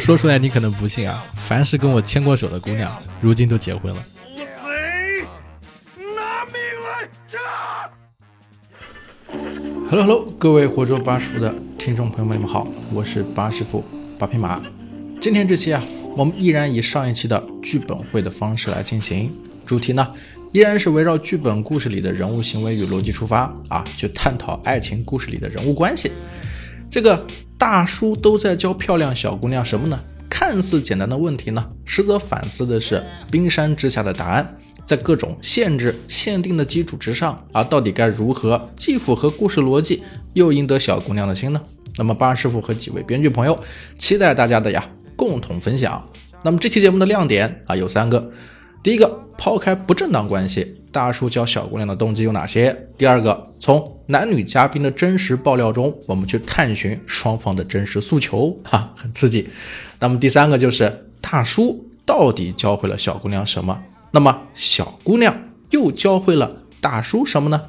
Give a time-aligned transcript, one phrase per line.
[0.02, 4.02] 说出来你可能不信啊，凡是跟我牵过手的姑娘，如今都结婚了。
[9.88, 13.84] Hello Hello，各位活捉八师傅的听众朋友们，你们好，我是八师傅
[14.18, 14.60] 八匹马。
[15.20, 15.82] 今天这期啊，
[16.16, 19.30] 我们依然以上一期的剧本会的方式来进行，
[19.66, 20.14] 主题呢
[20.52, 26.10] 依然是围绕剧本故事里的人物行为与逻辑出发啊，去探讨爱情故事里的人物关系。
[26.88, 27.24] 这个
[27.60, 30.00] 大叔都在教漂亮小姑娘什么呢？
[30.30, 34.56] 看似简单的问题呢，实则反思的是冰山之下的答案。
[34.86, 41.60] 在各种限制、限定的基础之上，啊，到底该如何既符合故事逻辑，又赢得小姑娘的心呢？
[41.98, 43.62] 那么八师傅和几位编剧朋友
[43.98, 46.02] 期待大家的呀共同分享。
[46.42, 48.30] 那么这期节目的亮点啊有三个：
[48.82, 52.88] 第一个，抛开不正当关系，大叔教小姑娘的动机有哪些？
[52.98, 59.48] 第二个，从男女嘉宾的真实爆料中，我们去探寻双方的真实诉求，哈，很刺激。
[60.00, 63.82] 那么第三个就是大叔到底教会了小姑娘什么？
[64.12, 65.34] 那么小姑娘
[65.70, 67.62] 又教会了大叔什么呢？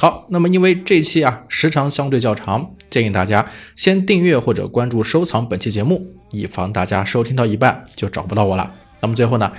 [0.00, 8.72] 好，那么因为这期啊时长相对较长，建议大家先订阅或者关注收藏本期节目，以防大家收听到一半就找不到我了。
[9.00, 9.52] 那么最后呢，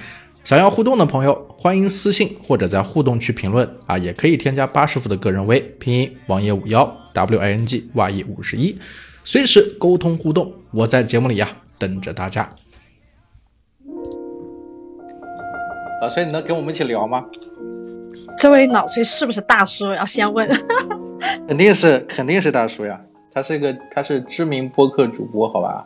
[0.43, 8.75] 想要互动的朋友，欢迎私信或者在互动区评论啊，也可以添加八师傅的个人微，拼音王爷五幺 W I N G Y E 五十一，
[9.23, 11.47] 随时沟通互动，我在节目里呀
[11.77, 12.49] 等着大家。
[16.01, 17.23] 老崔，你能跟我们一起聊吗？
[18.39, 19.93] 这位老崔是不是大叔？
[19.93, 20.49] 要先问。
[21.47, 22.99] 肯定是，肯定是大叔呀。
[23.31, 25.85] 他是一个，他是知名播客主播，好吧？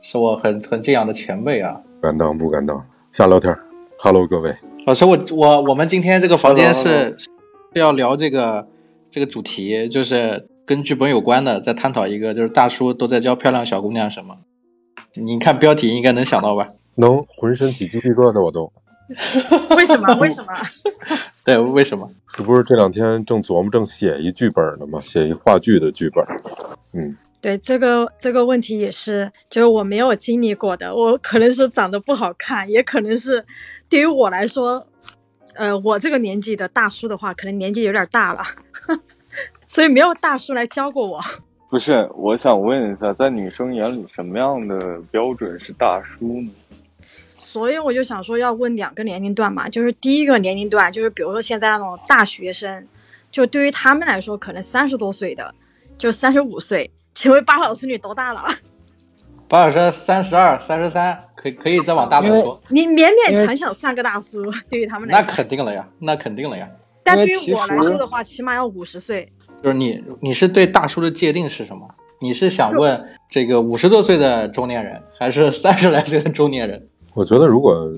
[0.00, 1.78] 是我很很敬仰的前辈啊。
[2.00, 2.82] 敢当不敢当，
[3.16, 3.56] 瞎聊天。
[3.98, 4.54] Hello，各位。
[4.84, 7.30] 老师，我我我们今天这个房间是是
[7.72, 8.68] 要聊这个
[9.08, 14.36] 这个主题，就是跟剧本有关的，在探讨一个就是大叔都在教漂亮小姑娘什么。
[15.14, 16.68] 你看标题应该能想到吧？
[16.96, 18.70] 能，浑身起鸡皮疙瘩，我都。
[19.74, 20.14] 为什么？
[20.16, 20.52] 为什么？
[21.42, 22.06] 对，为什么？
[22.36, 25.00] 这不是这两天正琢磨正写一剧本呢吗？
[25.00, 26.22] 写一话剧的剧本。
[26.92, 30.92] 嗯，对，这个这个问题也是，就是我没有经历过的。
[30.92, 33.44] 我可能是长得不好看，也可能是
[33.88, 34.84] 对于我来说，
[35.54, 38.42] 呃，我这个年纪的大叔的话，可能年纪有点大了，
[39.68, 41.20] 所以没有大叔来教过我。
[41.70, 46.50] 不是，我想问一下，在女生眼里，什么样的标准是大叔呢？
[47.38, 52.88] 所以我就想说，要问两个年龄段嘛，就是第一个年龄段，就是比如说现在那种大学生，
[53.30, 55.54] 就对于他们来说，可能三十多岁的，
[55.98, 56.90] 就三十五岁。
[57.16, 58.42] 请问八老师你多大了？
[59.48, 62.60] 八老师三十二、三十三，可可以再往大了说。
[62.68, 65.26] 你勉勉强强算个大叔，对于他们来说。
[65.26, 66.68] 那肯定了呀，那肯定了呀。
[67.02, 69.26] 但对于我来说的话，起码要五十岁。
[69.62, 71.88] 就是你，你是对大叔的界定是什么？
[72.20, 76.86] 你是想问这个五十多岁的中年人，还是三十来岁的中年人？
[77.14, 77.90] 我觉得，如果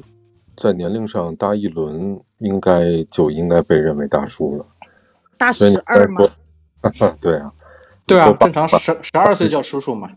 [0.56, 4.64] 在年龄上大一轮，应该就应该被认为大叔了。
[5.36, 6.24] 大十二吗？
[7.20, 7.52] 对啊，
[8.08, 10.10] 对啊，正常十十二岁叫叔叔嘛。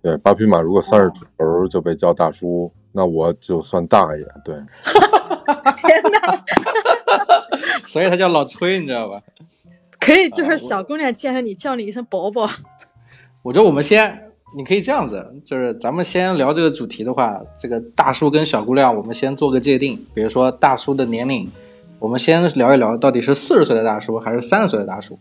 [0.00, 4.24] 对，八匹马如果三十出头就被叫大叔，那我就算大爷。
[4.44, 4.54] 对。
[5.76, 6.44] 天哪！
[7.86, 9.20] 所以他叫老崔，你知道吧？
[9.98, 12.48] 可以，就是小姑娘见着你叫你一声伯伯。
[13.42, 14.20] 我觉得我们先。
[14.56, 20.06] 你可以这样子，就是咱们先聊这个主题的话，这个大叔跟小姑娘，我们先做个界定。
[20.14, 21.50] 比如说大叔的年龄，
[21.98, 25.18] 我们先聊一聊到底是四十岁的大叔还是三十岁的大叔。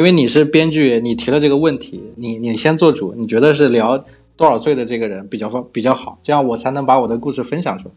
[0.00, 4.02] 因为你是编剧，你提了这个问题，你你先做主，你觉得是聊
[4.34, 7.94] 多少岁的这个人比较方比较好，这样我才能把我的故事分享出来。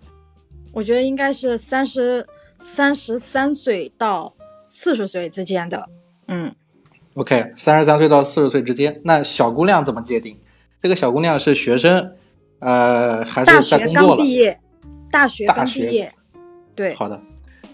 [0.73, 2.27] 我觉得应该是三十
[2.59, 4.33] 三十三岁到
[4.67, 5.87] 四十岁之间的。
[6.27, 6.53] 嗯
[7.13, 10.37] ，OK，三十三岁到四十岁之间，那小姑娘怎么界定？
[10.81, 12.11] 这个小姑娘是学生，
[12.59, 14.17] 呃，还是在工作了？
[14.17, 14.59] 刚毕业，
[15.09, 16.13] 大学刚毕业，
[16.75, 17.17] 对，好的，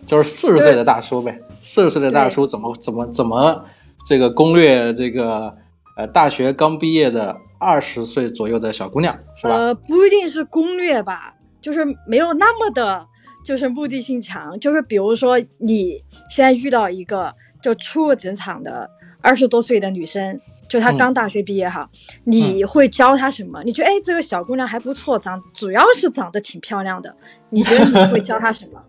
[0.06, 1.42] 就是四十岁的大叔呗。
[1.62, 3.66] 四十岁的大叔怎么怎么怎么
[4.06, 5.56] 这个攻略这个
[5.98, 9.54] 呃大学刚毕业的二十岁左右的小姑娘是吧？
[9.54, 13.08] 呃，不一定是攻略吧，就是没有那么的，
[13.44, 14.60] 就是目的性强。
[14.60, 18.90] 就是比如说你现在遇到一个就初入职场的
[19.22, 20.40] 二十多岁的女生。
[20.70, 21.90] 就她刚大学毕业哈，
[22.26, 23.64] 你会教她什么？
[23.64, 27.12] 你觉得哎，这个小姑娘还不错，长主要是长得挺漂亮的。
[27.50, 28.80] 你觉得你会教她什么？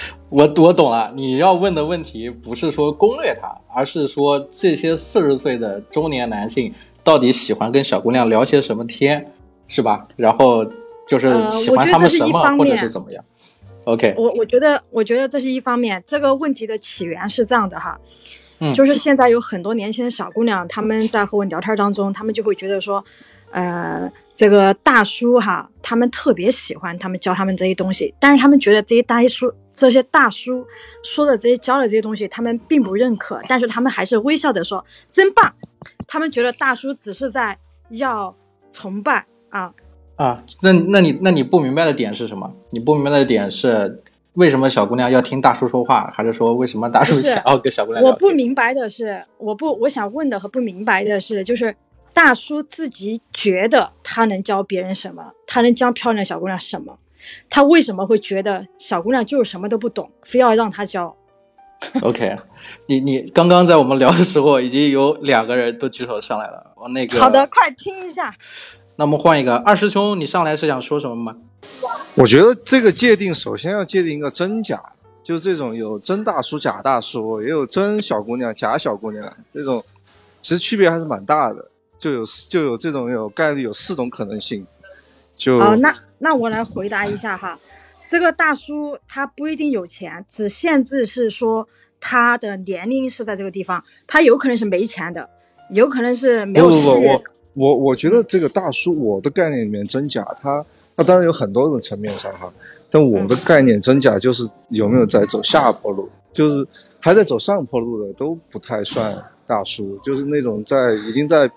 [0.30, 6.72] 我我懂了，你要问的问题不是说攻略他，而是说这些四十岁的中年男性
[7.02, 9.32] 到底喜欢跟小姑娘聊些什么天，
[9.66, 10.06] 是吧？
[10.16, 10.64] 然后
[11.08, 13.24] 就是喜欢他们什么，或者是怎么样
[13.84, 16.02] ？OK，我我觉得我觉得这是一方面。
[16.06, 17.98] 这个问题的起源是这样的哈。
[18.60, 23.02] 嗯就是现在有很多年轻的小姑娘，她们在和我聊天当中，她们就会觉得说，
[23.52, 30.66] 呃，这个大叔哈，他们特别喜欢他们教他们这些东西，但是他们觉得这些大叔这些大叔
[31.04, 35.54] 说的这些教的这些东西，他们并不认可，但是他们还是微笑的说真棒。
[36.08, 37.56] 他们觉得大叔只是在
[37.90, 38.36] 要
[38.72, 39.72] 崇拜啊
[40.16, 42.52] 啊，那那你那你不明白的点是什么？
[42.70, 44.02] 你不明白的点是
[44.32, 48.12] 为什么小姑娘要听大叔说话，还是说为什么大叔想要跟小姑娘我？
[48.14, 51.74] 不明白的是，我不我想问的和不明白的是，就是
[52.12, 56.98] 大叔自己觉得他能教别人什么，他能教漂亮的小姑娘什么，
[57.48, 61.16] 他为什么会觉得小姑娘就是什么都不懂，非要让他教
[62.02, 62.36] ？OK，
[62.86, 66.72] 你你刚刚在我们聊的时候，已经有两个人都举手上来了。
[66.76, 68.34] 我那个好的，，快听一下。
[68.96, 71.36] 那我们换一个二师兄，你上来是想说什么吗？
[72.16, 74.80] 我觉得这个界定首先要界定一个真假，
[75.22, 79.84] 就是这种有真大叔、假大叔，也有真小姑娘、假小姑娘，这种
[80.40, 84.66] 其实区别还是蛮大的，就有就有这种有概率有四种可能性，
[85.36, 87.58] 就哦，那那我来回答一下哈，
[88.06, 91.68] 这个大叔他不一定有钱，只限制是说
[92.00, 95.28] 他的年龄是在这个地方，他有可能是没钱的，
[95.70, 97.22] 有可能是没有不不不，我
[97.54, 100.64] 我我觉得这个大叔，我的概念里面真假，他
[100.96, 102.52] 他当然有很多种层面上哈，
[102.90, 106.66] 但我的概念真假就是有没有在走下坡路，就是
[107.00, 109.14] 还在走上坡路的都不太算
[109.46, 111.50] 大叔，就是那种在已经在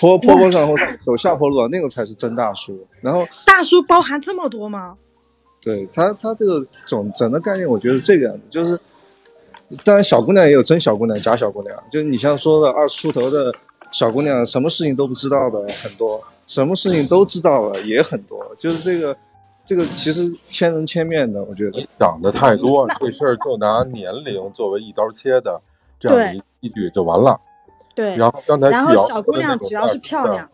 [0.00, 0.74] 坡坡坡上或
[1.04, 2.86] 走下坡路的那个才是真大叔。
[3.00, 4.96] 然后大叔包含这么多吗？
[5.60, 8.76] 对他他这个总整个概念，我觉得是这个样子，就是
[9.84, 13.54] 当然小姑娘也有真小姑娘、假小姑娘，就是你像说的二十出头的
[13.92, 19.16] 小姑娘，什么事情都不知道的很多，什么事情都知道了也很多，就是这个
[19.64, 21.86] 这个其实千人千面的，我觉得。
[21.98, 25.60] 想的太多，这事儿就拿年龄作为一刀切的
[26.00, 27.40] 这样的一依据就完了。
[27.94, 30.50] 对，然后刚才然后小姑娘只要是漂亮，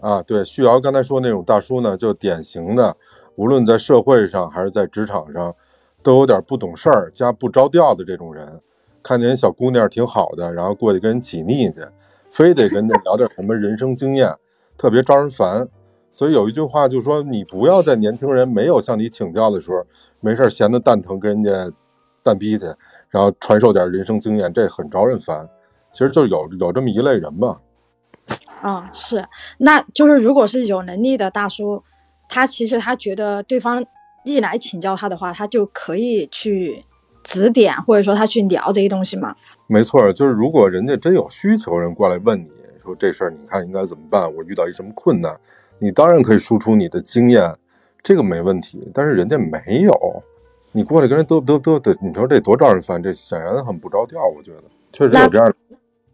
[0.00, 2.96] 啊，对，旭瑶刚才说那种大叔呢，就典型的，
[3.36, 5.54] 无论在社会上还是在职场上，
[6.02, 8.60] 都有点不懂事儿加不着调的这种人。
[9.02, 11.74] 看见小姑娘挺好的，然后过去跟人起腻去，
[12.30, 14.34] 非得跟人家聊点什么人生经验，
[14.78, 15.68] 特别招人烦。
[16.10, 19.84] 所以有一句话就说，你不要在年轻人没有向你请教的时候，
[20.20, 21.70] 没事闲得蛋疼跟人家
[22.22, 22.64] 蛋逼去，
[23.10, 25.46] 然后传授点人生经验，这很招人烦。
[25.94, 27.60] 其实就有有这么一类人吧。
[28.60, 29.24] 啊、是，
[29.58, 31.82] 那就是如果是有能力的大叔，
[32.28, 33.84] 他其实他觉得对方
[34.24, 36.84] 一来请教他的话，他就可以去
[37.22, 39.36] 指点，或者说他去聊这些东西嘛。
[39.66, 42.48] 没错，就是如果人家真有需求，人过来问你
[42.82, 44.22] 说这事儿，你看应该怎么办？
[44.34, 45.38] 我遇到一什么困难，
[45.78, 47.54] 你当然可以输出你的经验，
[48.02, 48.90] 这个没问题。
[48.94, 49.94] 但是人家没有，
[50.72, 54.26] 你过来跟人嘚嘚嘚嘚，你说这多招人烦，这显然很不着调。
[54.34, 55.56] 我觉得确实有这样的。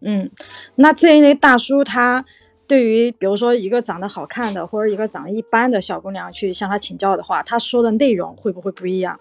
[0.01, 0.29] 嗯，
[0.75, 2.25] 那这一类大叔他
[2.67, 9.19] 对于比如说一个长得好看的或者一个长得一般的小姑娘去向他请教的话，他说的内容会不会不一样？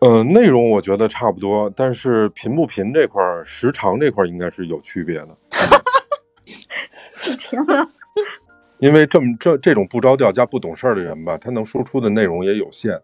[0.00, 5.28] 呃，内容我觉得差不多，但是频不频这块儿，时长这块儿应该是有区别的。
[7.38, 7.88] 天呐，
[8.80, 13.00] 因为这么这这种不着调加不懂事儿的人吧，他能输出的内容也有限，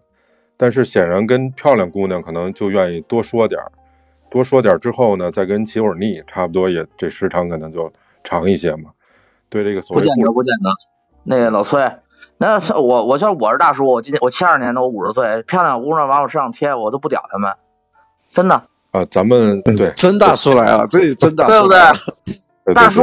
[0.56, 3.70] 但是显然跟漂亮姑娘可能就愿意多说点儿，
[4.30, 7.92] 多说点儿之后呢，再跟人起会儿腻，差不多也这时长可能就
[8.22, 8.90] 长一些嘛。
[9.48, 10.70] 对这个所谓不不见得，不见得。
[11.24, 11.90] 那个老崔，
[12.36, 17.52] 那我我我说我是大叔，我今年我七二年的，我五十岁，漂亮姑娘往我身上贴，我都不屌他们，
[18.30, 22.34] 真的，啊，咱们对真大叔来了，这里真大叔对不？
[22.66, 23.02] 对大叔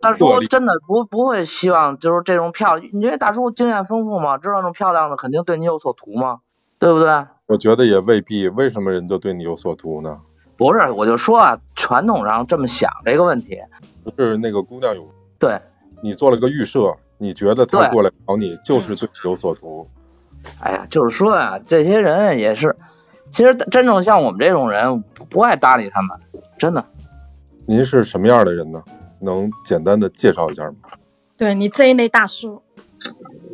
[0.00, 6.38] 大叔真的不不会希望就是这种漂亮，因为大叔经验丰富嘛，知道那种漂亮的肯定对你有所图嘛，
[6.78, 7.26] 对不对？
[7.48, 8.48] 我觉得也未必。
[8.48, 10.20] 为什么人都对你有所图呢？
[10.60, 13.58] 不是，我就说啊，传统上这么想这个问题，
[14.04, 15.58] 不是那个姑娘有对，
[16.02, 19.88] 你做了个预设，你觉得她过来找你就是对你有所图。
[20.58, 22.76] 哎呀，就是说呀、这些人也是，
[23.30, 26.10] 其实真正像我们这种人不不爱搭理他们，
[26.58, 26.84] 真的。
[27.64, 28.82] 您是什么样的人呢？
[29.18, 30.90] 能简单的介绍一下吗？
[31.38, 32.62] 对你这一类大叔，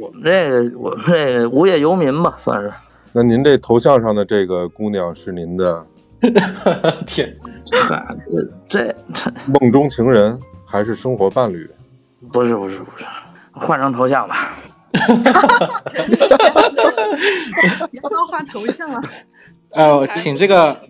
[0.01, 2.73] 我们这个我们这无业游民吧，算是。
[3.13, 5.87] 那您这头像上的这个姑娘是您的
[7.07, 7.37] 天，
[7.89, 8.05] 嗨，
[8.69, 11.71] 这这这梦中情人还是生活伴侣？
[12.33, 13.05] 不是不是不是，
[13.53, 14.57] 换成头像吧。
[16.09, 16.17] 你
[18.03, 19.01] 要换头像了。
[19.71, 20.81] 呃，请这个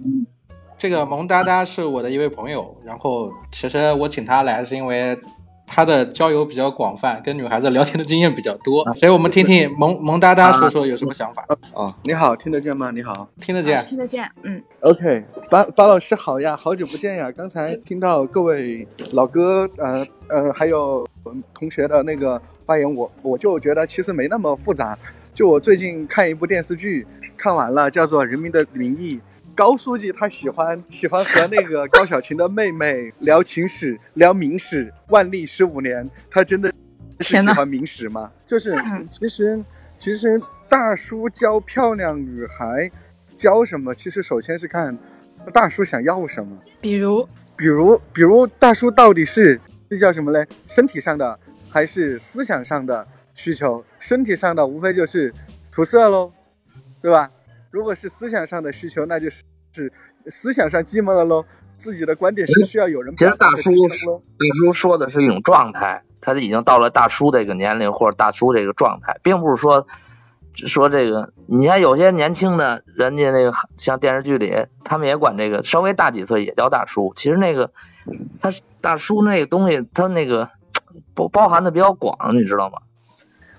[0.78, 5.18] 这个萌哒哒是我的一位朋友，然后其实我请他来是因为
[5.66, 11.44] 他的交友比较广泛，跟女孩子聊天的经验比较多，所以我们听听萌萌哒哒说说有什么想法。
[11.74, 12.90] 哦，你好，听得见吗？
[12.92, 14.62] 你好听得见，听得见，嗯。
[14.80, 17.30] ，OK，巴巴老师好呀，好久不见呀。
[17.32, 21.06] 刚才听到各位老哥，呃呃，还有
[21.52, 24.96] 同学的那个发言，我我就觉得其实没那么复杂。
[25.34, 27.06] 就我最近看一部电视剧，
[27.36, 29.16] 看完了，叫做《人民的名义》。
[29.56, 34.92] 高书记他喜欢 喜欢和那个高小琴的妹妹聊情史、 聊明史。
[35.08, 36.70] 万历十五年，他真的
[37.20, 38.30] 喜欢明史吗？
[38.46, 38.74] 就是
[39.08, 39.64] 其实
[39.96, 42.90] 其实大叔教漂亮女孩
[43.34, 44.96] 教什么，其实首先是看
[45.54, 46.60] 大叔想要什么。
[46.82, 49.58] 比如，比如比如大叔到底是
[49.88, 50.46] 这叫什么嘞？
[50.66, 51.38] 身体上的
[51.70, 53.82] 还是思想上的需求？
[53.98, 55.32] 身体上的无非就是
[55.72, 56.30] 涂色喽，
[57.00, 57.30] 对吧？
[57.76, 59.92] 如果是思想上的需求，那就是是
[60.28, 61.44] 思想上寂寞了喽。
[61.76, 63.70] 自己的观点是需要有人其实大叔。
[63.70, 63.94] 大
[64.56, 69.86] 叔说的是一种状态，他已经到了大叔这个年龄或者大叔这个状态，并不是说
[70.54, 71.34] 说这个。
[71.48, 77.12] 你看有些年轻的人家那个像电视剧里，他们也管这个稍微大几岁也叫大叔。
[77.14, 77.70] 其实那个
[78.40, 80.48] 他大叔那个东西，他那个
[81.12, 82.78] 包包含的比较广，你知道吗？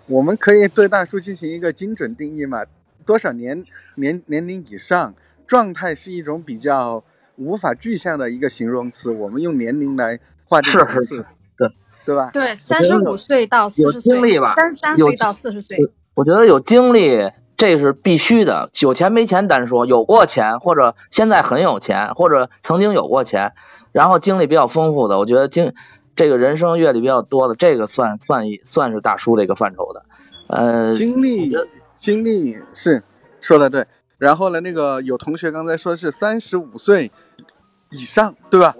[0.07, 2.65] 我们可以对大叔进行一个精准定义嘛？
[3.07, 3.63] 多少年
[3.95, 5.15] 年年龄以上？
[5.47, 7.01] 状态是一种比较
[7.37, 11.25] 无法具象的一个形容词，我们用年龄来划定是是
[11.57, 11.69] 对
[12.03, 12.29] 对吧？
[12.33, 15.77] 对，三十五岁到四有十岁经历吧，三十三岁到四十岁，
[16.15, 23.53] 我觉得有经历这是必须的，有钱没钱单说，有过钱或者现在很有钱，或者曾经有过钱，
[23.93, 25.73] 然后经历比较丰富的，我觉得经
[26.17, 30.03] 这个人生阅历比较多的，这个算算一算是大叔这个范畴的。
[30.49, 31.49] 呃，经历
[31.97, 33.03] 经历是
[33.41, 33.85] 说的对。
[34.17, 37.11] 然后呢，那个有同学刚才说是三十五岁
[37.91, 38.73] 以上，对吧？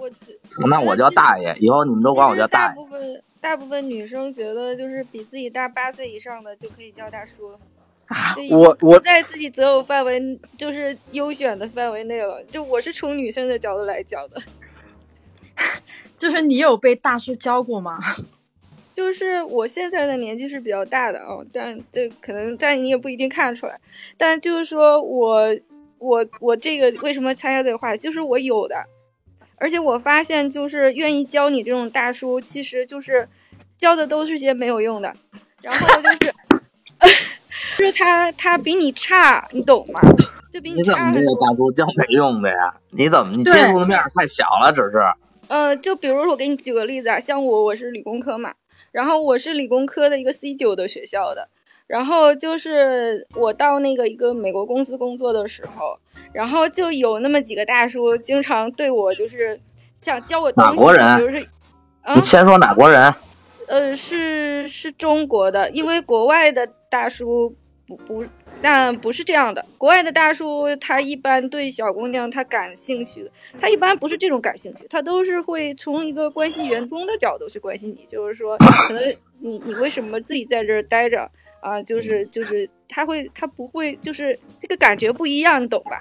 [0.60, 2.74] 我那我叫大爷，以后你们都管我其实大爷大。
[2.74, 7.56] 部分大部分女生觉得，就是比自己大八岁以上的就可以叫大叔
[8.50, 12.42] 我我在自己择偶范围，就是优选的范围内了。
[12.44, 14.42] 就我是从女生的角度来讲的，
[16.16, 17.98] 就是你有被大叔教过吗？
[18.98, 23.78] 就是我现在的年纪是比较大的哦，但这可能但你也不一定看得出来。
[24.16, 25.56] 但就是说我
[25.98, 28.74] 我我这个为什么参加这个话题，就是我有的，
[29.54, 33.28] 而且我发现就是愿意教你这种大叔，其实就是
[33.76, 35.14] 教的都是些没有用的，
[35.62, 36.34] 然后就是
[37.78, 40.00] 就是他他比你差，你懂吗？
[40.52, 41.34] 就比你差很多。
[41.36, 42.74] 大叔教没用的呀？
[42.90, 44.98] 你怎么你接对触的面儿太小了，只是。
[45.46, 48.52] 呃，就比如说我给你举个例子啊，像我我是理工科嘛，
[48.98, 51.48] 然后我是理工科的一个 C 九的学校的，
[51.86, 55.96] 然后就是我到那个一个美国公司工作的时候，
[56.32, 59.60] 然后就有那么几个大叔经常对我就是
[60.00, 61.46] 想教我东西，哪国人啊比如是，你
[62.06, 63.14] 嗯，先说哪国人？
[63.68, 67.54] 呃，是是中国的，因为国外的大叔
[67.86, 68.24] 不不，
[68.60, 69.64] 但不是这样的。
[69.76, 79.02] 国外的大叔他一般对小姑娘他感兴趣的，他一般不是这种感兴趣，他都是会从一个关心员工的角度去关心你，就是说，可能
[79.40, 86.00] 你你为什么自己在这儿待着啊、就是就是他会他不会就是这个感觉不一样，你懂吧？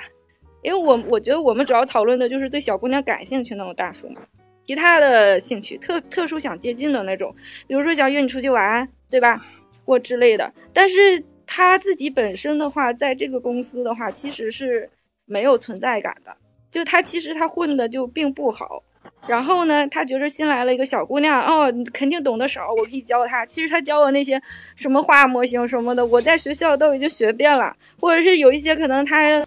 [0.62, 4.22] 因为我我觉得我们主要讨论的就是对小姑娘感兴趣那种大叔嘛。
[4.66, 7.34] 其他的兴趣特特殊想接近的那种，
[7.68, 9.46] 比如说想约你出去玩，对吧？
[9.86, 10.54] 或之类的。
[10.74, 14.88] 但是他自己本身的话，在这个公司的话，其实是
[15.26, 16.36] 没有存在感的。
[16.70, 18.84] 就他其实他混的就并不好。
[19.26, 23.46] 然后呢，他觉着新来了一个小姑娘，哦，你肯定懂得少，我可以教她。
[23.46, 24.40] 其实他教我那些
[24.76, 29.44] 什么画模型什么的，我在学校都已经学遍了，或者是有一些可能他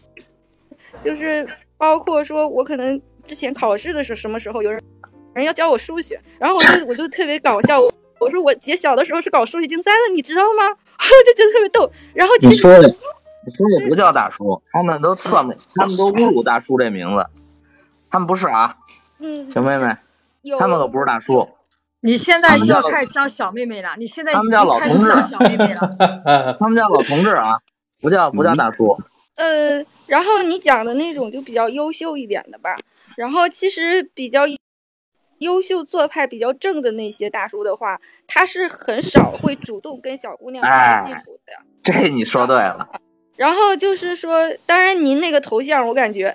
[0.99, 4.83] 就是包括说我可能之前考试的时候，什么时候有人
[5.35, 7.81] 人要教我数学，然后我就我就特别搞笑，
[8.21, 10.69] 我说我姐小的时候是搞数学竞赛的，你知道吗？
[10.69, 11.91] 我就觉得特别逗。
[12.15, 17.27] 然后其实你说的，你说的不叫大叔，他们都侧面，他们都侮辱大叔这名字，
[18.11, 18.77] 他们不是啊，
[19.19, 19.97] 嗯，小妹妹，
[20.43, 21.49] 有他们可不是大叔，
[22.01, 26.57] 你现在他们叫又开始叫小妹妹了，你现在已经他们叫老开始同志教小妹妹了。
[26.61, 27.59] 他们叫老同志啊，
[28.03, 28.97] 不叫不叫大叔。
[29.37, 32.77] 呃，然后你讲的那种就比较优秀一点的吧。
[33.17, 34.43] 然后其实比较
[35.41, 41.53] 优秀、做派比较正的那些大叔的话，他是很少会主动跟小姑娘套近乎的。
[41.83, 42.89] 这你说对了，
[43.37, 46.35] 然后就是说，当然您那个头像，我感觉，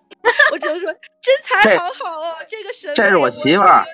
[0.52, 3.84] 我只能说身材好好哦，这个审美这是我媳妇儿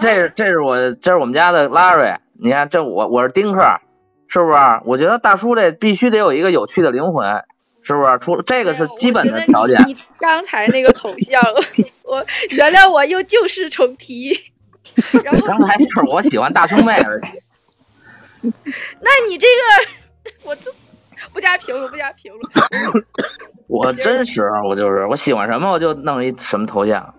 [0.00, 3.80] 这是这是我这是我们家的拉瑞，你看这我我是丁克，
[4.28, 4.58] 是不是？
[4.86, 7.44] 我觉得大叔这必须得有一个有趣的灵魂，
[7.82, 8.18] 是不是？
[8.20, 9.76] 除了这个是基本的条件。
[9.86, 11.42] 你你刚才那个头像，
[12.04, 14.30] 我原谅我又旧事重提。
[15.24, 18.52] 然后刚才就是我喜欢大胸妹而已。
[19.00, 20.70] 那你这个我就
[21.32, 23.04] 不加评论，不加评论。
[23.68, 27.14] 我真实，我就是我喜欢什么我就弄一什么头像。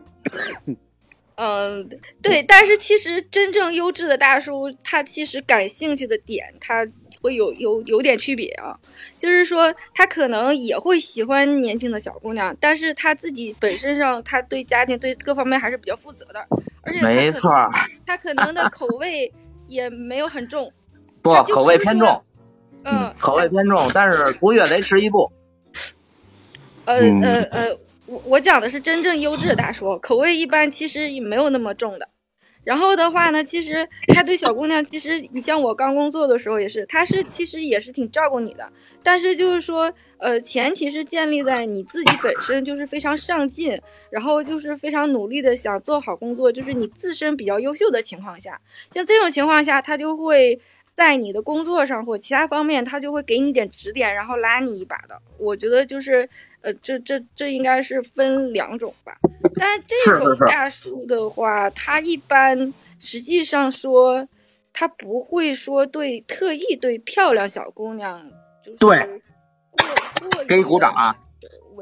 [1.36, 1.89] 嗯，
[2.22, 6.86] 对，但是其实真正优质的大叔，他其实感兴趣的点，他
[7.24, 8.77] 会有有有点区别啊。
[9.18, 16.46] 就是说，他可能也会喜欢年轻的小姑娘，但是他自己本身上，他对家庭对各方面还是比较负责的，
[16.82, 17.50] 而且他可能没错，
[18.06, 19.32] 他可能的口味
[19.68, 20.70] 也没有很重，
[21.24, 22.22] 不他就口味偏重，
[22.84, 25.32] 嗯，口味偏重，但是不越雷池一步。
[26.86, 27.77] 呃嗯呃呃，
[28.08, 32.10] 我我讲的是真正优质的大叔，口味一般其实也没有那么重的。
[32.63, 38.72] 然后的话呢，其实他对小姑娘，其实你像我刚工作的时候也是，他是其实也是挺照顾你的，
[39.03, 43.77] 但是就是说，呃，前提是建立在你自己本身就是非常上进，
[44.10, 50.60] 然后就是非常努力的想做好工作，就是你自身比较优秀的情况下，像这种情况下，他就会
[50.93, 55.22] 在你的工作上或其他方面，他就会给你点指点，然后拉你一把的。
[55.38, 56.29] 我觉得就是，
[56.63, 59.13] 呃，这这这应该是分两种吧。
[59.55, 64.27] 但这种大叔的话，他一般实际上说，
[64.72, 68.24] 他不会说对特意对漂亮小姑娘，
[68.63, 69.22] 就是
[70.48, 71.15] 给你鼓掌啊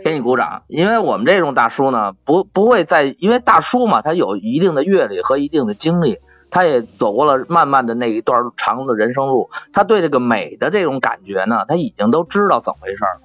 [0.03, 6.17] 给你鼓掌，因为我们这种大叔呢，不不会在，因为大叔嘛，他有一定的阅历和一定的经历，
[6.49, 13.21] 他也走过了漫漫的那一段长的人生路，他对这个美的这种感觉呢，他已经都知道怎么回事儿了，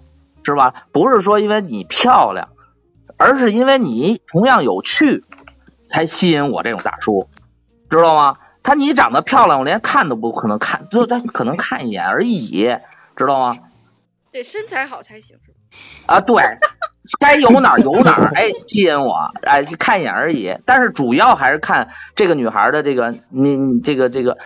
[0.53, 0.85] 是吧？
[0.93, 2.51] 不是说因为你漂亮，
[3.17, 5.25] 而是因为你同样有趣，
[5.93, 7.29] 才吸引我这种大叔，
[7.91, 8.39] 知道吗？
[8.63, 12.77] 他你长得漂亮，我连看都不可能看，就他可能看一眼而已，
[13.17, 13.57] 知道吗？
[14.33, 15.57] 得身材好才行，是吧？
[16.07, 16.43] 啊，对，
[17.19, 20.57] 该有哪儿有哪儿，哎，吸引我，哎，看一眼而已。
[20.65, 24.39] 但是主要还是看这个女孩的这个，你你这个这个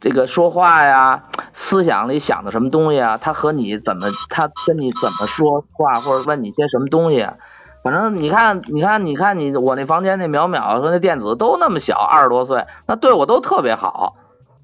[0.00, 7.34] 这个说话呀， 思想里想的什么东西啊，他和你怎么，他跟你怎么说话，或者问你些什么东西啊。
[7.82, 14.16] 反正你看，你看，你看你我那房间那淼淼和那电子都那么小，二十多岁，那对我都特别好。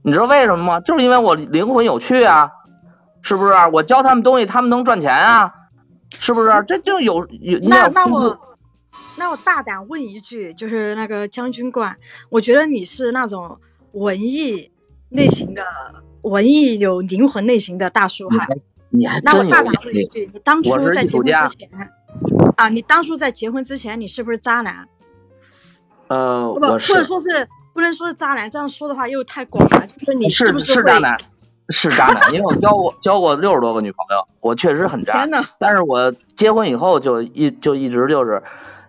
[0.02, 0.80] 你知道为什么吗？
[0.80, 2.50] 就是因为我灵魂有趣啊，
[3.22, 3.54] 是不是？
[3.72, 5.54] 我教他们东西，他们能赚钱啊，
[6.10, 6.64] 是不是？
[6.68, 8.38] 这就有有那那我
[9.16, 11.96] 那我大胆问一句，就是那个将军冠，
[12.30, 13.58] 我觉得你是那种
[13.92, 14.70] 文艺
[15.14, 15.62] 类型的
[16.22, 18.46] 文艺有灵魂类型的大叔哈。
[18.90, 20.06] 那我大胆问一。
[20.06, 21.68] 句，你当初在结婚之前
[22.56, 24.88] 啊，你当初在结婚之前，你是不是渣男？
[26.08, 29.86] 呃，不，或者说是不能说是渣男，这样说的话又太广了。
[29.86, 30.82] 就是你是不是会？
[30.84, 31.18] 渣男，
[31.70, 35.30] 是渣男，因为我交过交过六十多个女朋友，我确实很渣天。
[35.30, 38.42] 呐，但是我结婚以后就一就一直就是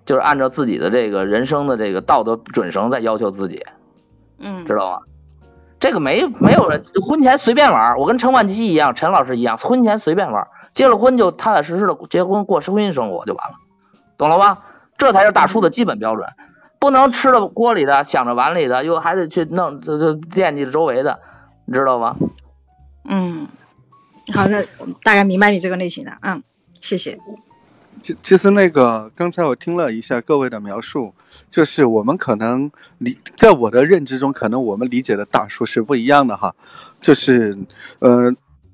[0.05, 3.63] 就是按照自己的这个人生的这个道德准绳在要求自己，
[4.37, 4.99] 嗯知道吗？
[5.85, 13.57] 这个没没有人婚前随便玩儿，我跟陈冠希一样，陈老师一样，婚前随便玩儿，结了婚就踏踏实实的结婚过婚姻生活就完了，
[14.17, 14.63] 懂了吧？
[14.97, 16.27] 这才是大叔的基本标准，
[16.79, 21.19] 不能吃了锅里的想着碗里的，又还得去弄这这惦记着周围的，
[21.65, 22.15] 你知道吧？
[23.07, 23.47] 嗯，
[24.33, 26.41] 好，那我大概明白你这个类型的，嗯，
[26.81, 27.19] 谢谢。
[28.01, 31.13] 其其实那个刚才我听了一下各位的描述，
[31.55, 36.53] 就是我们可能理在我的认知中，可能我们理解的大叔是不一样的哈。
[36.99, 37.57] 就是
[37.99, 38.29] 呃，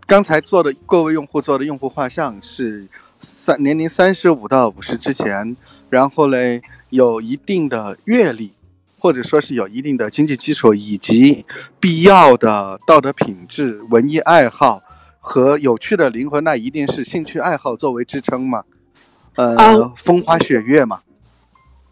[0.08, 2.88] 刚才做的各位用户做的用户画像是
[3.20, 5.56] 三年龄三十五到五十之前，
[5.91, 8.52] 然后嘞有一定的阅历，
[8.98, 11.46] 或者说是有一定的经济基础以及
[11.80, 14.82] 必要的道德品质、文艺爱好
[15.20, 18.63] 和有趣的灵魂，那一定是兴趣爱好作为支撑嘛。
[19.36, 21.02] 呃，哦风花雪月嘛，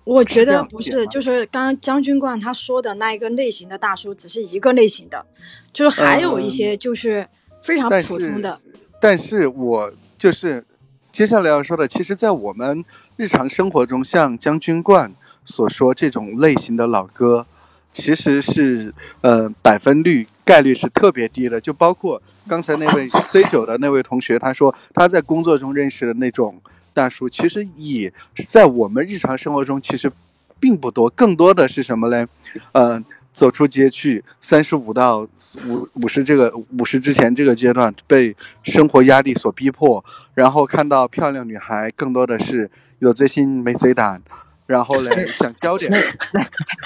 [0.10, 5.24] 我觉得不是，就是刚刚将军冠他说的那一个类型的大叔，只是一个类型的，
[5.72, 7.28] 就是还有一些就是
[7.62, 8.60] 非常普通的。
[9.00, 10.66] 但是我就是
[11.12, 12.84] 接下来要说的，其实，在我们
[13.18, 15.14] 日常生活中，像将军冠
[15.46, 17.46] 所说这种类型的老哥，
[17.92, 18.92] 其实是
[19.22, 21.62] 呃百分率概率是特别低的。
[21.62, 26.60] 就包括刚才那位 C 九的那位同学，他说他在工作中认识的那种
[27.00, 28.12] 大叔，其实也
[28.46, 30.12] 在我们日常生活中其实
[30.60, 32.28] 并不多，更多的是什么嘞？
[32.74, 33.02] 呃，
[33.34, 35.20] 走出街去，三十五到
[35.66, 44.22] 五五十这个五十之前这个阶段，被生活压力所逼迫，然后看到漂亮女孩，更多的是有贼心没贼胆，
[44.66, 45.90] 然后嘞 想交点，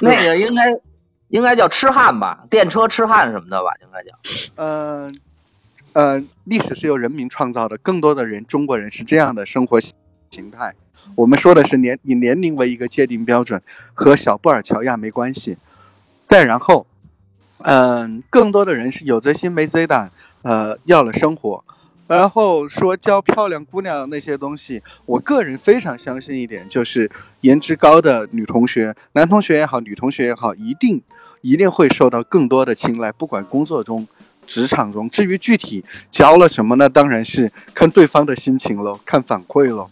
[0.02, 0.62] 那 个应该
[1.30, 4.12] 应该叫痴汉吧，电车痴汉什么的吧，应该叫。
[4.58, 5.20] 嗯
[5.94, 9.80] 呃，历史是由人民创造的，更多的人中国人是这样的生活
[10.34, 10.74] 形态。
[11.16, 13.62] 我们说的是年以年龄为一个界定标准，
[13.94, 15.58] 和小布尔乔亚没关系。
[16.24, 16.88] 再然后，
[17.60, 20.10] 嗯，更多的人是有贼心没贼胆，
[20.42, 21.64] 呃，要了生活。
[22.08, 27.10] 然后说教漂亮姑娘那些东西，我个人非常相信一点，就是
[27.42, 31.02] 颜值高的女同学、男同学也好，女同学也好，一定
[31.42, 34.08] 一定会受到更多的青睐，不管工作中、
[34.46, 35.10] 职场中。
[35.10, 36.88] 至于具体教了什么呢？
[36.90, 39.90] 当然是看对方的心情喽，看反馈喽。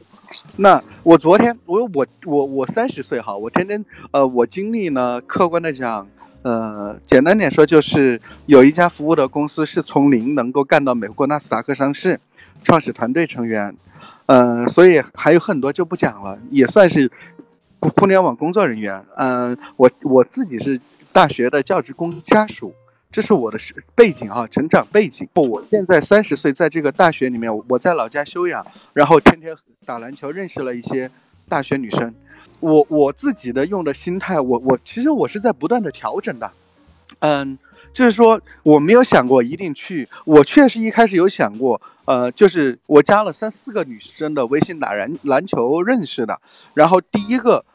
[0.58, 6.08] 那我昨天，我我我我三十岁哈，我天天呃，我经历呢，客观的讲。
[6.44, 12.20] 呃，简单点说，就是有一家服务的公司是从零能够干到美国纳斯达克上市，
[12.64, 13.76] 创始团队成员，
[14.26, 17.12] 嗯，所以还有很多就不讲了，也算是
[17.80, 19.06] 互联网工作人员。
[19.18, 20.80] 嗯，我我自己是
[21.14, 22.74] 大学的教职工家属，
[23.12, 23.60] 这是我的
[23.94, 25.28] 背景啊，成长背景。
[25.34, 31.12] 我现在三十岁，在这个大学里面，我在老家休养，然后天天打篮球，认识了一些
[31.50, 32.14] 大学女生。
[32.62, 36.52] 我我自己的用的心态，我我其实我是在不断的调整的，
[37.20, 37.58] 嗯，
[37.92, 46.40] 就是说我没有想过一定去，我确实一开始有想过，呃，就是我加了三四个女生的微信打篮篮球认识的，
[46.76, 47.66] 然后第一个，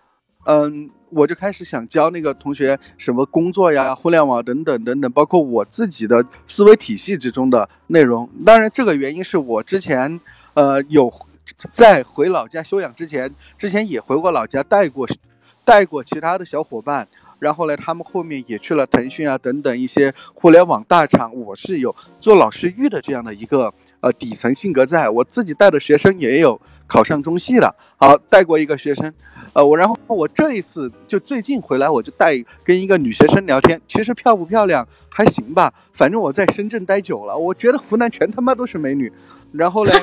[0.45, 8.29] 嗯，我就开始想教那个同学什么工作呀、互联网等等等等，包括我自己的思维体系之中的内容。
[8.45, 10.21] 当然，这个原因是我之前，
[10.55, 11.13] 呃，有。
[11.71, 15.07] 在回老家休养之前，之前也回过老家带过，
[15.65, 17.07] 带过其他的小伙伴，
[17.39, 21.33] 然后呢，他们后面也去了腾讯啊等等一些互联网大厂。
[21.33, 29.13] 我是有做老师育的这样的一个呃底层性格，在我自己带的学生也有考上中戏了，好带过一个学生，
[29.53, 39.13] 呃我然后我这一次就最近回来，我就带跟一个女学生聊天，其实漂不漂亮还行吧，反正我在深圳待久了，我觉得湖南全他妈都是美女，
[39.53, 39.93] 然后呢。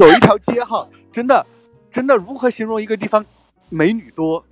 [0.00, 1.44] 走一条街哈，真的，
[1.90, 3.22] 真的，如何形容一个地方
[3.68, 4.42] 美女多？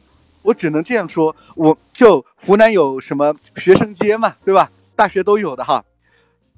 [0.43, 4.71] 我只能这样说，我就湖南有什么学生街嘛，对吧？
[4.95, 5.83] 大学都有的哈。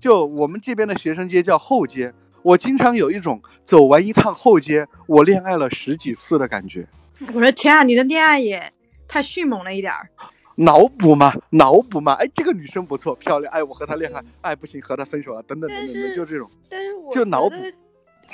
[0.00, 6.86] 就我们这边的学生街叫后街，我经常有一种走完一趟后街，我恋爱了十几次的感觉。
[7.34, 8.72] 我的天啊，你的恋爱也
[9.06, 10.08] 太迅猛了一点儿。
[10.56, 17.54] 脑补嘛，脑补嘛，哎，这个女生不错，漂亮，哎，我和她恋爱，哎，不行，和她分手了，等等等等，就这种，但是我就脑补。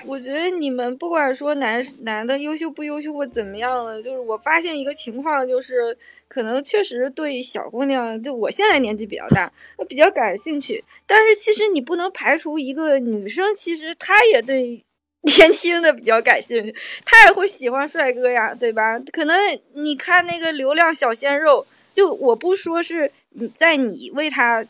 [0.04, 5.96] 我觉得你们不管说男男的优秀不优秀或怎么样的，就是我发现一个情况，就是
[6.28, 9.50] 可能确实对小姑娘，就我现在年纪比较大，
[9.88, 10.85] 比较感兴趣。
[11.06, 14.80] 但是其实你不能排除一个女生，其实她也对
[15.22, 18.98] 年轻的比较感兴趣，她也会喜欢帅哥呀，对吧？
[19.12, 19.37] 可能
[19.74, 24.64] 你看那个流量小鲜肉，就我不说是你在你为他。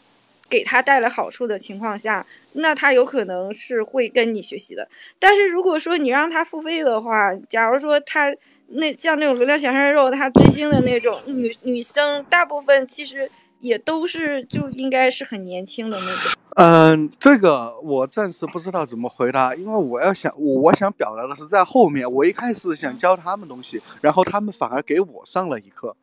[0.49, 4.89] 给他带来好处的情况下，那他有可能是会跟你学习的。
[5.19, 8.33] 但是如果说你让他付费的话，假如说他
[8.69, 13.31] 那像那种流量小鲜肉，他追星的那种女女生，大部分其实
[13.61, 16.33] 也都是就应该是很年轻的那种。
[16.57, 25.97] 嗯，这个我暂时不知道怎么回答，因为我要想我我想表达的是在后面，我一开始想教他们东西，然后他们反而给我上了一课。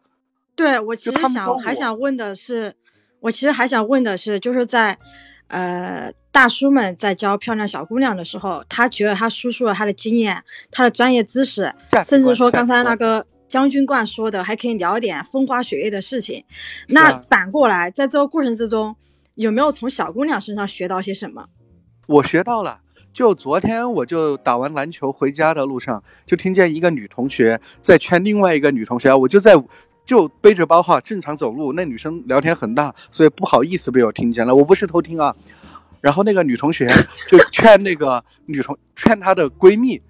[0.56, 2.74] 对我其实想还想问的是。
[3.24, 4.98] 我其实还想问的是，就是在，
[5.48, 11.74] 呃，大叔们在教漂亮小姑娘的时候，他觉得他输出了他的经验、他的专业知识，
[12.06, 16.44] 甚至说刚才那个将军冠说的，还可以聊点风花雪月的事情。
[16.90, 18.94] 那反过来，在这个过程之中，
[19.36, 21.48] 有没有从小姑娘身上学到些什么？
[22.08, 22.82] 我学到了，
[23.14, 29.56] 就昨天我就打完篮球回家的路上，就听见一个女同学在劝另外一个女同学，我就在。
[30.06, 31.74] 就背着包哈，正常走路。
[31.74, 34.54] 那女生聊天很大，所以不好意思被我听见了。
[34.54, 35.36] 我不是偷听啊。
[36.02, 36.86] 然后那个女同学
[37.30, 40.02] 就劝那个女同，劝她的闺蜜、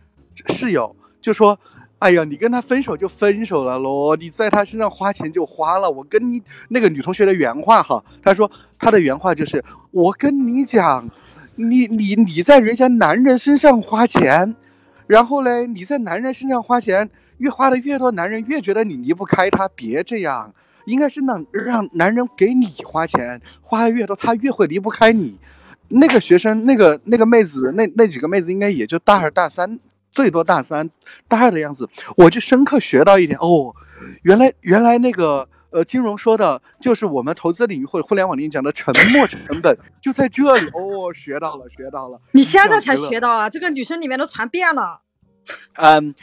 [0.47, 1.59] 室友，就说
[1.99, 5.87] ：“哎呀，你跟他分手就分手了咯，你在他身上花钱就花了。
[5.87, 11.07] 我跟你那个女同学的原话哈，她说她的原话就是：我跟你讲，
[11.55, 14.55] 你你你在人家男人身上花钱，
[15.05, 19.67] 然后嘞，你在男人身上花钱。”越花的越多，男人越觉得你离不开他。
[19.69, 20.53] 别这样，
[20.85, 25.37] 应该是让让男人给你花钱，花的越多，他越会离不开你。
[25.89, 29.79] 那个学生，那个那个妹子，那那几个妹子应该也就大二大三，
[30.11, 30.89] 最多大三、
[31.27, 31.87] 大二的样子。
[32.15, 33.75] 我就深刻学到一点哦，
[34.23, 42.19] 原来原来那个呃金融说的就是我们投资领域或者互联网领域讲的沉没成本就在这里哦，学到了，学到了。
[42.31, 43.49] 你现在才学到啊？
[43.49, 45.01] 这个女生里面都传遍了。
[45.75, 46.13] 嗯，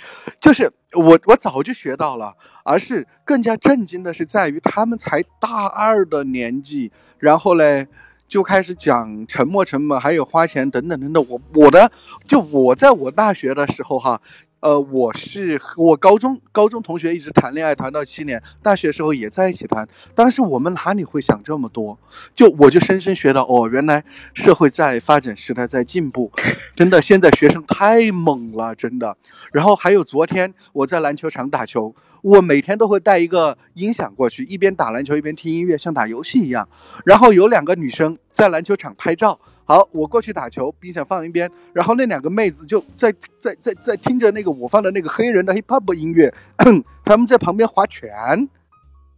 [0.40, 7.86] 就是我我早就学到了，而是更加震惊的是在于他们才大二的年纪，然后嘞
[8.28, 11.26] 就开始讲沉没成本，还有花钱等等等等。
[11.28, 11.90] 我我的
[12.26, 14.20] 就我在我大学的时候哈，
[14.60, 19.88] 呃，我是和我高中高中同学一直谈恋爱谈到七年，大学时候也在一起谈。
[20.14, 21.98] 当时我们哪里会想这么多？
[22.34, 26.30] 就我就深深学到，哦，原来社会在发展，时代在进步，
[26.76, 29.16] 真的，现在学生太猛了，真的。
[29.50, 36.68] 然后还有昨天我在篮球场打球，我每天都会带一个音响过去，一边打篮球一边听音乐，像打游戏一样。
[37.06, 39.40] 然后有两个女生在篮球场拍照。
[39.70, 46.34] 好，我过去打球，冰箱放一边，然后那两个妹子就在在在在听着那个我放的那个黑人的 hip hop 音乐，
[47.06, 48.48] 他们在旁边划拳，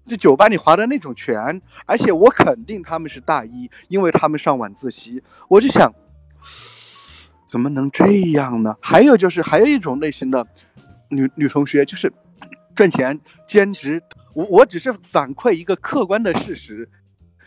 [0.05, 5.23] 就酒吧里划的那种拳，而且我肯定他们是大一，因为他们上晚自习。
[5.49, 5.91] 我就想，
[7.47, 8.77] 怎么能这样呢？
[8.83, 10.47] 还有就是还有一种类型的
[11.09, 12.13] 女女同学，就是
[12.75, 14.03] 赚钱兼职，
[14.35, 16.91] 我我只是反馈一个客观的事实，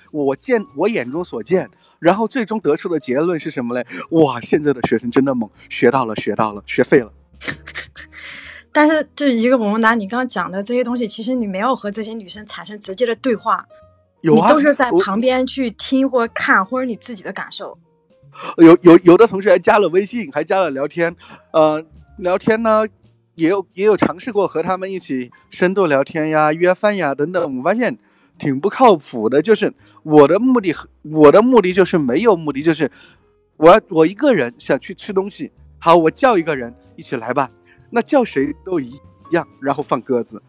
[0.09, 1.69] 我见我眼中所见。
[1.99, 3.85] 然后最终得出的结论是什么嘞？
[4.11, 7.11] 哇，现在的学生真的猛，学到了，学到了，学废了。
[8.71, 13.65] 但是这一个我拿你刚刚讲的这些东西，其实你没有和这些女生产生直接的对话，
[14.21, 17.77] 有啊，你都是在旁边去听或看，或者你自己的感受。
[18.57, 21.15] 有有有的同学还加了微信，还加了聊天，
[21.51, 21.83] 呃，
[22.17, 22.85] 聊天呢
[23.35, 27.97] 也有也有尝试过和他们一起深度聊天呀、约饭呀等等，我发现。
[28.37, 29.73] 挺不靠谱的，就是
[30.05, 32.91] 我的目的，我的目的就是没有目的，就是
[33.57, 37.49] 我要我一个人想去吃东西，好，我叫一个人一起来吧，
[37.89, 38.99] 那叫谁都一
[39.31, 40.39] 样，然后放鸽子。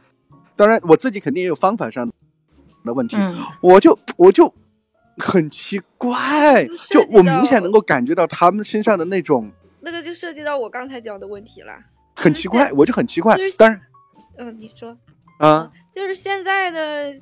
[0.54, 2.06] 当然我自己肯定也有方法上
[2.84, 3.16] 的问题，
[3.62, 4.52] 我就我就
[5.16, 11.72] 很奇怪，就我明显能够感觉到他们身上的那种，那个就涉及到我刚才讲的问题了，
[12.14, 13.34] 很奇怪，我就很奇怪。
[13.56, 13.80] 当然，
[14.36, 14.94] 嗯，你说
[15.38, 17.14] 啊，就是现在的。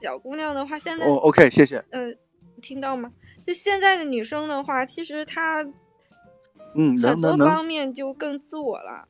[0.00, 1.84] 小姑娘的话，现在哦，OK，谢谢。
[1.90, 2.16] 嗯，
[2.62, 3.12] 听到吗？
[3.44, 5.62] 就现在的女生的话，其实她，
[6.74, 9.06] 嗯，很多方面就更自我了，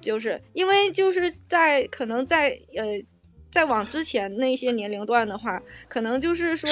[0.00, 2.84] 就是因为就是在可能在呃，
[3.50, 6.68] 在往之前那些年龄段的话，可能就是说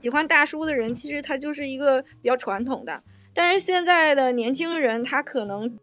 [0.00, 3.02] 喜欢大叔的人，其实他就是一个比较传统的，
[3.34, 5.78] 但是现在的年轻人，他可能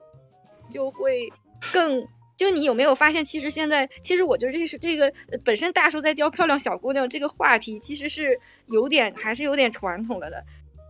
[0.69, 1.31] 就会
[1.73, 2.05] 更。
[2.43, 5.09] 就你有没有发现，其实现在，其实我觉得这是这个
[5.45, 10.43] 本身大叔在教漂亮小姑娘这个话题，其实是有点还是有点传统了的。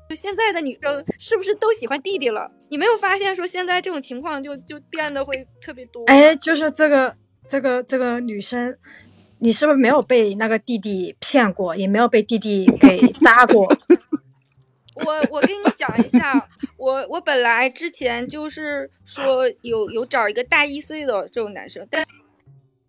[0.10, 2.50] 就现在的女生是不是都喜欢弟弟了？
[2.70, 6.04] 你没有发现说现在这种情况就就变得会特别多？
[6.06, 7.16] 哎，就是这个
[7.48, 8.76] 这个这个女生，
[9.38, 13.72] 你是不是没有被那个弟弟骗过，也没有被弟弟给扎过？
[14.96, 16.48] 我我跟你讲一下，
[16.84, 22.06] 我我本来之前就是说有有找一个大一岁的这种男生，但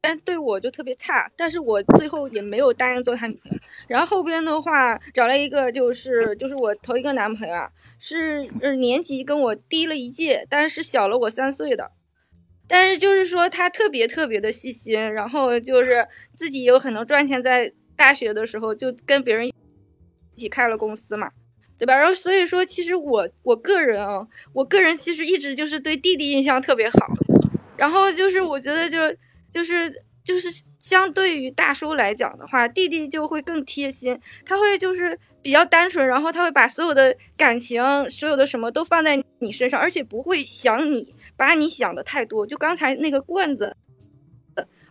[0.00, 3.58] 但对我就特别差，但是我最后也没有答应做他女朋友。
[3.86, 11.92] 然后后边的话找了一个就是就是我头一个男朋友啊，是呃年级跟我低了一届，但是小了我三岁的，
[12.66, 16.04] 但是就是说他特别特别的细心，然后就是
[16.36, 19.54] 自己有很多赚钱，在大学的时候就跟别人一
[20.34, 21.30] 起开了公司嘛。
[21.76, 21.96] 对吧？
[21.96, 27.08] 然后所以说，其实我我个人啊，我个人其实一直就是对弟弟印象特别好。
[27.76, 28.98] 然后就是我觉得就
[29.50, 42.46] 就是就是相对于大叔来讲的话，弟弟就会更贴心，他会就是比较单纯，然后他会把所有的感情、所有的什么都放在你身上，而且不会想你，把你想的太多。
[42.46, 43.76] 就刚才那个罐子，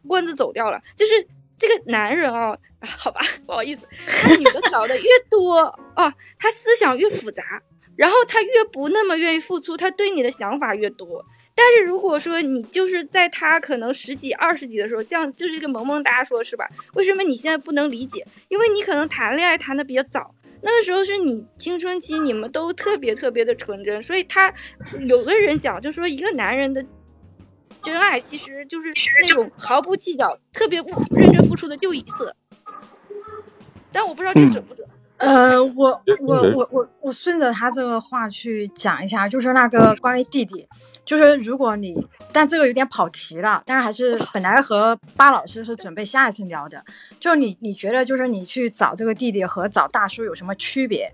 [0.06, 1.28] 罐子走掉了，就是。
[1.58, 5.60] 这个男人啊，好吧， 不好意思，他女的找的越多
[5.96, 7.44] 啊，他思想越复杂，
[7.96, 11.24] 然后他越不那么愿意付出，他对你的想法越多。
[11.56, 16.68] 但是如果说你就是在他可能十几、二十几的时候，像就是一个萌萌哒，说是吧？
[16.96, 18.26] 为什么你现在不能理解？
[18.50, 24.52] 因为你可能谈恋爱谈的比较早，那个时候是你青春期，你们都特别特别的纯真，所以他
[25.08, 26.84] 有的人讲，就说一个男人的。
[27.84, 32.34] 真爱其实就是那种毫不计较、特别不认真付出的就一次，
[33.92, 34.88] 但我不知道这准不准。
[35.18, 40.68] 呃，我我我我我顺着他这个话去讲一下，就是那个关于弟弟，
[41.06, 41.96] 就是如果你，
[42.34, 46.84] 但这个有点跑题了，但是还是本来和巴老师是准备下一次聊的，
[47.20, 51.10] 就你你觉得就是你去找这个弟弟和找大叔有什么区别？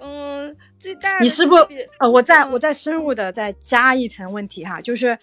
[0.00, 5.16] 嗯，最大你是不是呃，我再我再深入的再加一层问题哈，就是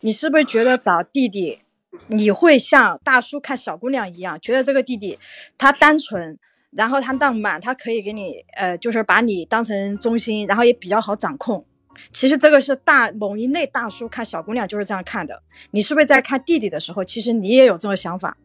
[0.00, 1.60] 你是不是觉得找弟弟，
[2.08, 5.18] 你会像大叔看小姑娘一样，觉得这个弟弟
[5.56, 6.38] 他单纯，
[6.72, 11.64] 然后他浪漫，他可以给你呃，就是把你当成中心，然后也比较好掌控。
[12.12, 15.42] 其实这个是大某一类大叔看小姑娘就是这样看的。
[15.70, 18.36] 你是不是在看弟弟的时候，其实你也有这种想法？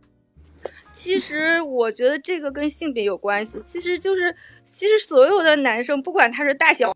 [0.92, 4.36] 其实我觉得这个跟性别有关系，其实就是。
[4.74, 6.96] 其实所有的男生，不管他是大小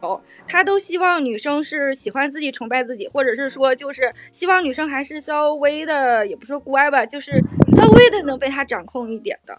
[0.00, 7.44] 哦他都希望女生是喜欢自己、崇拜自己，或者是说就是希望女生还是稍微的，也不说乖吧，就是
[7.76, 9.54] 稍微的能被他掌控一点的。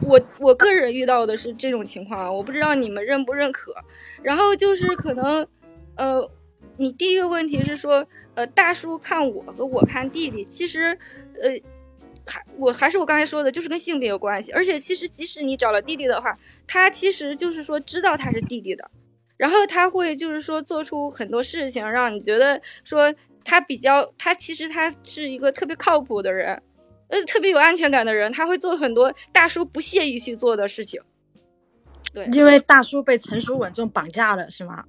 [0.00, 3.74] 我我个人遇到的是这种情况，我不知道你们认不认可。
[4.22, 5.46] 然后就是可能，
[5.96, 6.26] 呃，
[6.78, 10.98] 你第一个问题是说，呃，大叔看我和我看弟弟，其实，
[11.42, 11.50] 呃，
[12.26, 14.52] 还我还是我刚才说的，就是跟性别有关系。
[14.52, 18.90] 而且其实即使你找了弟弟的话，他其实就是说知道他是弟弟的，
[19.36, 26.62] 然后他会就是说做出很多事情，让你觉得说他比较，他其实他是一个特别靠谱的人。
[27.08, 30.98] 呃，特别有安全感的人，他会做很多大叔不屑于去做的事情。
[32.10, 34.82] 对，因为大叔被成熟稳重绑架了，是吗？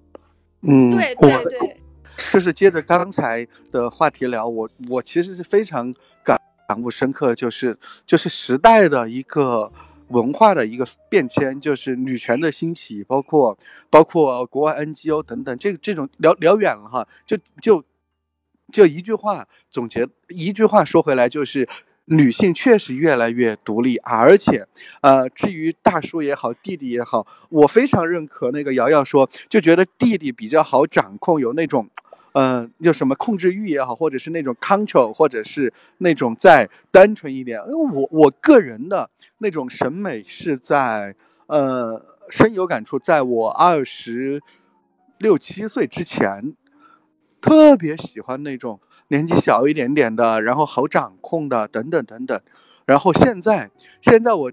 [0.61, 1.77] 嗯，对对对，
[2.31, 5.93] 就是接着刚才的话题聊，我我其实是非常
[6.23, 9.71] 感感悟深刻，就是就是时代的一个
[10.07, 13.57] 文化的一个变迁，就是女权的兴起，包括
[13.89, 17.83] 包括国外 NGO 等等，这这种聊聊远了哈，就就
[18.71, 21.67] 就一句话总结，一句话说回来就是。
[22.07, 24.67] 女性确实越来越独立，而且，
[24.99, 31.89] 呃，至于大叔也好，弟弟也好，我非常认可那个瑶瑶说，就觉得弟弟比较好掌控，有那种，
[32.33, 37.59] 嗯，有什么控制欲也好，或者是那种 control，或者是那种再单纯一点。
[37.67, 41.15] 因为我我个人的那种审美是在，
[41.47, 44.41] 呃，深有感触，在我二十
[45.17, 46.53] 六七岁之前，
[47.41, 48.79] 特别喜欢那种。
[49.09, 52.41] 年纪小一点点的，然后好掌控的，等等等等。
[52.85, 53.69] 然后现在，
[54.01, 54.51] 现在我，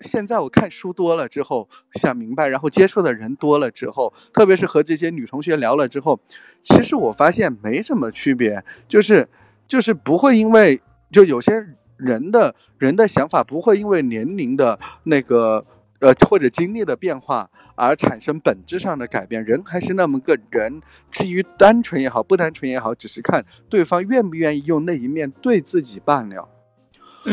[0.00, 6.18] 现在我看书多了之后，想明白，然后接触的人多了之后，特别是和这些女同学聊了之后，
[6.62, 9.28] 其实我发现没什么区别，就是
[9.66, 11.64] 就是不会因为就有些
[11.96, 15.64] 人的人的想法不会因为年龄的那个。
[16.00, 20.80] 呃，或者经历的变化而产生本质上的改变，人还是那么个人。
[21.10, 26.48] 至于单纯也好，不单纯也好，只是看对方愿不愿意用那一面对自己罢了。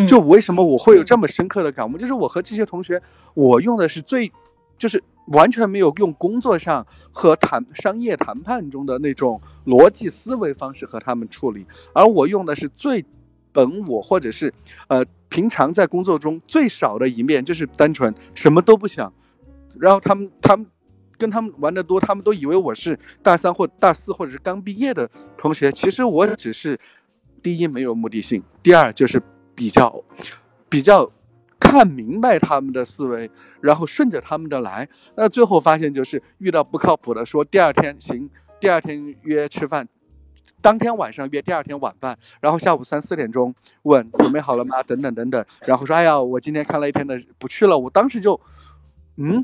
[0.08, 1.98] 就为什么我会有这么深刻的感悟？
[1.98, 3.02] 就是我和这些同学，
[3.34, 4.32] 我用的是最，
[4.78, 13.06] 就是完全没有用工作上和谈商业谈判中的那种逻辑思维方式和他们处理，而我用的是最
[13.52, 14.54] 本我，或者是
[14.88, 15.06] 呃。
[15.30, 19.12] 平常在工作中最少的一面就是单纯什么都不想，
[19.78, 20.66] 然后他们他们
[21.18, 25.06] 跟他们玩的多，他们都以为我是大三或大四或者是刚毕业的
[25.38, 25.70] 同学。
[25.70, 26.80] 其实我只是
[27.44, 29.22] 第一没有目的性，第二就是
[29.58, 30.04] 比较
[30.70, 31.12] 比较
[31.60, 34.88] 看明白他们的思维，然后顺着他们的来。
[35.16, 39.88] 那最后发现就是遇到不靠谱的，说第二天行，第二天约吃饭。
[40.62, 44.84] 当天晚上约第二天晚饭，然后下午三四点钟问准备好了吗？
[44.84, 47.78] 等等等等，然后说哎呀，我今天看了一天的不去了。
[47.78, 48.40] 我当时就，
[49.16, 49.44] 嗯，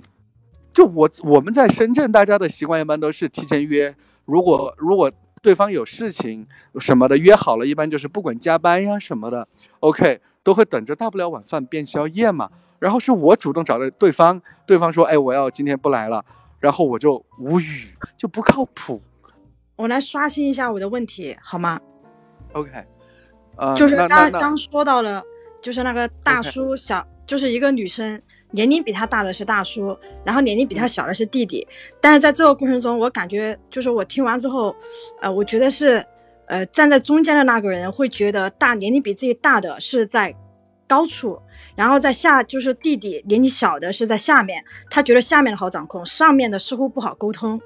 [0.71, 3.95] 就我我们在深圳，大家的习惯一般都是提前约。
[4.26, 5.12] 如果如果
[5.43, 6.47] 对方有事情
[6.79, 9.45] 什么的约好了，一般就是不管加班呀什么的
[9.82, 12.49] ，OK 都会等着，大不了晚饭变宵夜嘛。
[12.79, 16.23] 然后是我主动找的对方，对方说哎我要今天不来了，
[16.60, 19.01] 然后我就无语，就不靠谱。
[19.75, 21.79] 我来刷新一下我的问题好吗
[22.53, 22.71] ？OK，
[23.58, 25.21] 呃，就是刚刚说到了，
[25.62, 28.21] 就是那个大叔小，就是一个女生，
[28.53, 31.67] 年龄比他大的是大叔，然后年龄比他小的是弟弟。
[31.99, 34.75] 但是在这个过程中，我感觉就是我听完之后，
[35.19, 36.05] 呃，我觉得是，
[36.45, 40.35] 呃，站在中间的那个人会觉得大年龄比自己大的是在
[40.87, 41.39] 高处，
[41.75, 47.59] 然后在下就是弟弟年纪小的是在下面，他觉得下面的好掌控，上面的似乎不好沟通。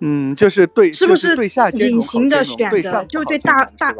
[0.00, 3.04] 嗯，就是对，是不是对下隐形的选择？
[3.04, 3.94] 就对大大，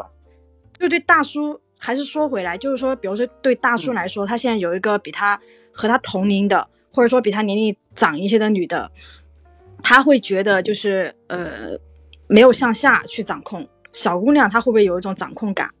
[0.79, 1.61] 就对大叔。
[1.83, 8.91] 还是说回来，就是说，比如说对大叔来说，他现在有一个比他和他同龄的，或者说比他年龄长一些的女的，
[9.81, 11.77] 他会觉得就是呃，
[12.27, 15.73] 没有向下去掌控小姑娘，她会不会有一种掌控感？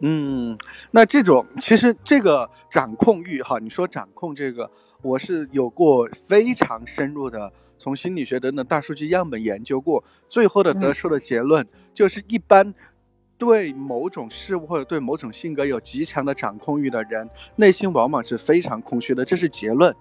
[0.00, 0.58] 嗯，
[0.90, 4.70] 那这种其实这个掌控欲哈，你说掌控这个，
[5.02, 7.52] 我是有过非常深入的。
[7.78, 12.72] 从心理学等等大数据样本研究过，最后的得出的结论就是，一般
[13.42, 19.24] 对某种事物或者对某种性格有极强的掌控欲的人，内心往往是非常空虚的。
[19.24, 19.92] 这是结论，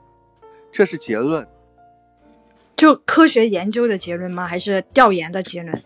[0.72, 1.48] 这是结论。
[2.76, 4.46] 就科学研究的结论吗？
[4.46, 5.84] 还是调研的结论？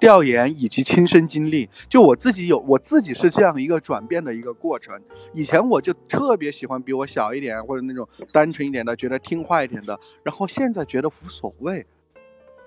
[0.00, 5.00] 调研以及亲身经历，就我自己有，我自己是这样一个转变的一个过程。
[5.32, 11.86] 以前我就特别喜欢比我小一点或者那种单纯一点的，觉得听话一点的，然后现在觉得无所谓。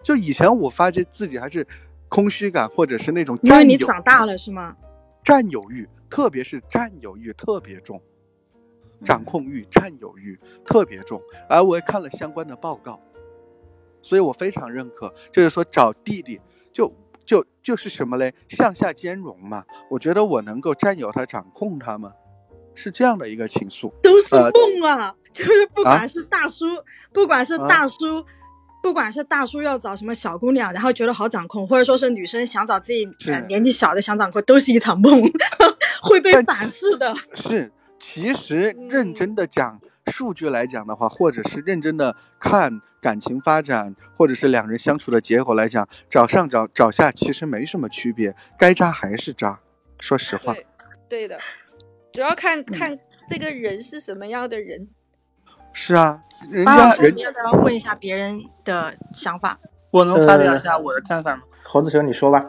[0.01, 1.68] 就以前我发觉自己还是
[2.12, 4.76] 空虚感，或者是那种因为你长大了是吗？
[5.24, 8.01] 占有欲，特别是占有欲特别重，
[9.05, 11.22] 掌控欲、占有欲特别重。
[11.47, 12.99] 而我也看了相关的报告。
[14.01, 16.41] 所以我非常认可，就是说找弟弟
[16.74, 16.91] 就
[17.24, 19.64] 就就是什么嘞，向下兼容嘛。
[19.89, 22.12] 我觉得我能够占有他、掌控他吗？
[22.76, 23.89] 是这样的一个情愫。
[24.01, 25.16] 都是呃梦啊！
[25.32, 26.66] 就是不啊管是大叔，
[27.14, 28.26] 不管是大叔，
[28.82, 35.24] 不管是大叔要找什么小姑娘，然后觉得好掌控，或者说是女生想找自己呃年纪小的想掌控，都是一场梦，
[36.02, 37.14] 会被反噬的。
[37.36, 49.60] 是，其实认真的讲数据来讲的话，或者是认真的看感情发展，或者是两人相处的结果来讲，找上找找下其实没什么区别，该渣还是渣。
[50.00, 50.66] 说实话，对，
[51.08, 51.38] 对的，
[52.12, 52.98] 主要看看
[53.30, 54.88] 这个人是什么样的人。
[55.74, 59.57] 是啊，人家人家要问一下别人的想法？
[59.91, 61.43] 我能发表呃一下我的看法吗？
[61.63, 62.39] 猴子球，你说吧。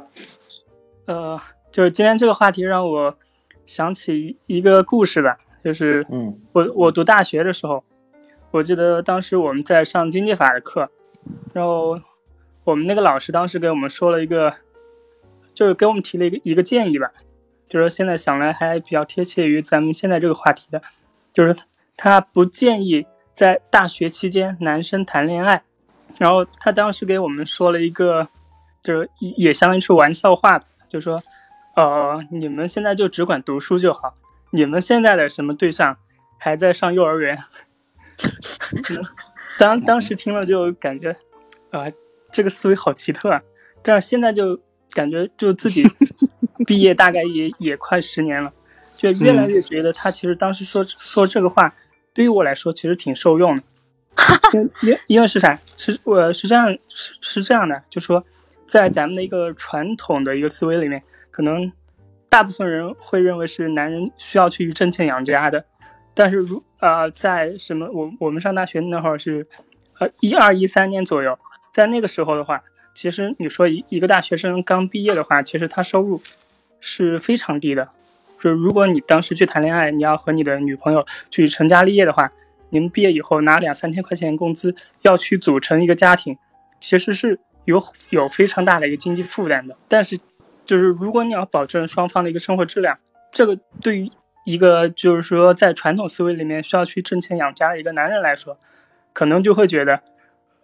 [1.06, 3.16] 呃，就是今天这个话题让我
[3.66, 7.82] 想起一个故事吧，就是嗯我我读大学的时候，
[8.50, 10.88] 我记得当时我们在上经济法的课，
[11.52, 11.98] 然后
[12.64, 14.54] 我们那个老师当时给我们说了一个，
[15.52, 17.10] 就是给我们提了一个一个建议吧，
[17.68, 20.80] 就是现在想来还比较贴切于咱们现在这个话题的，
[21.32, 21.64] 就是他
[21.96, 25.62] 他不建议在大学期间男生谈恋爱，
[26.18, 28.28] 然后他当时给我们说了一个，
[28.82, 31.22] 就是也也相当于是玩笑话，就说，
[31.76, 34.14] 呃，你们现在就只管读书就好，
[34.50, 35.96] 你们现在的什么对象
[36.38, 37.38] 还在上幼儿园。
[38.90, 39.04] 嗯
[39.58, 41.14] 当当时听了就感觉，
[41.70, 41.84] 啊、
[42.32, 43.42] 这个思维好奇特啊！
[43.82, 44.58] 但是现在就
[44.92, 45.84] 感觉就自己
[46.66, 48.50] 毕业大概也也快十年了，
[48.96, 51.72] 就越来越觉得他其实当时说说这个话，
[52.14, 53.62] 对于我来说其实挺受用的。
[54.52, 55.58] 因因因为是啥？
[55.76, 58.22] 是我是这样是是这样的，就说
[58.66, 61.72] 在咱们的一个传统的一个思维里面，可能
[62.28, 65.64] 大部分人会认为是男人需要去挣钱养家的，
[66.14, 69.46] 但是如呃在什么我我们上大学那会儿是
[69.98, 71.38] 呃一二一三年左右，
[71.72, 72.62] 在那个时候的话，
[72.94, 76.20] 其实你说一一个大学生刚毕业的话，其实他收入
[76.78, 77.88] 是非常低的。
[78.42, 82.28] 就是如果你当时去谈恋爱，你要和你的女朋友去成家立业的话，
[82.70, 86.36] 你们毕业以后拿两三千块钱工资，要去组成一个家庭，
[86.80, 87.80] 其实是有
[88.10, 89.76] 有非常大的一个经济负担的。
[89.86, 90.18] 但是，
[90.64, 92.98] 就是如果你要保证双方的一个生活质量，
[93.30, 94.10] 这个对于
[94.44, 98.56] 一个就是说在传统思维里面需要去挣钱养家的一个男人来说，
[99.12, 100.02] 可能就会觉得，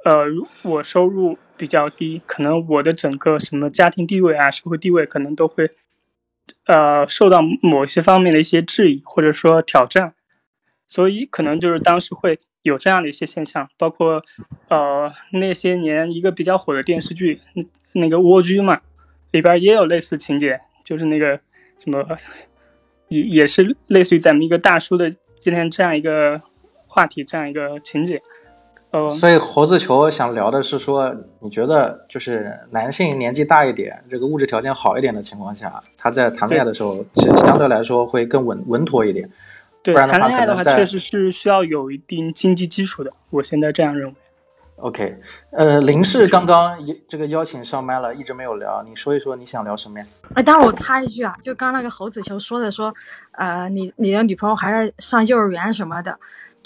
[0.05, 0.25] 呃，
[0.63, 5.71] 我收入比较低，可能我的整个什么家庭地位啊、社会地位可能都会，
[6.67, 10.15] 呃，受到某些方面的一些质疑或者说挑战，
[10.87, 14.23] 所以可能就是当时会有这样的一些现象，包括，
[14.69, 17.65] 呃，那些年一个比较火的电视剧，那
[18.01, 18.81] 那个《蜗居》嘛，
[19.31, 21.41] 里边也有类似情节，就是那个
[21.79, 22.07] 什么，
[23.09, 26.41] 也也是类似于咱们一个大叔的今天这样一个
[26.87, 28.23] 话题，这样一个情节。
[28.91, 39.29] 呃，所以猴子球想聊的是说，你觉得就是男性年纪大一点，这个物质条件好一点的情况下，他在谈恋爱的时候，其实相对来说会更稳稳妥一点。
[39.83, 43.13] 对，不然的话谈恋爱的话，确实是需要有一定经济基础的。
[43.31, 44.15] 我现在这样认为。
[44.77, 45.19] OK，
[45.51, 50.07] 呃，林氏刚刚也这个邀请上麦了，一直没有聊，你说一说你想聊什么呀？
[50.35, 52.95] 哎，当然我插一句啊，就刚那个猴子球说的说，
[53.33, 56.17] 呃，你你的女朋友还在上幼儿园什么的，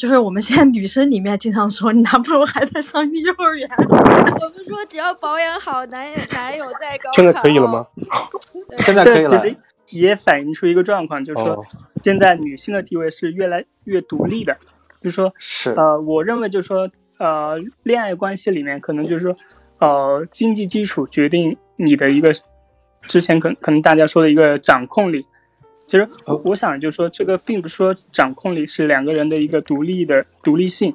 [0.02, 3.70] 就是我们现在女生里面经常说你男朋友还在上幼儿园。
[3.88, 7.22] 我们说只要保养好，男友 男友在高考。
[7.22, 7.86] 现在可以了吗？
[8.78, 9.30] 现在可以了。
[9.30, 9.56] 这其实
[10.00, 11.64] 也反映出一个状况，就是说哦，
[12.02, 14.56] 现在女性的地位是越来越独立的。
[15.00, 16.90] 就是说，是呃，我认为就是说，
[17.20, 19.36] 呃，恋爱关系里面可能就是说，
[19.78, 22.32] 呃，经济基础决定你的一个
[23.02, 25.24] 之前可可能大家说的一个掌控力。
[25.92, 30.90] 其实我我想就是说，这个并不是说掌控力是两个人的一个独立的独立性，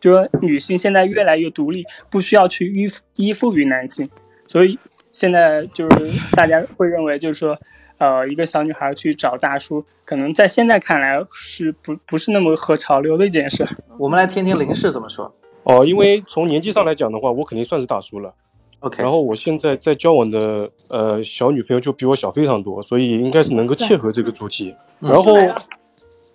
[0.00, 4.08] 就说女性现在越来越独立，不需要去依附依附于男性，
[4.46, 4.78] 所以
[5.12, 7.58] 现在就是大家会认为就是说，
[7.98, 13.68] 呃，一个小女孩去找大叔，可能在现在看来是不不是那么合潮流的一件事。
[13.98, 15.30] 我们来听听林氏怎么说。
[15.64, 18.32] 哦，因为从年纪上来讲的话，我肯定算是大叔了。
[18.80, 24.74] OK，然后我现在在交往的呃小女朋友就比我小非常多，所以应该是能够切合这个主题。
[25.00, 25.34] 嗯然后，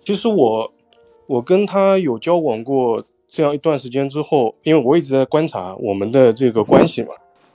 [0.04, 0.72] 其实我
[1.26, 7.08] 我跟她有交往过这样一段时间之后，因为我一直在观察我们的这个关系嘛。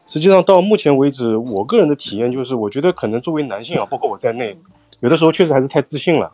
[0.08, 4.58] 实际上到目前为止，我个人的体验就是，我觉得可能作为男性啊，包括我在内，
[5.02, 6.32] 有的时候确实还是太自信了。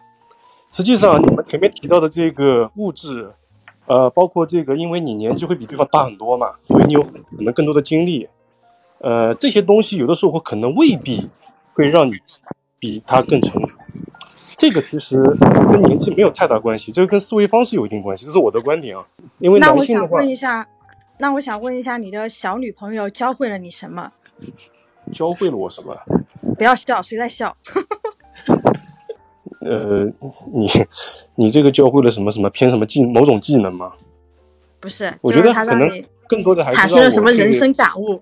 [0.72, 3.30] 实际上，你们前面提到的这个物质，
[3.86, 8.28] 呃，包括这个，因为你年纪会比对方大很多嘛，所以你有可能更多的经历，
[9.06, 11.30] 呃，这些东西有的时候可能未必
[11.76, 12.14] 会让你
[12.80, 13.78] 比他更成熟。
[14.58, 15.22] 这个其实
[15.72, 19.06] 跟年纪没有太大关系，这个跟思维方式有一定关系，这是我的观点啊。
[19.38, 20.68] 因为那我想问一下，
[21.20, 24.12] 那我想问一下，你的小女朋友教会了你什么？
[25.12, 25.96] 教会了我什么？
[26.58, 27.56] 不要笑，谁在笑？
[29.62, 30.06] 呃，
[30.52, 30.68] 你
[31.36, 33.94] 你这个教会了什么什么偏什么技某种技能吗？
[34.80, 38.20] 不是，我就是觉得可能更多的还是产生了什么人生感悟？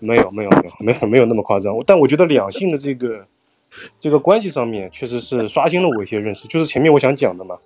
[0.00, 3.26] 没有没有没有没有没有那么夸张，但我觉得两性的这个
[3.98, 7.56] 这个关系上面确实是刷新了我一些认识，就是前面我想讲的嘛，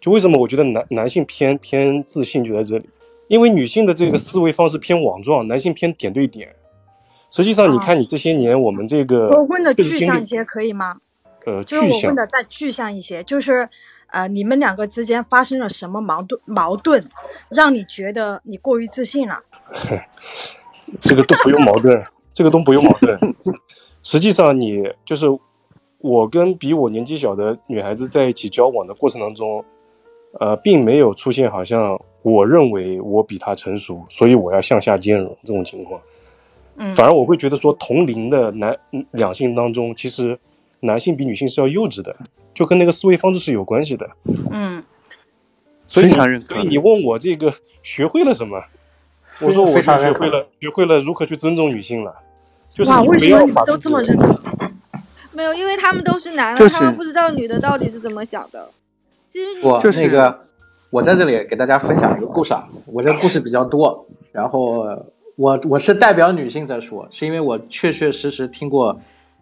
[0.00, 2.88] 就为什么我觉得男男性偏偏自信就在这里，
[3.28, 6.54] 因为女性的这个思维方式偏网状，男性偏点对点。
[7.30, 10.98] 实际上，你看你这些年我们这个我问的具象一些可以吗？
[11.44, 13.68] 呃就是我问的再具象一些，就是
[14.08, 16.40] 呃，你们两个之间发生了什么矛盾？
[16.46, 17.04] 矛盾
[17.50, 19.42] 让你觉得你过于自信了？
[21.00, 23.18] 这个都不用矛盾， 这个都不用矛盾。
[24.02, 25.26] 实际上，你就是
[25.98, 29.64] 我跟比我年纪小的女孩子在一起交往的过程当中，
[30.38, 36.00] 呃，并没有出现好像我认为我比她成熟，所以我要向下兼容这种情况。
[36.80, 40.38] 嗯反而我会觉得说，同龄的男嗯两性当中，其实
[40.80, 42.14] 男性比女性是要幼稚的，
[42.54, 44.08] 就跟那个思维方式是有关系的。
[44.52, 44.82] 嗯，
[45.88, 48.62] 所以你非常认可所以你问我这个学会了什么？
[49.40, 52.14] 我说我就非常学会了，学会了如何去尊重女性了。
[52.70, 54.40] 就是哇，你不为什么要把自你们都这么认可？
[55.32, 58.68] 没有，因为他们都是男的，就是他们不知道女的到底是怎么想的。
[59.28, 60.40] 其实我就是那个，
[60.90, 62.66] 我在这里给大家分享一个故事啊。
[62.86, 64.84] 我这故事比较多，然后
[65.36, 68.98] 我我是代表女性在说，是因为我确确实实听过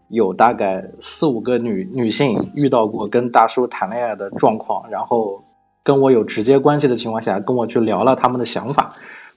[0.08, 5.42] 有大概四五个女女性遇到过跟大叔谈恋爱的状况，然后
[5.82, 8.94] 跟我有直接关系的情况下，跟我去聊了他们的想法。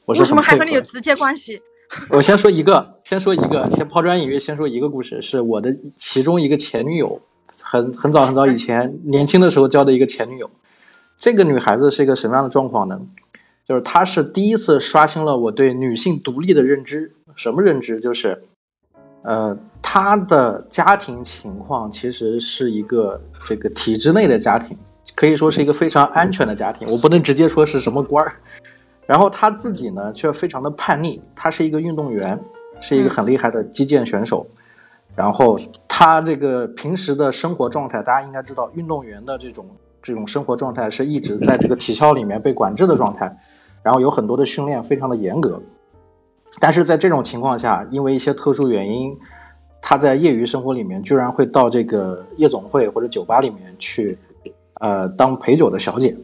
[0.10, 0.57] 我是为什么还。
[0.57, 1.62] 和你有直接关系？
[2.10, 7.22] 我先说一个，先说一个，先抛砖引玉，先说一个故事，是我的其中一个前女友，
[7.62, 10.49] 很很早很早以前年轻的时候交的一个前女友。
[11.20, 12.99] 这个女孩子是一个什么样的状况呢？
[13.68, 17.14] 就是她是第一次刷新了我对女性独立的认知。
[17.36, 17.99] 什么认知？
[17.99, 18.41] 就是，
[19.22, 24.76] 呃，她的家庭情况其实是一个这个体制内的家庭，
[25.14, 26.88] 可以说是一个非常安全的家庭。
[26.89, 28.34] 我不能直接说是什么官儿。
[29.10, 31.20] 然后他自己呢，却非常的叛逆。
[31.36, 32.39] 他是一个运动员，
[32.80, 34.45] 是一个很厉害的击剑选手。
[35.16, 39.66] 然后他这个平时的生活状态，大家应该知道，运动员的这种
[40.03, 43.36] 这种生活状态是一直在这个体校里面被管制的状态，
[43.82, 45.60] 然后有很多的训练非常的严格。
[46.60, 49.18] 但是在这种情况下，因为一些特殊原因，
[49.82, 54.16] 他在业余生活里面居然会到这个夜总会或者酒吧里面去，
[54.76, 56.16] 呃，当陪酒的小姐。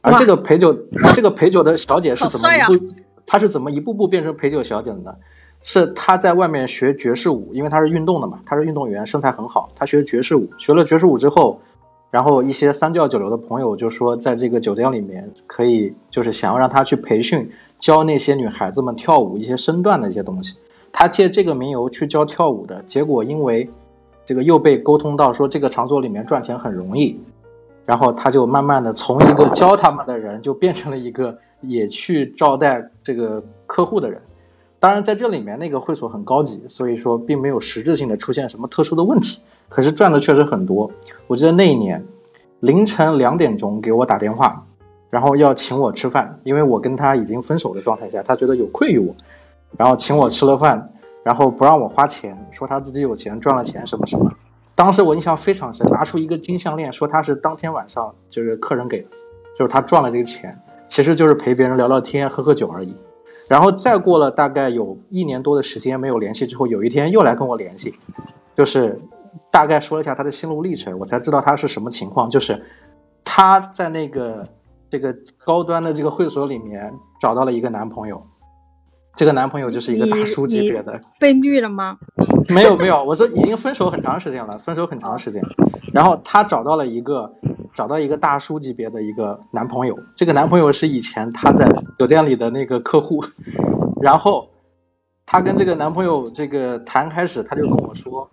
[0.00, 0.76] 而这个陪酒，
[1.14, 2.94] 这个陪酒的小姐是怎么一步，
[3.26, 5.12] 她是怎么一步步变成陪酒小姐的呢？
[5.60, 11.60] 是她在外面学爵士舞，因为她是运动的嘛，她是运动员，身材很好，她学爵士舞，学了爵士舞之后，
[12.12, 20.56] 然后一些三教九流的朋友就说，在这个酒店里面可以，就是想要让她去培训，教那些女孩子们跳舞一些身段的一些东西。
[20.92, 23.68] 她借这个名由去教跳舞的，结果因为
[24.24, 27.20] 这个又被沟通到说这个场所里面赚钱很容易，
[27.88, 34.20] 然后他就慢慢的从一个教他们的人，就变成了一个也去招待这个客户的人。
[34.78, 39.40] 当然，在这里面那个会所很高级，所以说并没有实质性的出现什么特殊的问题。
[39.70, 40.90] 可是赚的确实很多。
[41.26, 42.04] 我记得那一年
[42.60, 44.62] 凌晨两点钟给我打电话，
[45.08, 49.14] 然后要请我吃饭，因为我跟他已经分手的状态下，他觉得有愧于我，
[49.78, 54.30] 然后请我吃了饭，然后不让我花钱，说他自己有钱赚了钱什么什么。
[54.78, 59.08] 当时我印象非常深，拿出一个金项链，说他是当天晚上就是客人给的，
[59.58, 60.56] 就是他赚了这个钱，
[60.86, 62.94] 其实就是陪别人聊聊天、喝喝酒而已。
[63.48, 67.92] 然后再过了大概有一年多的时间没有联系之后，有一天又来跟我联系，
[68.54, 68.96] 就是
[69.50, 72.30] 大概说了一下他的心路历程，我才知道他是什么情况。
[72.30, 72.62] 就是
[73.24, 74.46] 他在那个
[74.88, 75.12] 这个
[75.44, 78.24] 高端的这个会所里面找到了一个男朋友，
[79.18, 81.98] 这个男朋友就是一个大叔级别的，被绿了吗？
[82.54, 85.42] 没有没有，我说已经分手很长时间了，分手很长时间。
[85.92, 87.28] 然后她找到了一个
[87.74, 93.20] 找到一个大叔级别的一个男朋友，这个男朋友是以前她在酒店里的那个客户。
[94.00, 94.48] 然后
[95.26, 98.30] 她跟这个男朋友这个谈开始，她就跟我说，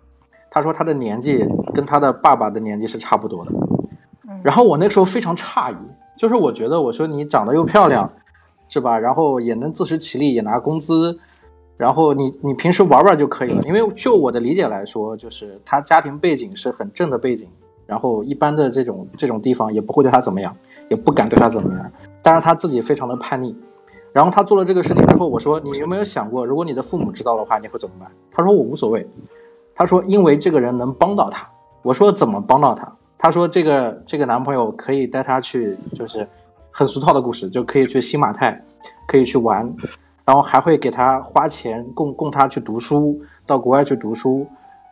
[0.48, 3.50] 她说她的年纪跟她的爸爸的年纪是差不多的。
[4.44, 5.76] 然后我那时候非常诧异，
[6.16, 8.08] 就是我觉得我说你长得又漂亮，
[8.68, 8.98] 是吧？
[8.98, 11.18] 然后也能自食其力，也拿工资，
[11.76, 13.62] 然后你你平时玩玩就可以了。
[13.64, 17.48] 因为就我的理解来说，就是他家庭背景是很正的背景，
[17.86, 20.56] 然后一般的这种这种地方也不会对他怎么样，
[20.88, 21.92] 也不敢对他怎么样。
[22.22, 23.54] 但是他自己非常的叛逆。
[24.12, 28.10] 然后他做了这个事情之后，我说你有没有想过，如果你的父母知道的话，你会怎么办？
[28.30, 29.06] 他说我无所谓。
[29.74, 31.46] 他说因为这个人能帮到他。
[31.82, 32.90] 我说怎么帮到他？
[33.18, 36.26] 他说这个这个男朋友可以带他去，就是
[36.78, 38.62] 很俗套的故事，就可以去新马泰，
[39.06, 39.74] 可以去玩，
[40.26, 44.46] 然后还会给他花钱供供他去读书，到国外去读书，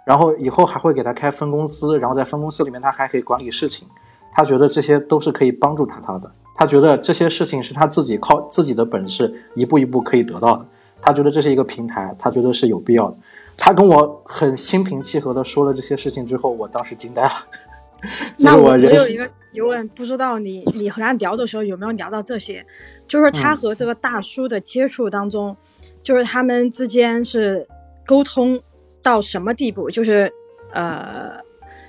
[0.07, 3.87] 然后以后还会给他开分公司，然后在分公司里面他还可以管理事情，
[4.33, 10.67] 他觉得这些都是可以帮助他他的，他觉得这些事情是他自己靠自己的本事一步一步可以得到的，
[11.03, 13.17] 他觉得这是一个平台，他觉得是有必要的。
[13.59, 17.31] 他跟我很心平气和的说了这些事情之后，我当时惊呆了。
[18.39, 22.65] 那我我有一个疑问，不知道你你和他聊的时候有没有聊到这些？
[23.07, 25.57] 就是他和这个大叔的接触当中，
[26.03, 27.67] 就是他们之间是
[28.07, 28.61] 沟通
[29.03, 29.91] 到什么地步？
[29.91, 30.33] 就是
[30.73, 31.39] 呃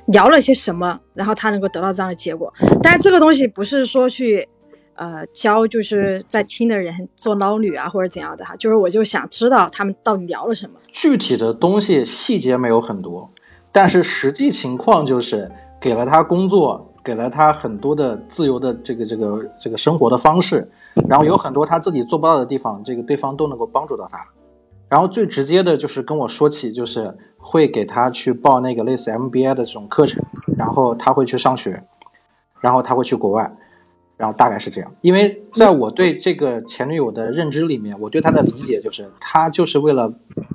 [0.08, 2.54] 聊了些什么，然后他能够得到这样的结果？
[2.84, 4.48] 但这个东西不是说去
[4.96, 10.76] 呃教就是在听的人做捞女啊或者怎样的哈，就是我就想知道他们到底聊了什么。
[10.90, 13.32] 具体的东西细节没有很多，
[13.72, 20.68] 但是实际情况就是给了他工作，给了他很多的自由的这个这个这个生活的方式，
[21.08, 24.26] 然后有很多他自己做不到的地方，这个对方都能够帮助到他。
[24.88, 30.24] 然后最直接的就是跟我说起，就是会给他去报那个类似 MBA 的这种课程，
[30.58, 31.84] 然后他会去上学，
[32.62, 33.52] 然后他会去国外，
[34.18, 34.96] 然后大概是这样。
[35.02, 40.12] 因为在我对这个前女友的认知里面，我对她的理解就是，她就是为了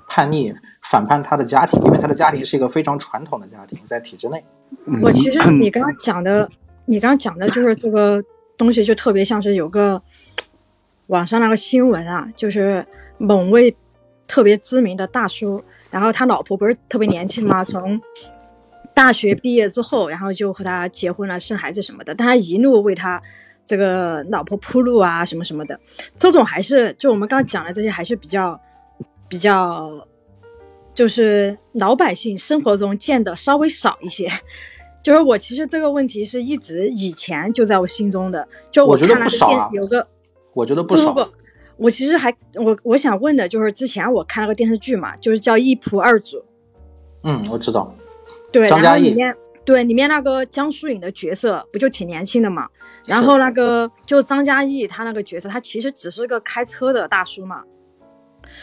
[0.06, 0.52] 叛逆
[0.82, 4.44] 反叛她的家庭，因为她的家庭是一个非常传统的家庭，在体制内。
[5.02, 6.48] 我其实你刚刚讲的，
[6.86, 8.22] 你刚刚讲的就是这个
[8.56, 10.00] 东西，就特别像是有个
[11.08, 12.86] 网上那个新闻啊，就是
[13.18, 13.76] 某位
[14.26, 17.64] 特别知名的大叔，然后他老婆不是特别年轻吗？
[17.64, 18.00] 从
[18.94, 23.20] 大学毕业之后，然后就和他结婚了，生孩子什么的，但他一路为他
[23.70, 25.78] 这个老婆铺路啊，什么什么的，
[26.16, 28.60] 这种还是就我们刚刚讲的这些，还是比较
[29.28, 30.04] 比较。
[30.92, 34.26] 就是老百姓生活中见的稍微少一些，
[35.02, 40.06] 就是我其实这个问题是一直以前就在我心中的，就我觉得看那个不少有个，
[40.52, 41.12] 我觉得不少。
[41.12, 41.36] 不不不，
[41.76, 46.38] 我其实还我我想问的就是之前我看了个电视剧嘛，就是叫《一仆二主》，
[47.22, 47.94] 嗯，我知道。
[48.50, 52.68] 对，然后里面对里面那个江疏影的角色不就挺年轻的嘛，
[53.06, 57.62] 然后那个就张嘉译他那个角色，他其实只是个开车的大叔嘛。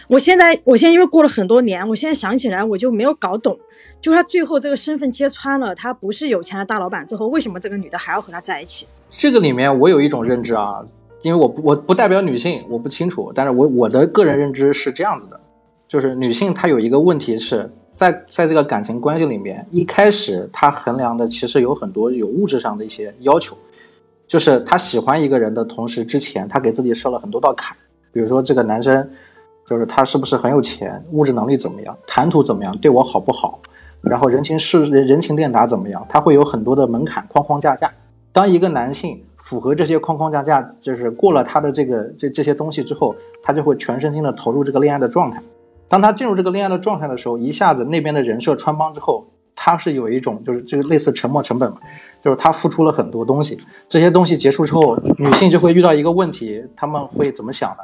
[0.09, 3.57] 我现在，我现在因为过了很多年，我现在想起来我就没有搞懂，
[4.01, 8.87] 就他最后这个身份揭穿了，他不是有钱的大老板之后，为什么这个女的还要和他在一起？
[9.11, 10.83] 这个里面我有一种认知啊，
[11.21, 15.39] 因为我不我不代表女性，我不清楚，但是我我的个人认知是这样子的，
[15.87, 23.57] 就是女性她有一个问题是在在这个感情关系里面，一开始他衡量的其实有很多有物质上的一些要求，
[24.25, 27.75] 就是他喜欢一个人的同时，之前他给自己设了很多道坎，
[28.13, 29.09] 比如说这个男生。
[29.69, 33.59] 就是他是不是很有钱，物质能力怎么样，谈吐怎么样，对我好不好，
[33.99, 37.91] 然后人情世人人情练达怎么样，他会有很多的门槛框框架架。
[38.31, 45.43] 当一个男性符合这些框框架架，就是过了他的这个这这些东西之后，他就会全身心的投入这个恋爱的状态。
[45.89, 49.25] 当他进入这个恋爱的状态的时候，一下子那边的人设穿帮之后，
[49.55, 51.77] 他是有一种就是这个类似沉没成本嘛，
[52.21, 57.77] 就是他付出了很多东西，这些东西结束之后，女性就会遇到一个问题，他们会怎么想呢？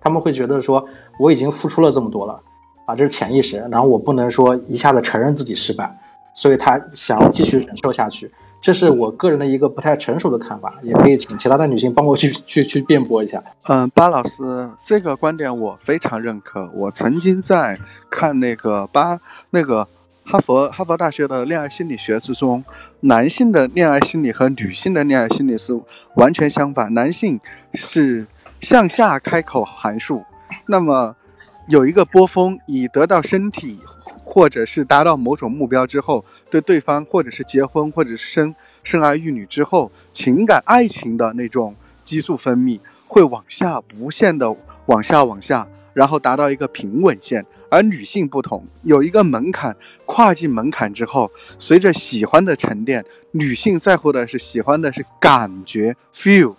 [0.00, 0.84] 他们会觉得说，
[1.20, 2.40] 我已经付出了这么多了，
[2.86, 5.96] 啊，这是潜意识，然后我不能说一下子承认自己失败，
[6.34, 8.28] 所以他想要继续忍受下去，
[8.62, 13.42] 这是我个人的一个不太成熟的看法，也可以请其他的女性帮我去去去辩驳一下。
[13.68, 16.70] 嗯，巴老师这个观点我非常认可。
[16.72, 19.18] 我曾经在看那个巴
[19.50, 19.86] 那个
[20.24, 22.64] 哈佛哈佛大学的恋爱心理学之中，
[23.00, 25.78] 男性的恋爱心理和女性的恋爱心理是
[26.14, 27.38] 完全相反，男性
[27.74, 28.26] 是。
[28.62, 30.22] 向下开口函数，
[30.68, 31.16] 那么
[31.66, 33.80] 有一个波峰，以得到身体
[34.32, 44.56] 或者是达到某种目标之后，对对方或者是结婚或者是生生儿育女之后，情感爱情的那种激素分泌会往下无限的
[44.86, 47.44] 往下往下，然后达到一个平稳线。
[47.68, 49.76] 而女性不同，有一个门槛，
[50.06, 56.54] 跨进门槛之后，随着喜欢的沉淀，女性在乎的是喜欢的是感觉 feel。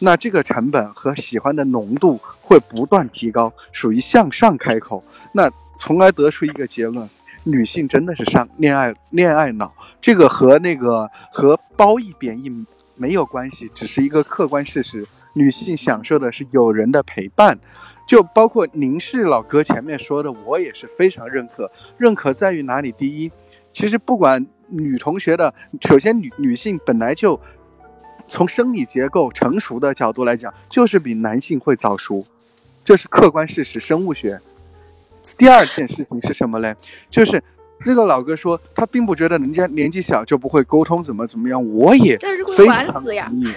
[0.00, 5.02] 那这个成本和喜欢的浓度会不断提高，属于向上开口。
[5.32, 7.08] 那从而得出一个结论：
[7.44, 9.72] 女性真的是上恋爱恋爱脑。
[10.00, 12.50] 这个和那个和褒义贬义
[12.96, 15.06] 没有关系，只是一个客观事实。
[15.34, 17.58] 女性享受的是有人的陪伴，
[18.06, 21.70] 就包括您是老哥前面说的，我也是非常认可。
[21.96, 22.90] 认可在于哪里？
[22.92, 23.30] 第一，
[23.72, 27.40] 其实不管女同学的，首先女女性本来就。
[28.30, 32.26] 从生理结构成熟的角度来讲，就是比男性会早熟，
[32.84, 34.38] 这是客观事实，生物学。
[35.36, 36.74] 第二件事情是什么嘞？
[37.10, 37.42] 就是
[37.84, 41.64] 这个老哥说，他并不觉得人家年纪小就不会沟通，怎么怎么样。
[41.74, 42.18] 我也
[42.56, 43.52] 非常同意。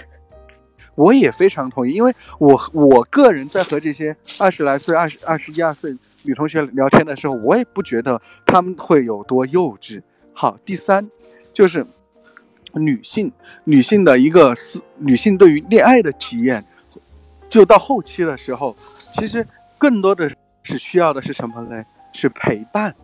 [0.95, 10.01] 我也非常同意，因为我我个人在和这些二十来岁、二十二十一二岁女同学聊天的时候，我也不觉得他们会有多幼稚。
[10.33, 11.09] 好，第三
[11.53, 11.85] 就是
[12.73, 13.31] 女性
[13.63, 16.63] 女性的一个思，女性对于恋爱的体验，
[17.49, 18.75] 就到后期的时候，
[19.15, 19.47] 其实
[19.77, 20.29] 更多的
[20.63, 21.83] 是需要的是什么呢？
[22.13, 22.95] 是陪伴。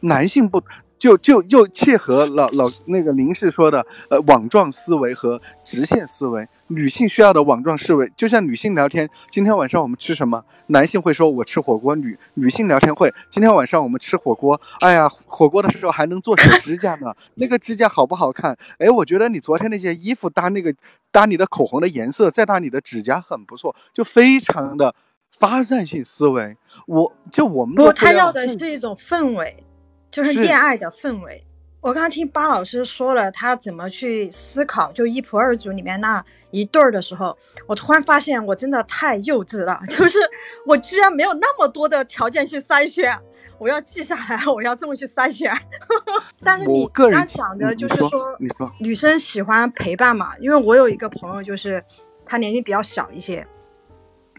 [0.00, 0.62] 男性不
[0.98, 6.46] 就就又切合老老那个林氏说的，呃，网状思维和直线思维。
[6.68, 10.44] 女性需要的网状思维，就像女性聊天，今天晚上我们吃什么？
[10.66, 14.60] 男性会说我吃火锅，女女性聊天会，今天晚上我们吃火锅。
[14.80, 18.56] 哎呀，火锅的时候还能做手指甲呢，那个指甲好不好看？
[18.78, 20.74] 哎，我觉得你昨天那件衣服搭那个
[21.10, 24.94] 搭你的口红的颜色，再搭你的指甲很不错，就非常的
[25.30, 26.56] 发散性思维。
[26.86, 29.64] 我就我们不，他要的是一种氛围。
[30.10, 31.44] 就是恋爱的氛围。
[31.82, 39.78] 我刚刚听巴老师说了他怎么去思考，就一仆二主里面那一对儿的时候，我突然发现我真的太幼稚了。
[39.86, 40.18] 就是
[40.64, 43.14] 我居然没有那么多的条件去筛选，
[43.58, 45.54] 我要记下来，我要这么去筛选。
[46.42, 48.34] 但是你刚讲的就是说，
[48.80, 50.32] 女生喜欢陪伴嘛？
[50.38, 51.84] 因为我有一个朋友，就是
[52.24, 53.46] 她年纪比较小一些。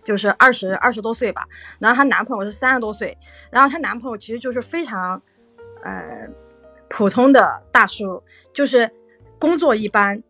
[0.10, 1.47] 就是二十二十多岁吧，
[1.78, 3.16] 然后她男朋友是三十多岁，
[3.51, 5.22] 然后她男朋友其实就是非常。
[5.82, 6.28] 呃，
[6.89, 8.22] 普通的大叔
[8.53, 8.91] 就是
[9.39, 10.22] 工作一般，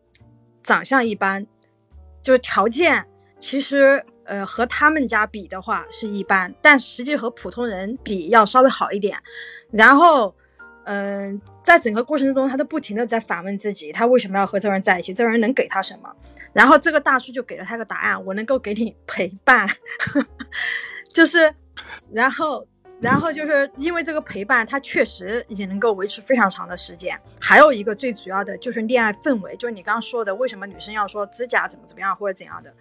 [0.61, 1.47] 长相一般，
[2.21, 3.07] 就是条件
[3.39, 9.17] 其实呃和他们家比的话是一般，但实际和普通人比要稍微好一点。
[9.71, 10.35] 然后，
[10.83, 15.15] 嗯，在整个过程中，他都不停的在反问自己，他为什么要和这个人在一起？
[15.15, 16.15] 这个人能给他什么？
[16.53, 19.67] 然后这个大叔就给了他个答案：我能够给你陪伴，
[21.13, 21.53] 就是，
[22.11, 22.67] 然后。
[23.01, 27.17] 然后就是因为这个陪伴，它确实也能够维持非常长的时间。
[27.39, 32.73] 还有一个最主要的就是恋爱氛围，就是你刚刚说的，为什么女生要说指甲怎么怎么样或者怎样的？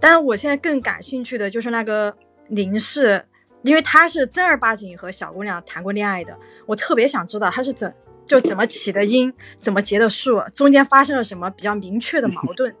[0.00, 2.16] 但是我现在更感兴趣的就是那个
[2.48, 3.22] 林氏，
[3.60, 9.30] 因为她是正儿八经和小姑娘谈过恋爱的，我特别想知道她是怎就怎么起的因，
[9.60, 12.74] 怎么结的束，中间发生了什么比较明确的矛盾。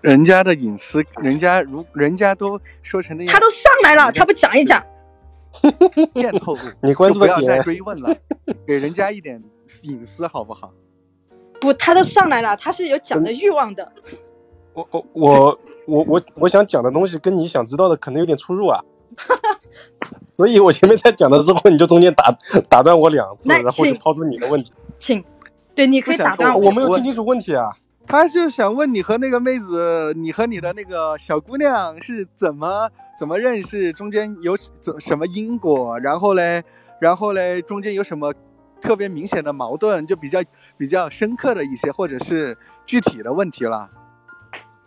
[0.00, 4.84] 人家的隐私，人家如人家都说成那样，他都上来了，他不讲一讲？
[6.12, 8.14] 变透露， 你关注不要再追问了，
[8.66, 9.42] 给人家一点
[9.82, 10.72] 隐私好不好？
[11.60, 13.92] 不，他都上来了，他是有讲的欲望的。
[14.74, 18.82] 我我我我我我想讲的东西跟你想知道的可能有点出入啊，
[20.36, 22.36] 所以我前面在讲的时候，你就中间打
[22.68, 24.72] 打断我两次，然后就抛出你的问题。
[24.98, 25.24] 请，
[25.74, 27.70] 对，你可以打断我，我没有听清楚问题啊。
[28.06, 32.88] 他就想问你和那个妹子，你和你的那个小姑娘是怎么
[33.18, 33.92] 怎么认识？
[33.92, 35.98] 中间有怎什么因果？
[35.98, 36.62] 然后嘞，
[37.00, 38.32] 然后嘞，中间有什么
[38.80, 40.06] 特别明显的矛盾？
[40.06, 40.40] 就比较
[40.76, 43.90] 比较深刻的一些，或者是具体的问题了。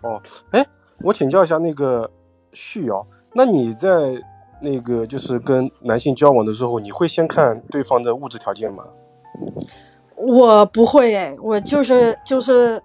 [0.01, 0.65] 哦，哎，
[0.99, 2.09] 我请教一下那个
[2.53, 4.22] 旭瑶，那你在
[4.61, 8.86] 那个就是跟男性交往的时候，你会先看对方的物质条件吗？
[10.15, 12.82] 我不会哎，我就是就是。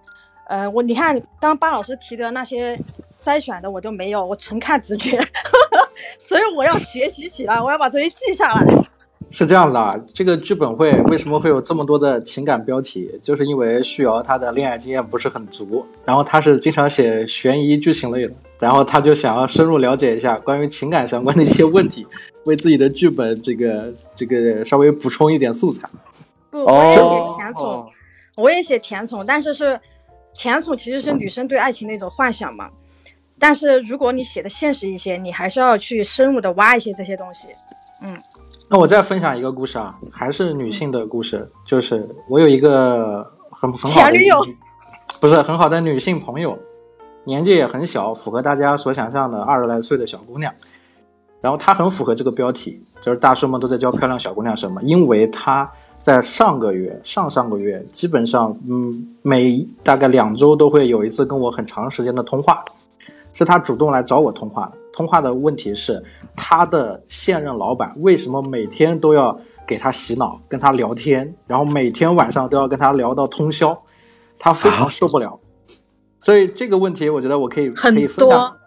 [0.47, 2.79] 呃，我你看，刚巴老师提的那些
[3.23, 5.17] 筛选的我都没有，我纯看直觉，
[6.19, 8.65] 所以我要学习起来，我要把这些记下来。
[9.31, 13.09] 是这样子啊，这个剧本会为什么会有这么多的情感标题？
[13.23, 22.05] 就是因为旭瑶她的恋爱经验不是很足，然后她是经常写悬疑剧情类的，然后她就想要深入了解一下关于情感相关的一些问题，
[22.43, 25.89] 为自己的剧本这个这个稍微补充一点素材。
[26.51, 26.99] 不，我也写
[27.37, 27.91] 甜宠，
[28.35, 29.79] 我也写甜宠，但是是。
[30.33, 32.69] 甜宠其实是女生对爱情的一种幻想嘛，
[33.39, 37.49] 但是如果你写的现实一些，你还是要去深入的挖一些这些东西。
[38.01, 38.17] 嗯，
[38.69, 44.45] 那我再分享一个故事啊，还是女性的故事，就是我有一个很很好的女友，
[45.21, 46.57] 不是很好的女性朋友，
[47.23, 50.53] 年纪也很小，符合大家所想象的二十来岁的小姑娘，
[51.41, 55.71] 然后她很符合这个标题，就是大叔们都在教漂亮小姑娘什么，因为她。
[56.03, 62.61] 在上个月、上上个月，基本上，嗯，每大概两周都会有一次跟我很长时间的通话，
[63.33, 64.73] 是他主动来找我通话的。
[64.91, 66.03] 通话的问题是，
[66.35, 73.81] 他的现任老板为什么每天都要给他洗脑、跟他聊天，然后每天晚上都要跟他聊到通宵，
[74.37, 75.39] 他非常受不了。
[76.19, 78.57] 所以这个问题，我觉得我可以可以分享，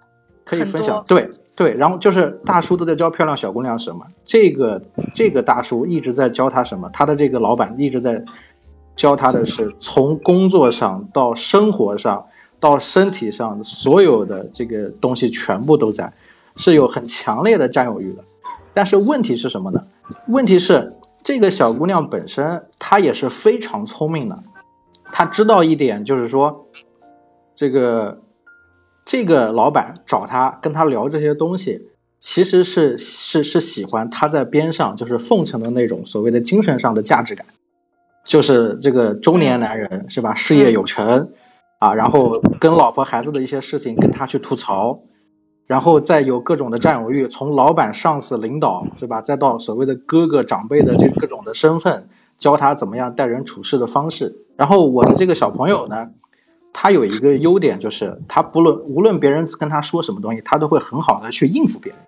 [0.42, 1.28] 可以分享，对。
[1.56, 4.06] 对，然后就是大叔都在教漂亮小姑娘什么？
[4.26, 4.82] 这个
[5.14, 6.88] 这个大叔一直在教他什么？
[6.92, 8.22] 他的这个老板一直在
[8.94, 12.26] 教他的是从工作上到生活上
[12.60, 16.12] 到身体上所有的这个东西全部都在，
[16.56, 18.22] 是有很强烈的占有欲的。
[18.74, 19.82] 但是问题是什么呢？
[20.28, 20.92] 问题是
[21.24, 24.42] 这个小姑娘本身她也是非常聪明的，
[25.10, 26.66] 她知道一点就是说，
[27.54, 28.20] 这个
[29.06, 31.88] 这个老板找他跟他聊这些东西，
[32.18, 37.46] 其实是是是喜欢他在边上就是奉承的那种所谓的精神上的价值感，
[38.24, 40.34] 就是这个中年男人是吧？
[40.34, 41.30] 事业有成
[41.78, 44.98] 啊，然后跟老婆孩子的一些事情跟他去吐槽，
[45.68, 54.34] 然后再有各种的占有欲，从老板、上司、领导是吧，再到所谓的哥哥长辈的这各种的身份，教他怎么样待人处事的方式。
[54.56, 56.08] 然后我的这个小朋友呢。
[56.78, 61.98] 他有一个优点，就是他不论无论别人跟他说什么东西，他都会很好的去应付别人，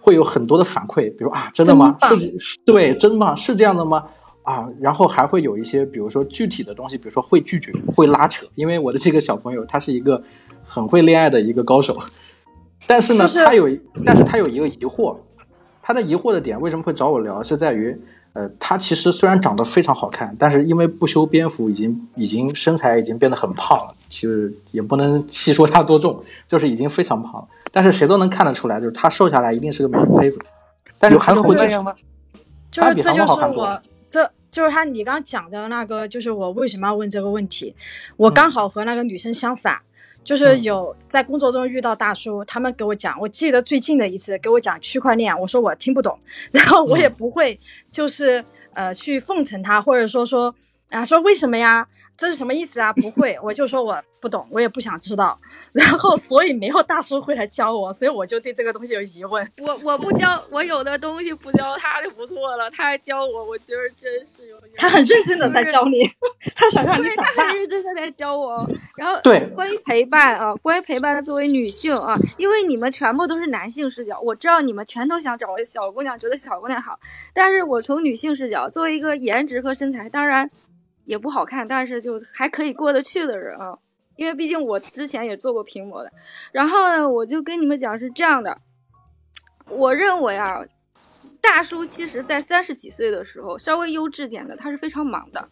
[0.00, 1.96] 会有很多的反馈，比如啊，真的吗？
[2.00, 2.32] 是，
[2.64, 3.34] 对，真的吗？
[3.34, 4.04] 是这样的吗？
[4.44, 8.46] 啊，然后还会有一些，比如说具体的东西，比如说会拒绝，会拉扯。
[8.54, 10.22] 因为我的这个小朋友，他是一个
[10.62, 11.98] 很会恋爱的一个高手，
[12.86, 13.68] 但是呢，他有，
[14.04, 15.16] 但是他有一个疑惑，
[15.82, 18.00] 他的疑惑的点为什么会找我聊，是在于。
[18.34, 23.94] 呃，她其实虽然长得非常好看，但是因为不修边幅，已经已经身材已经变得很胖了。
[24.08, 27.48] 其实也不能 细说她多重，就是已经非常胖了。
[27.72, 30.38] 但是谁都能看得出来，就是她瘦下来一定是个美人胚子。
[30.98, 31.94] 但是还会这样吗？
[32.70, 37.74] 就是这就是我，这就是他你刚讲的那个，就是我为什么要问这个问题？
[38.16, 39.80] 我刚好和那个女生相反。
[40.24, 46.18] 就是有在工作中遇到大叔，他们给我讲，我记得最近的一次给我讲区块链，我说我听不懂，
[46.50, 47.60] 然后我也不会，
[47.90, 50.54] 就是呃去奉承他，或者说说
[50.88, 51.86] 啊说为什么呀？
[52.16, 52.92] 这是什么意思啊？
[52.92, 55.38] 不会，我就说我不懂，我也不想知道。
[55.72, 59.46] 然后，所以没有大叔会来教我，所以我就对这个东西有疑问。
[59.58, 62.70] 我我不教，我有的东西不教他就不错了。
[62.70, 64.56] 他还教我，我觉得真是有。
[64.76, 66.08] 他很认真的在教你，
[66.54, 67.24] 他想让你长大。
[67.34, 68.66] 他很认真的在教我。
[68.96, 76.98] 然后，对，关于陪伴啊，关于陪伴，作为女性啊，因为你们全部都是男性视角，我知道你们全都想找个小姑娘，觉得小姑娘好。
[77.34, 80.48] 但是我从女性视角，作为一个颜值和身材，当然。
[81.04, 83.78] 也不好看，但是就还可以过得去的人啊，
[84.16, 86.12] 因为毕竟我之前也做过屏模的。
[86.52, 88.58] 然后呢，我就跟你们讲是这样的，
[89.68, 90.60] 我认为啊，
[91.40, 95.48] 大叔其实在三十几岁的时候，稍微优质点的，他是非常忙的。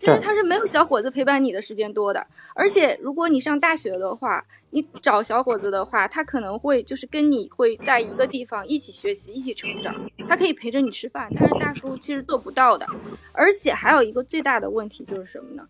[0.00, 9.94] 其实他是没有小伙子陪伴你的时间多的，而且如果你上大学的话，你找小伙子的话，他可能会就是跟你会在一个地方一起学习、一起成长，
[10.26, 12.86] 他可以陪着你吃饭，但是大叔其实做不到的。
[13.32, 15.68] 而且还有一个最大的问题就是什么呢？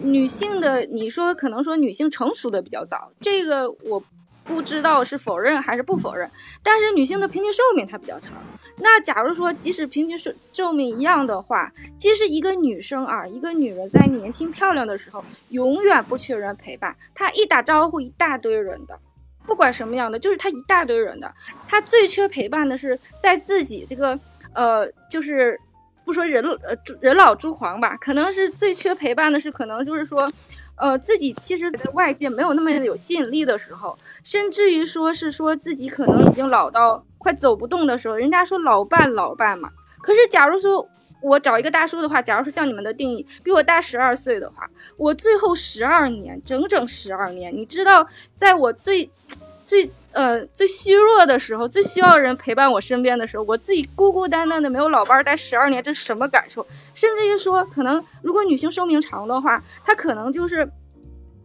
[0.00, 4.00] 女性的，你说可能说女性成熟的比较早，这个我。
[4.44, 6.30] 不知道是否认还是不否认，
[6.62, 8.32] 但是女性的平均寿命它比较长。
[8.78, 16.96] 那假如说即使平均寿寿命一样的话，其实一个女生啊，一个女人在年轻漂亮的时候，永远不缺人陪伴。
[17.14, 18.98] 她一打招呼，一大堆人的，
[19.46, 21.32] 不管什么样的，就是她一大堆人的。
[21.68, 24.18] 她最缺陪伴的是在自己这个
[24.54, 25.58] 呃，就是
[26.04, 30.28] 不说人呃人老珠黄吧，可能是最缺陪伴的是可能就是说。
[30.82, 39.70] 呃，自己其实，在外界没有那么有吸引力的时候，甚至于说是说自己可能已经老到快走不动的时候，人家说老伴老伴嘛。
[40.02, 40.84] 可是，假如说
[41.20, 48.04] 我找一个大叔的话，假如说像你们的定义，比我大十二岁的话，我最后十二年，整整十二年，你知道，
[48.36, 49.08] 在我最。
[49.72, 56.66] 最呃最虚弱的时候，最需要人陪伴我身边的时候，我自己孤孤单单的没有老伴儿待十二年，这是什么感受？
[56.92, 60.68] 甚至于说，可能如果女性寿命长的话，她可能就是。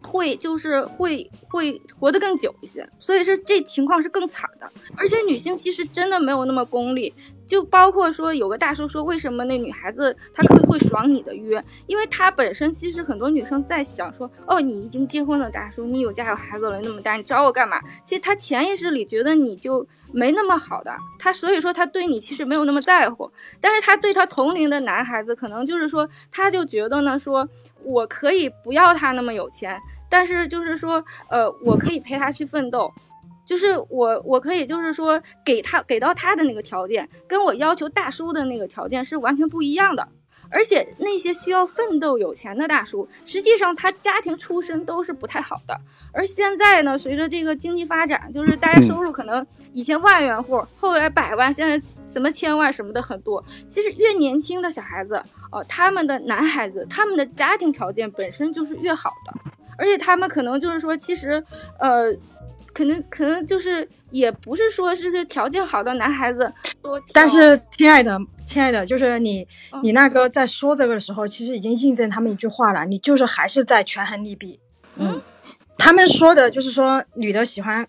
[0.03, 4.71] 会就是会会活得更久一些，所以说这情况是更惨的。
[4.95, 7.13] 而且女性其实真的没有那么功利，
[7.47, 11.63] 就包括说有个大叔说，为什么那女孩子她可会爽你的约？
[11.87, 17.79] 因为她本身其实很多女生在想说，哦，你已经结婚了，大叔，你有家有孩子了，那么大，你找我干嘛？
[18.03, 23.31] 其实她潜意识里觉得你就没那么好的，她所以说她对你其实没有那么在乎。
[23.61, 27.47] 但是她对她同龄的男孩子，可能就是说，他就觉得呢，说
[27.83, 29.79] 我可以不要他那么有钱。
[30.09, 32.89] 但是就是说，呃，我可以陪他去奋斗，
[33.47, 40.07] 就是我我可以就是说给他给到他的那个条件，跟我要求大叔的那个条件是完全不一样的。
[40.49, 45.77] 而且那些需要奋斗有钱的大叔，实际上他家庭出身都是不太好的。
[46.13, 53.43] 而现在呢，随着这个经济发展，就是大家收入可能以前万元户，后来百万，现在什么千万什么的很多。
[53.67, 55.21] 其实越年轻的小孩子，
[55.51, 59.33] 呃，他们的男孩子，他们的家庭条件本身就是越好的。
[59.77, 61.43] 而且他们可能就是说，其实，
[61.77, 62.11] 呃，
[62.77, 67.01] 可能可能就是也不是说是条件好的男孩子多。
[67.11, 68.15] 但是，亲爱的，
[68.45, 69.47] 亲爱的，就是你，
[69.81, 74.59] 你那个在说这个的时候，其实已经印证他们一句话了，你就是还是在权衡利弊。
[74.97, 75.19] 嗯，
[75.75, 77.87] 他们说的就是说，女的喜欢，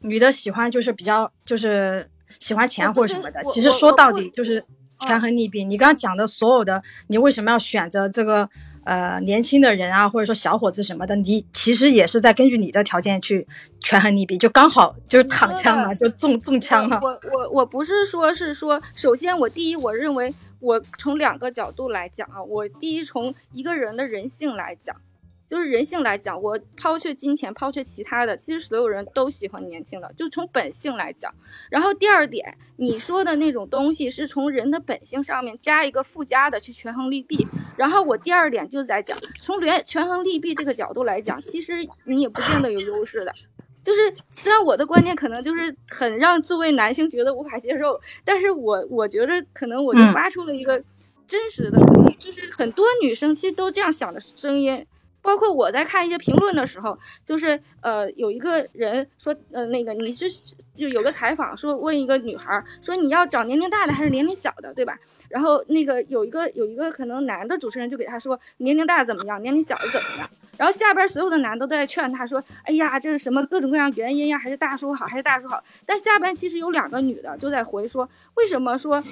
[0.00, 2.06] 女的喜欢就是比较就是
[2.38, 3.42] 喜欢钱或者什么的。
[3.48, 4.62] 其实说到底就是
[5.06, 5.64] 权衡利弊。
[5.64, 8.50] 你刚刚讲的所有的，你为什么要选择这个？
[8.88, 13.46] 呃年轻的人啊，或者说小伙子什么的，你其实也是在根据你的条件去
[13.80, 16.98] 权衡利弊，就刚好就是躺枪了，就中中枪了。
[17.02, 24.96] 我我我不是说是说，首先我第一，我认为我从两个角度来讲啊，我第一从一个人的人性来讲。
[25.48, 31.34] 就是人性来讲，我抛却金钱，抛却其他的，其实所有人都喜欢年轻的，就从本性来讲。
[31.70, 37.48] 然后第二点，你说的那种东西是从人的本性上面加一个附加的去权衡利弊。
[37.78, 43.32] 然后我第二点就在讲，从权权衡利弊这个角度来讲，其实你也不见得有优势的。
[43.82, 50.82] 就是虽然我的观念可能就是很让作为男性觉得无法接受，但是我我觉得可能我就发出了一个
[51.26, 54.86] 真实的，可能就是很多女生其实都这样想的声音。
[55.20, 60.26] 包括我在看一些评论的时候，就是呃，有一个人说，呃，那个你是
[60.76, 64.98] 就有个采访说问一个女孩说你要找年龄大的还是年龄小的，对吧？
[65.28, 70.30] 然后那个有一个有一个可能男的主持人就给他说年龄大怎么样，年龄小的怎么样？
[70.58, 74.38] 然后下边所有的男的都在劝他说，哎呀，这是什么各种各样原因呀？
[74.38, 75.62] 还是大叔好，还是大叔好？
[75.86, 79.02] 但下边其实有两个女的就在回说，为什么说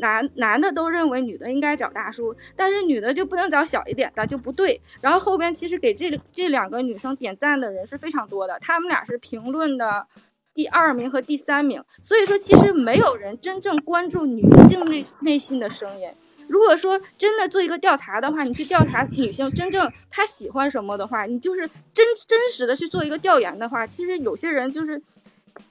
[0.00, 4.80] 男男的都认为女的应该找大叔，但是女的就不能找小一点的就不对？
[5.00, 5.52] 然后后边。
[5.52, 10.06] 其实给这这两个女生点赞的人是非常多的，他们俩是评论的
[10.52, 11.84] 第二名和第三名。
[12.02, 16.08] 所以说，其实没有人真正关注女性内内心的声音。
[16.48, 21.60] 如果说真的做一个调查的话，你去调查女性真正她喜欢什么的话，你就是
[21.92, 25.00] 真真实的去做一个调研的话，其实有些人就是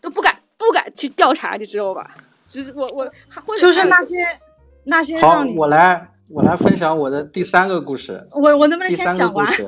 [0.01, 2.09] 都不敢不敢去调查，你知道吧？
[2.45, 3.11] 就是我我
[3.57, 4.15] 就是那些
[4.85, 6.09] 那些好，我来。
[6.29, 8.25] 我来分享我的第三个故事。
[8.31, 9.45] 我我能不能先讲完？
[9.53, 9.65] 先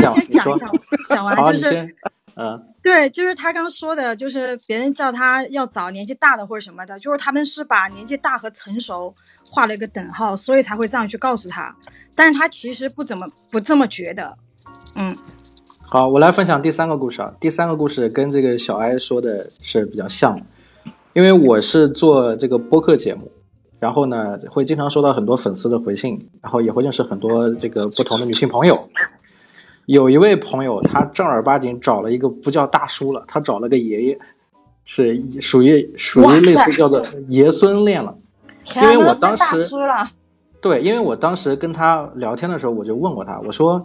[0.00, 0.70] 讲，先讲一讲，
[1.08, 1.94] 讲完 就是，
[2.34, 9.14] 嗯，对，就是他刚说的，就是别人叫他要找年纪大的或者什么的，就是他们是把年纪大和成熟
[9.54, 11.72] 画了一个等号，所以才会这样去告诉他。
[12.16, 14.36] 但是他其实不怎么不这么觉得。
[14.96, 15.16] 嗯，
[15.80, 17.32] 好，我来分享第三个故事啊。
[17.38, 20.36] 第三个故事跟这个小艾说的是比较像，
[21.12, 23.30] 因为我是做这个播客节目。
[23.80, 28.88] 然后呢，会经常收到很多粉丝的回信，然后也会认识很多这个不同的女性朋友。
[29.84, 34.18] 有一位朋友，他正儿八经找了一个不叫大叔了，他找了个爷爷，
[34.86, 38.16] 是属于属于类似叫做爷孙恋了。
[38.76, 39.68] 因为我当时
[40.60, 43.84] 对，因为我当时跟他聊天的时候，我就问过他，我说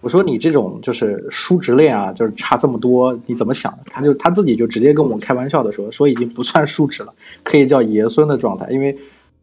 [0.00, 3.76] 我说你这种就是叔侄恋啊，就是差这么多，你怎么想？
[3.86, 7.12] 他就他自己就直接跟我开玩笑的说，说已经不算叔侄了，
[7.42, 8.96] 可以叫爷孙的状态，因为。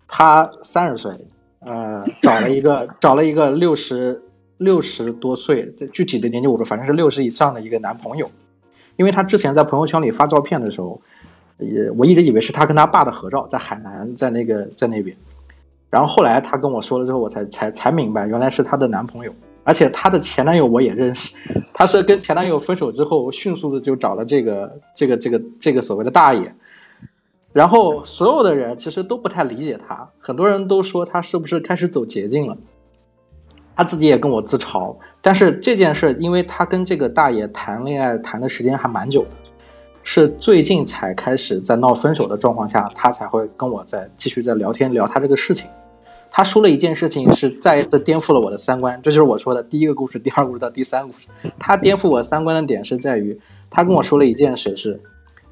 [0.10, 1.12] 他三十岁，
[1.60, 4.24] 呃，找了一个找了一个六十
[4.58, 8.32] 六十多岁，这具体的年纪我说，反正是六十以上的一个男朋友。
[8.96, 11.02] 因为他之前在朋友圈里发照片的时候，
[11.60, 15.16] 也我一直以为是他跟他爸的合照，在海南，在那个在那边。
[15.90, 19.34] 然后后来他跟我说了之后，我才才才明白，原来是他的男朋友。
[19.64, 21.36] 而且他的前男友我也认识，
[21.74, 26.54] 他是跟前男友分手之后，迅速的就找了这个这个这个这个所谓的大爷。
[27.52, 32.56] 然后所有的人其实都不太理解他，很多人都说他是不是开始走捷径了。
[33.76, 39.47] 他自己也跟我自嘲，但是这件事，因为他跟这个大爷谈恋爱谈的时间还蛮久的，
[40.10, 45.70] 是最近才开始在闹分手的状况下，他才会跟我在继续在聊天聊他这个事情。
[46.32, 51.28] 他说了一件事情，是再一次颠覆了我的三观，这就是我说的第一个故事、第二个故事到第三个故事。
[51.60, 53.38] 他颠覆我三观的点是在于，
[53.70, 54.98] 他跟我说了一件事，是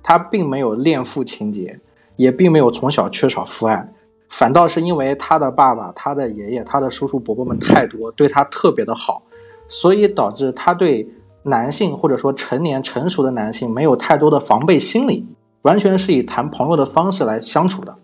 [0.01, 1.77] 他并没有恋父情节。
[2.15, 3.91] 也并没有从小缺少父爱，
[4.29, 9.21] 反倒是因为他的爸爸、他的爷爷、他的叔叔伯伯们太多，对他特别的好，
[9.67, 11.05] 所以导致他对
[11.45, 15.25] 男性或者说成年成熟的男性没有太多的防备心理，
[15.61, 17.95] 完全是以谈朋友的方式来相处的。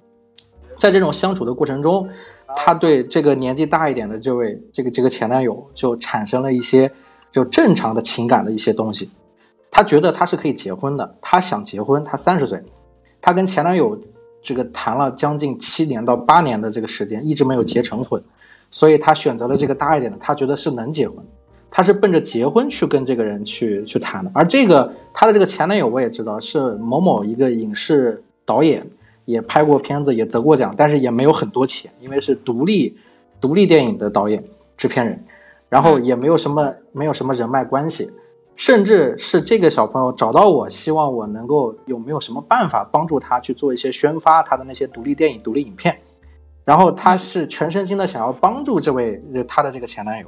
[0.77, 2.07] 在这种相处的过程中，
[2.55, 6.91] 他对这个年纪大一点的这位这个这个前男友就产生了一些
[7.31, 9.09] 就正常的情感的一些东西，
[9.69, 12.63] 他觉得他是可以结婚的，他想结婚，他三十岁。
[13.23, 13.95] 她跟前男友
[14.41, 18.19] 这个谈了将近七年到八年的这个时间，一直没有结成婚，
[18.71, 21.17] 所以她选择了这个大一点的，她觉得是能结婚，
[21.71, 24.29] 她是奔着结婚去跟这个人去去谈的。
[24.35, 28.85] 而这个她的这个前男友我也知道是某某一个影视导演，
[29.25, 32.95] 也拍过片子，也得过奖，但是也没有很多钱，因为是独立
[33.39, 34.43] 独立电影的导演
[34.75, 35.23] 制片人，
[35.69, 38.11] 然后也没有什么没有什么人脉关系。
[38.57, 45.97] 甚至是这个小朋友找到我，希望我能够有没有什么办法帮助他去做一些宣发他的那些独立电影、独立影片。
[46.63, 50.27] 然后他是全身心的想要帮助这位他的这个前男友，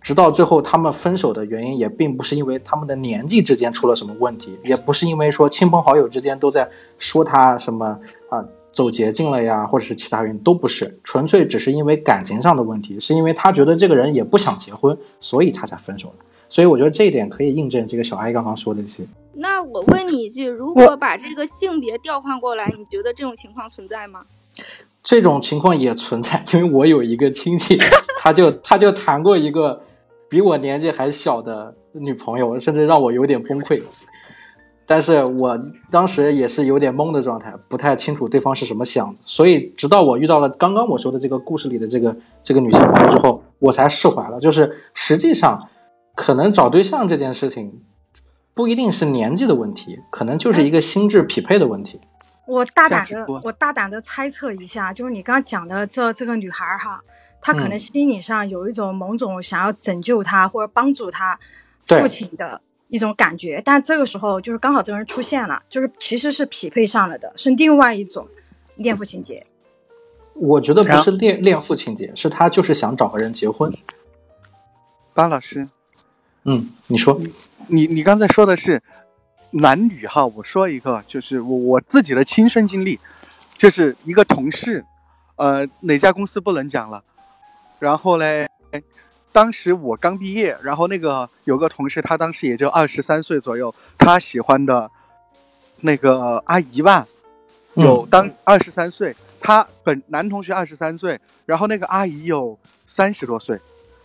[0.00, 7.98] 直到最后他们分手的原因也并不是因为他们的年纪之间出了什么问题，也不是因为说亲朋好友之间都在说他什么
[8.28, 16.24] 啊走捷径了呀，或者是其他原因都不是，纯粹只是因为感情上的问题，是因为他觉得这个人也不想结婚，所以他才分手的。
[16.48, 19.04] 所以我觉得这一点可以印证这个小爱刚刚说的这些。
[19.34, 24.22] 那我问你一句，如果把这个性别调换过来，你觉得这种情况存在吗？
[25.02, 27.78] 这种情况也存在，因为我有一个亲戚，
[28.18, 29.80] 他就他就谈过一个
[30.30, 33.82] 比我年纪还小的女朋友，甚至让我有点崩溃。
[34.86, 35.56] 但是我
[35.90, 39.18] 当时也是有点懵的状态，不太清楚对方是什么想的。
[39.24, 44.40] 所以直到我遇到了刚刚我说的这个故事里的这个这个女性朋友之后，我才释怀了。
[44.40, 45.68] 就是实际上，
[46.14, 47.82] 可能找对象这件事情
[48.52, 52.00] 不一定是年纪的问题，可能就是一个心智匹配的问题。
[52.48, 57.00] 我大胆的我大胆的猜测一下，就是你刚刚讲的这这个女孩儿哈，
[57.40, 61.38] 她可能嗯心理上有一种某种想要拯救他或者帮助他
[61.84, 68.28] 父亲的一种感觉，但这个时候就是刚好这个人出现了，就是其实是匹配上了的，是另外一种
[68.76, 69.46] 恋父情节。
[70.34, 73.72] 我觉得不是恋恋父情节，是他就是想找个人结婚。
[75.12, 75.68] 巴老师，
[76.44, 77.20] 嗯，你说，
[77.66, 78.82] 你你刚才说的是
[79.50, 82.98] 男女哈，我说一个，就是我我自己的亲身经历，
[83.58, 84.84] 就是一个同事，
[85.36, 87.04] 呃，哪家公司不能讲了，
[87.80, 88.46] 然后嘞，
[89.32, 94.88] 当时我刚毕业，然后那个有个同事，他当时也就二十三岁左右，他喜欢的
[95.80, 97.06] 那个阿姨吧，
[97.74, 103.58] 有当二十三岁，他本男同学二十三岁，然后那个阿姨有三十多岁，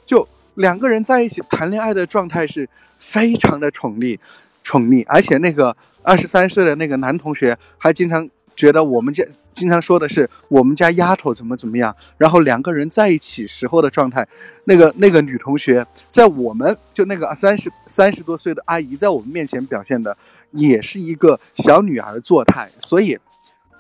[0.06, 2.68] 就两个人在一起谈恋爱的状态是
[2.98, 4.18] 非常的宠溺，
[4.64, 14.28] 宠溺，而且那个二十三岁的那个男同学还经常觉得我们家经常说的是我们家丫头怎么怎么样，然后两个人在一起时候的状态，
[14.66, 20.16] 那个那个女同学在我们就那个三十三十多岁的阿姨在我们面前表现的
[20.52, 23.18] 也是一个小女孩作态，所以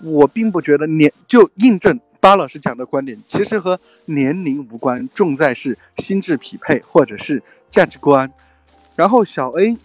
[0.01, 8.31] 我并不觉得年就印证巴老师讲的观点，其实和年龄无关，重在是心智匹配或者是价值观。
[8.95, 9.77] 然后小 A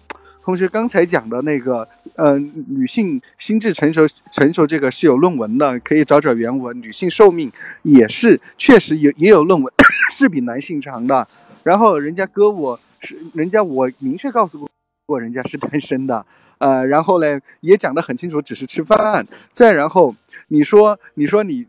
[0.42, 6.78] 同学刚才讲的那个，呃，女性心智成熟成熟这个是有论文的，可以找找原文。
[6.80, 7.50] 女性寿命
[7.82, 9.72] 也是确实有也有论文
[10.16, 11.26] 是比男性长的。
[11.62, 14.68] 然后人家哥我是人家我明确告诉过
[15.06, 16.24] 过人家是单身的，
[16.58, 19.26] 呃，然后嘞也讲得很清楚，只是吃饭。
[19.52, 20.14] 再然后
[20.48, 21.66] 你说你说你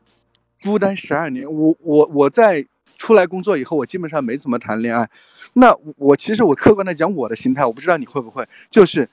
[0.64, 2.66] 孤单十二年，我我我在
[2.98, 5.10] 出来工作以后，我基本上没怎么谈恋爱。
[5.54, 9.10] 那我其实我客观的讲我的心态，我不知道你会不会，就是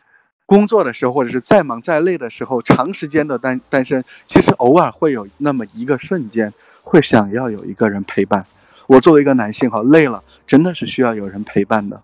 [0.49, 6.51] 工作的时候或者是再忙再累的时候，长时间的单单身，其实偶尔会有那么一个瞬间，
[6.83, 8.47] 会想要有一个人陪伴。
[8.87, 12.01] 我作为一个男性哈，累了真的是需要有人陪伴的。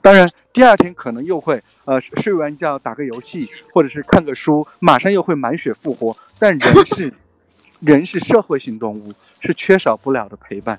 [0.00, 6.16] 当然，第二天可能又会呃睡完觉打个游戏，或者是看个书，马上又会满血复活。
[6.38, 7.12] 但人是
[7.82, 10.78] 人是社会性动物，是缺少不了的陪伴，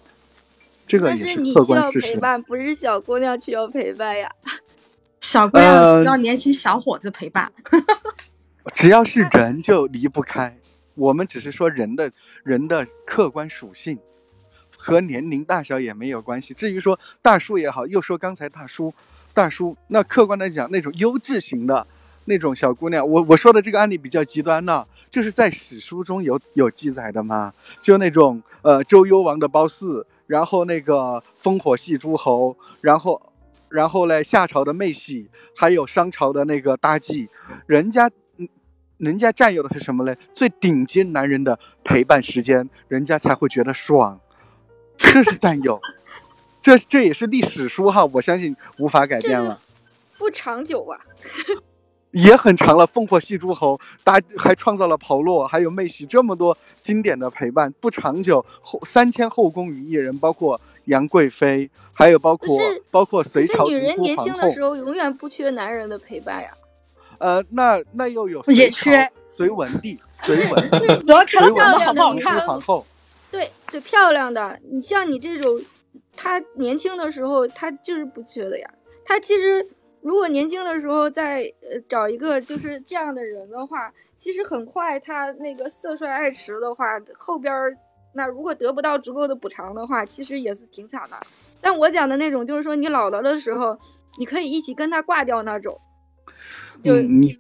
[0.87, 2.07] 这个但也客是你需要观事实。
[2.07, 4.31] 陪伴，不是小姑娘需要陪伴呀。
[5.21, 7.51] 小姑娘呃需要年轻小伙子陪伴。
[8.75, 10.57] 只要是人就离不开。
[10.95, 12.11] 我们只是说人的
[12.43, 13.97] 人的客观属性，
[14.77, 16.53] 和年龄大小也没有关系。
[16.53, 18.93] 至于说大叔也好，又说刚才大叔，
[19.33, 21.87] 大叔那客观的讲，那种优质型的
[22.25, 33.28] 那种小姑娘，我我说的这个案例比较极端呢，就是在史书中有有记载的嘛，就那种呃周幽王的褒姒，然后那个烽火戏诸侯，然后。
[33.69, 37.29] 然后嘞，夏朝的妹喜，还有商朝的那个妲己，
[37.65, 38.47] 人家，嗯
[38.97, 40.17] 人家占有的是什么嘞？
[40.33, 44.19] 最顶尖男人的陪伴时间，人家才会觉得爽，
[44.97, 45.79] 这是占有，
[46.61, 49.59] 这这也是历史书哈，我相信无法改变了。
[50.17, 50.99] 不长久啊。
[52.11, 58.43] 也很长了，烽火戏诸侯，大还创造了炮烙，还有妹喜这么多经典的陪伴，不长久。
[58.63, 60.59] 后三千后宫与一人，包括
[60.89, 62.47] 杨贵妃，还有包括
[62.91, 64.17] 包括隋朝女人年。
[64.17, 66.51] 轻的时候永远不缺男人的陪伴呀。
[67.19, 72.47] 呃，那那又有也缺隋文帝，隋文 帝，主要看隋文帝她长得好不好看。
[72.47, 72.85] 皇后。
[73.31, 75.61] 对对，漂亮的，你像你这种，
[76.15, 78.69] 她年轻的时候她就是不缺的呀。
[79.05, 79.65] 她其实
[80.01, 86.85] 如果年轻的时候再呃找一个就是这样的人的话，其实很快她那个色衰爱弛的话，
[87.15, 87.77] 后边儿
[88.13, 91.19] 那如果得不到足够的补偿的话，其实也是挺惨的。
[91.61, 93.77] 但我讲的那种就是说你老了的时候，
[94.17, 95.79] 你可以一起跟他挂掉那种。
[96.81, 97.39] 就嗯，你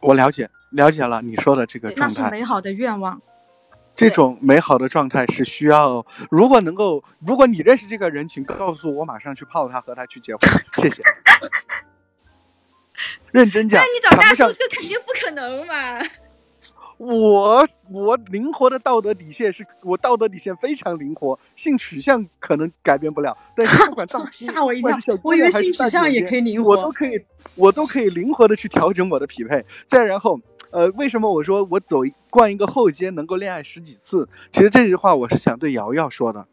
[0.00, 2.24] 我了解了解了你说的这个状态。
[2.24, 3.20] 是美好的愿望。
[3.94, 10.40] 这种美好的状态是需要，如果能够，如果你认识这个人，请告诉我，马上去泡他，和他去结婚，
[10.74, 11.02] 谢谢。
[13.32, 15.98] 认真讲，那你找大叔这肯定不可能嘛。
[16.98, 27.24] 我我灵活的道德底线是我道德底线非常灵活，性取向可能改变不了，但是不管大叔 吓我一跳我以为性取向也可以灵活我都可以
[27.54, 29.64] 我都可以灵活的去调整我的匹配。
[29.84, 30.40] 再然后，
[30.70, 34.28] 呃，为什么我说我走一逛一个后街能够恋爱十几次？
[34.50, 36.46] 其实这句话我是想对瑶瑶说的。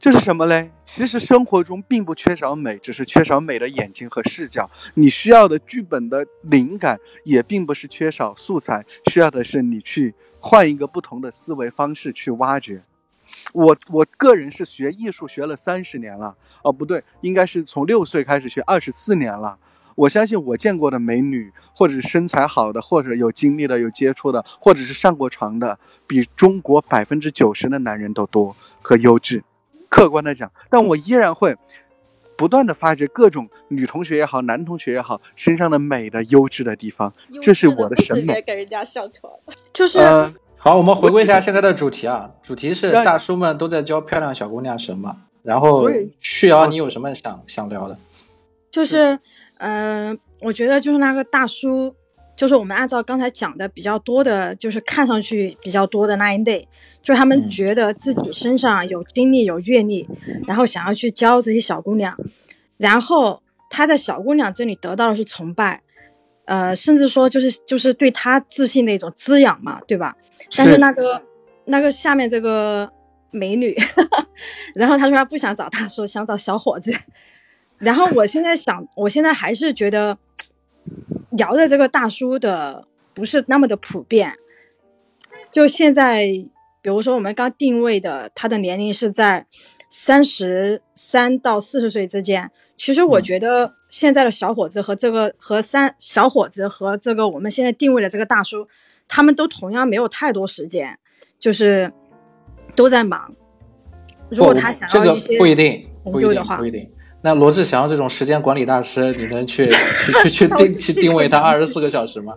[0.00, 0.70] 这是什么嘞？
[0.84, 4.70] 其实生活中并不缺少美，只是缺少美的眼睛和视角。
[4.94, 12.84] 你需要的剧本的灵感，也并不是缺少素材，需要的是你去换一个不同的思维方式去挖掘。
[13.52, 19.58] 我我个人是学艺术学了三十年了，哦不对，应该是从六岁开始学，二十四年了。
[19.96, 25.76] 我相信我见过的美女，或者是身材好的，或者有经历的、有接触的，或者是上过床的，
[26.06, 29.42] 比中国百分之九十的男人都多和优质。
[29.88, 31.56] 客观的讲，但我依然会
[32.36, 37.12] 不断的发掘各种女同学也好，男同学也好身上的美的优质的地方，
[37.42, 38.40] 这是我的审美。
[38.42, 39.32] 给人家上床，
[39.72, 45.16] 就是、呃，好，我们回归一下现在的主题啊，主题是大叔们都在教漂亮小姑娘什么。
[45.42, 45.88] 然后
[46.20, 47.96] 旭瑶，你有什么想想聊的？
[48.70, 49.18] 就是，
[49.56, 51.94] 呃，我觉得就是那个大叔，
[52.38, 56.68] 就是我们按照刚才讲的比较多的，就是看上去比较多的那一类，
[57.02, 60.08] 就是他们嗯觉得自己身上有经历、有阅历，
[60.46, 62.16] 然后想要去教这些小姑娘，
[62.76, 65.82] 然后他在小姑娘这里得到的是崇拜，
[66.44, 70.16] 呃，甚至说就是就是对他自信的一种滋养嘛，对吧？
[70.56, 71.20] 但是是那个
[71.64, 72.88] 那个下面这个
[73.32, 73.76] 美女，
[74.76, 76.94] 然后他说他不想找大叔，想找小伙子。
[77.78, 80.16] 然后我现在想，我现在还是觉得
[81.38, 84.32] 聊的这个大叔的不是那么的普遍。
[85.50, 86.26] 就现在，
[86.82, 89.46] 比如说我们刚定位的，他的年龄是在
[89.88, 92.50] 三十三到四十岁之间。
[92.76, 98.68] 其实我嗯觉得现在的小伙子和这个和三小伙子和这个我们现在定位的这个大叔，
[99.08, 100.98] 他们都同样没有太多时间，
[101.38, 101.90] 就是
[102.76, 103.34] 都在忙。
[104.28, 106.88] 如果他想要一些不一定，不一定，成就的话不一定。
[107.20, 112.34] 那罗志祥这种时间管理大师，你能去 去去去定去定位他二十四个小时吗？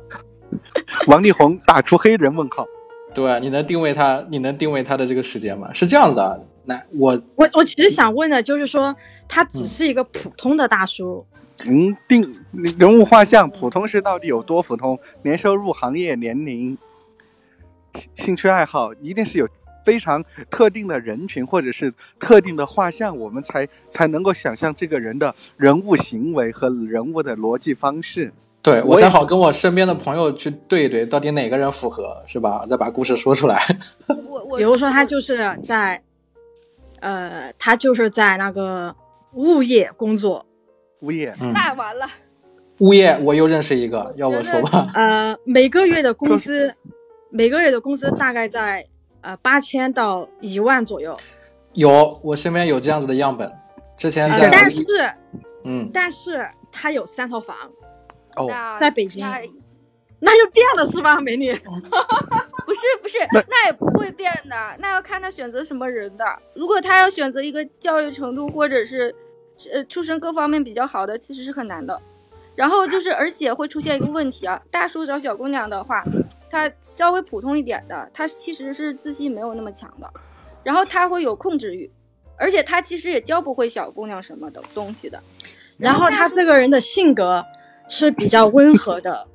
[1.07, 2.65] 王力宏打出黑人问号。
[3.13, 5.71] 对啊，你能定位他，你能定位他的这个时间吗？
[5.73, 6.35] 是这样子啊，
[6.65, 8.95] 那我我我其实想问的就是说，
[9.27, 11.25] 他只是一个普通的大叔，
[11.65, 12.33] 嗯，定
[12.79, 14.97] 人物画像，普通是到底有多普通？
[15.23, 16.77] 年收入、行业、年龄、
[17.93, 19.47] 兴兴趣爱好，一定是有
[19.83, 28.31] 非常特定的人群或者是特定的画像，我们才才能够想象这个人的人物行为和人物的逻辑方式。
[28.63, 32.63] 对我才好跟我身边的朋友去对一对，到底哪个人符合，是吧？
[32.69, 33.59] 再把故事说出来。
[34.27, 36.03] 我 我比如说他就是在，
[36.99, 38.95] 呃，他就是在那个
[39.33, 40.45] 物业工作，
[40.99, 42.07] 物业，嗯，那完了，
[42.77, 46.75] 物业我又认识一个，要我说吧，呃，每个月的工资，
[47.31, 48.85] 每个月的工资大概在
[49.21, 51.17] 呃八千到一万左右，
[51.73, 53.51] 有我身边有这样子的样本，
[53.97, 54.83] 之前呃在但是
[55.63, 57.55] 嗯，但是他有三套房，
[58.35, 58.47] 哦，
[58.79, 59.41] 在北京那
[60.23, 61.53] 那就变了是吧，美女？
[62.65, 63.17] 不是不是，
[63.49, 66.25] 那也不会变的，那要看他选择什么人的。
[66.53, 69.13] 如果他要选择一个教育程度或者是
[69.73, 71.99] 呃出身各方面比较好的，其实是很难的。
[72.55, 76.03] 然后就是，而且会出现一个问题啊，大叔找小姑娘的话，
[76.51, 80.13] 他稍微普通一点的，他其实是自信没有那么强的，
[80.63, 81.89] 然后他会有控制欲，
[82.35, 85.23] 而且他其实也教不会小姑娘什么的东西的。
[85.77, 87.41] 然后他这个人的性格
[87.87, 89.29] 是比较温和的，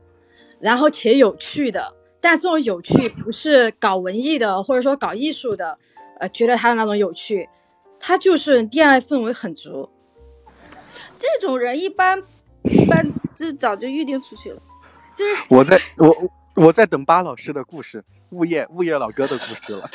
[0.61, 5.79] 然后且有趣的，但这种有趣不是搞文艺的或者说搞艺术的，
[6.21, 7.49] 呃，觉得他的那种有趣，
[7.99, 9.89] 他就是恋爱氛围很足。
[11.19, 12.23] 这种人一般
[12.65, 14.61] 一般就早就预定出去了，
[15.17, 16.15] 就是我在我
[16.57, 19.89] 我在等巴老师的故事，物业物业老哥的故事了。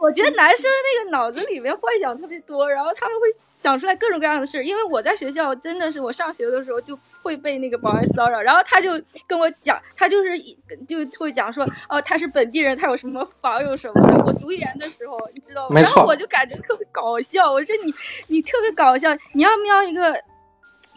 [0.00, 4.64] 我觉得男生那个脑子里面幻想特别多，然后他们会想出来各种各样的事。
[4.64, 10.58] 因为我在学校真的是我上学的时候就会被那个保安骚扰，然后他就跟我讲，他就是一
[10.88, 14.24] 就会讲说，哦，他是本地人，他有什么房有什么的。
[14.24, 15.74] 我读研的时候，你知道吗？
[15.76, 17.94] 没错然后我就感觉特别搞笑，我说你
[18.26, 20.20] 你特别搞笑，你要瞄一个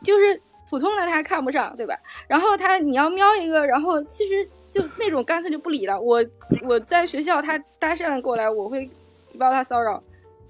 [0.03, 1.95] 就是普通的他看不上，对吧？
[2.27, 5.99] 然后他你要瞄一个，然后其实就那种干脆就不理了。
[5.99, 6.23] 我
[6.67, 8.89] 我在学校他搭讪过来，我会
[9.37, 10.01] 报他骚扰，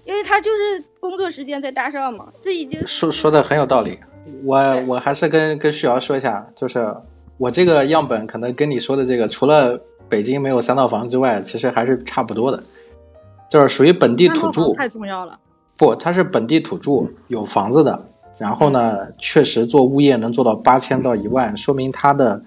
[0.04, 3.98] 因为他就是工作时间在搭讪嘛，这已经说说的很有道理。
[4.42, 4.56] 我
[4.86, 6.94] 我还是跟跟旭瑶说一下，就是
[7.38, 12.62] 我这个样本可能跟你说的这个，除了北京没有三套房之外，其实还是差不多的，
[13.50, 14.72] 就是属于本地土著。
[14.74, 15.38] 太重要了。
[15.76, 18.08] 不，他是本地土著，有房子的。
[18.38, 22.42] 然后呢，确实做物业能做到八千到一万，说明他的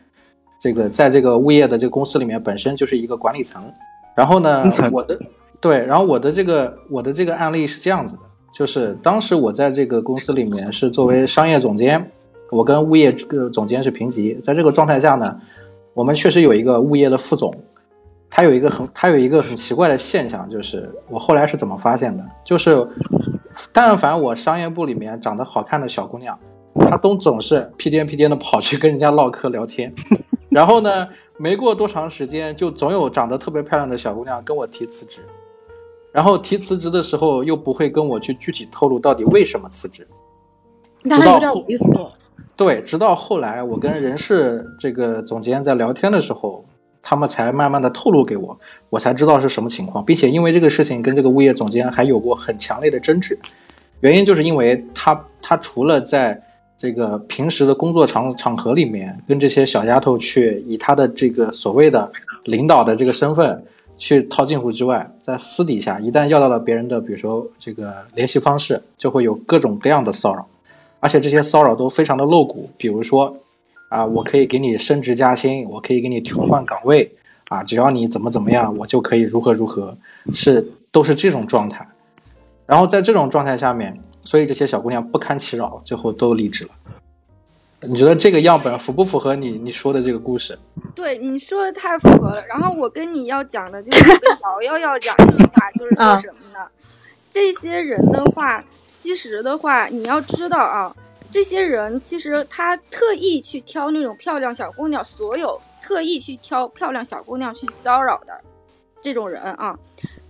[0.60, 3.64] 这个在这个物业的这个公司里面本身就是一个管理层，
[4.16, 5.20] 然后呢，我的
[5.60, 8.22] 对，然后我的这个我的这个案例是这样子的，
[8.54, 12.12] 就是当时我在这个公司里面是作为商业总监，
[12.52, 15.40] 我跟物业这个总监是平级，在这个状态下呢，
[15.94, 17.54] 我们确实有一个物业的副总，
[18.30, 22.88] 他有一个很他有一个很奇怪的现象，就是我后来是怎么发现的，就是
[23.72, 26.38] 但凡我商业部里面长得好看的小姑娘。
[26.80, 29.94] 她都总是屁颠屁颠的跑去跟人家唠嗑聊天，
[30.50, 35.20] 然后呢，没过多长时间，就总有长得特别漂亮的小姑娘跟我提辞职，
[36.14, 40.08] 然后提辞职的时候又不会跟我去具体透露到底为什么辞职，
[41.02, 42.10] 那还有点猥琐。
[42.56, 46.64] 对，直到后来我跟人事这个总监在聊天的时候，
[47.02, 48.60] 他们才慢慢的透露给我，
[48.90, 53.38] 我才知道是什么情况，并且因为这个事情跟这个物业总监还有过很强烈的争执，
[54.02, 56.42] 原因就是因为他他除了在
[56.78, 62.10] 这个平时的工作场场合里面，跟这些小丫头去以他的这个所谓的
[62.46, 63.62] 领导的这个身份
[63.98, 70.48] 去套近乎之外，在私底下一旦要到了别人的，比如说这个联系方式，就会有各种各样的骚扰，
[71.02, 73.36] 而且这些骚扰都非常的露骨，比如说
[73.90, 77.18] 啊，我可以给你升职加薪，我可以给你调换岗位
[77.50, 79.98] 啊，只要你怎么怎么样，我就可以如何如何，
[80.32, 81.88] 是都是这种状态。
[82.66, 84.00] 然后在这种状态下面。
[84.22, 86.70] 所以这些小姑娘不堪其扰，最后都离职了。
[87.82, 90.60] 你觉得这个样本符不符合你你说的这个故事？
[90.94, 92.46] 对，你说的太符合了。
[92.46, 96.68] 然后我跟你要讲的就是跟瑶瑶要讲的话，就是说什么呢？
[97.30, 98.64] 这些人的话，
[99.00, 100.94] 其实的话，你要知道啊，
[101.32, 108.34] 这些人其实他特意去挑那种漂亮小姑娘，所有特意去挑漂亮小姑娘去骚扰的
[109.02, 109.78] 这种人啊，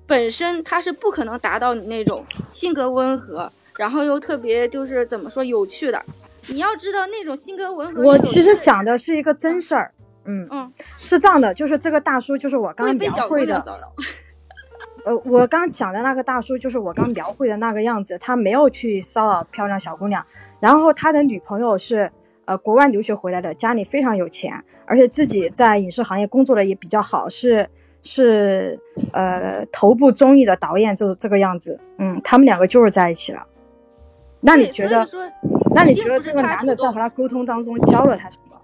[0.06, 3.52] 本身他是不可能达到你那种性格温和。
[3.78, 6.04] 然后又特别就是怎么说有趣的，
[6.48, 8.04] 你要知道那种性格温和。
[8.04, 9.94] 我其实讲的是一个真事儿，
[10.26, 13.64] 嗯嗯，是这样的，就是这个大叔就是我刚描绘的。
[15.06, 20.26] 呃，我刚讲的那个大叔就是我刚描绘的那个样子，他没有去骚扰漂亮小姑娘，
[20.60, 22.12] 然后他的女朋友是
[22.46, 27.70] 呃国外留学回来的，家里非常有钱，而且自己在影视行业工作的也比较好，是
[28.02, 28.80] 是
[29.14, 33.46] 呃头部综艺的导演，就这个样子，嗯，他们两个就是在一起了。
[34.42, 35.06] 那你觉得？
[35.76, 38.58] 那你觉得这个男的在和他沟通当中教了他什么？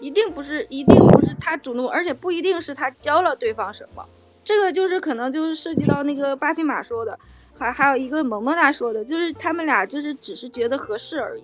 [0.00, 4.04] 一定不是，一定不是他主动，而且不一定是他教了对方什么。
[4.42, 7.18] 这个就是可能就是涉及到那个八匹马说的，
[7.58, 11.42] 还还有一个萌萌哒说的，就是他们俩就是只是觉得合适而已。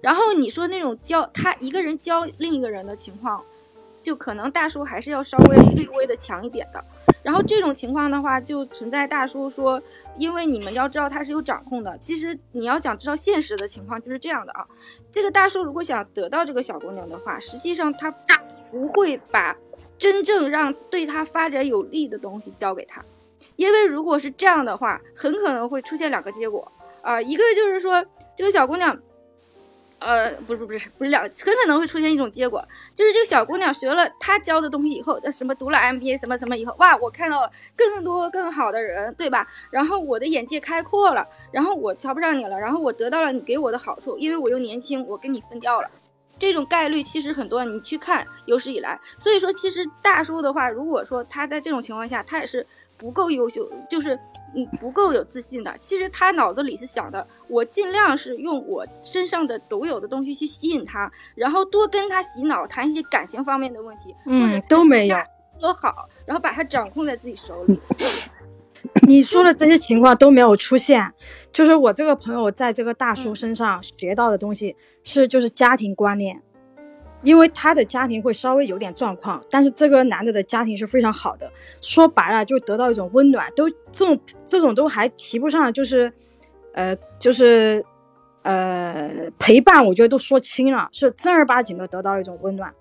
[0.00, 3.42] 然后你说那种教他一个人教另一个人的情况。
[3.98, 6.84] 就可能大叔还是要稍微略微的强一点的，
[7.24, 9.82] 然后这种情况的话，就存在大叔说，
[10.16, 11.98] 因为你们要知道他是有掌控的。
[11.98, 14.64] 其实你要想知道现实的情况就是这样的啊，
[15.10, 18.08] 这个大叔如果想得到这个小姑娘的话，实际上他
[18.70, 19.56] 不会把
[19.98, 23.04] 真正让对他发展有利的东西交给他，
[23.56, 26.70] 因为如果是这样的话，很可能会出现两个结果
[27.02, 28.04] 啊，一个就是说
[28.36, 28.96] 这个小姑娘。
[29.98, 32.62] 呃，不是不是不是两，很可能会出现一种结果，
[32.94, 39.48] 就是这个小姑娘学了他教的东西以后，什么读了 MBA 什么什么以后，哇，我看到了更多更好的人，对吧？
[39.70, 45.90] 然后我的眼界开阔了，然后我瞧不上你了，然后我得到了你给我的好处，因为我又年轻，我跟你分掉了，
[46.38, 52.64] 这种概率其实很多，你去看有史以来，所以说其实大叔的话，如果说他在这种情况下，他也是
[52.96, 54.18] 不够优秀，就是。
[54.54, 55.76] 嗯，不够有自信的。
[55.78, 64.14] 其实他脑子里是想的，我尽量是用我身上的独有的东西去吸引他，然后多跟他洗脑，谈一些感情方面的问题。
[64.24, 65.16] 嗯，都没有
[65.60, 67.78] 多好，然后把他掌控在自己手里。
[69.06, 71.12] 你说的这些情况都没有出现，
[71.52, 76.40] 就是我这个朋友在这个大叔身上学到的东西是就是家庭观念。
[77.22, 81.50] 因为他的家庭会稍微有点状况，但是这个男的的家庭是非常好的。
[81.80, 86.12] 说白了，就得到一种温暖，都这种这种都还提不上，就是，
[86.72, 87.84] 呃，就是，
[88.42, 92.72] 呃，陪伴，我觉得都说清了，是正儿八经的得到了一种温暖，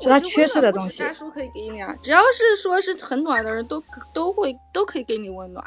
[0.00, 1.02] 是他缺失的东西。
[1.02, 3.82] 大叔可以给你啊，只要是说是很暖的人，都
[4.12, 5.64] 都会都可以给你温暖。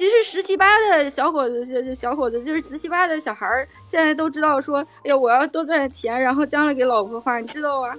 [0.00, 7.94] 其实十七八的小伙子，小伙子就是十七八的小孩儿，现在都知道说，哎呀，我要多赚点钱，然后将来给老婆花，你知道吗？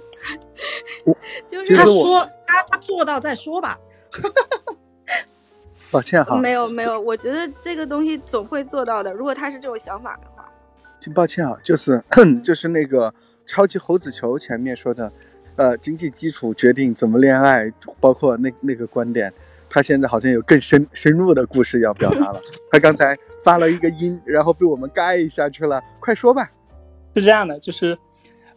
[1.48, 3.78] 就是他说他他做到再说吧。
[5.92, 6.36] 抱歉哈。
[6.38, 9.12] 没有没有，我觉得这个东西总会做到的。
[9.12, 10.44] 如果他是这种想法的话。
[10.98, 12.02] 真抱歉啊，就是
[12.42, 13.14] 就是那个
[13.46, 15.12] 超级猴子球前面说的，
[15.54, 19.32] 呃，经济基础决定怎么恋爱，包括那那个观点。
[19.72, 22.40] 他现在好像有更深深入的故事要表达了。
[22.70, 25.80] 他刚才发了一个音，然后被我们盖下去了。
[25.98, 26.50] 快说吧。
[27.16, 27.96] 是这样的，就是，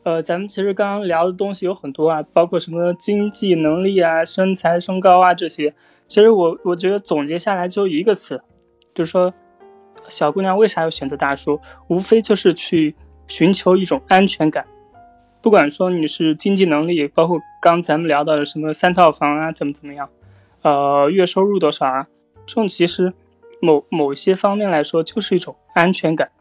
[0.04, 5.74] 呃，咱们其实刚刚聊的东西有很多啊，包括什么经济能力啊、身材、身高啊这些。
[6.08, 8.42] 其实我我觉得总结下来就一个词，
[8.94, 9.34] 就是说，
[10.10, 11.60] 小姑娘为啥要选择大叔？
[11.88, 12.94] 无非就是去
[13.28, 14.66] 寻求一种安全感。
[15.42, 20.10] 不管说你是经济能力，包括刚咱们聊到的什么三套房啊，怎么怎么样，
[20.66, 22.08] 呃，月收入多少啊，
[22.48, 23.14] 这种其实
[23.62, 26.32] 某某些方面来说就是一种安全感，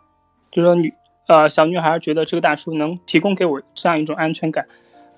[0.51, 0.95] 就说女
[1.29, 4.67] 呃小女孩觉得这个大叔能提供给我这样一种安全感，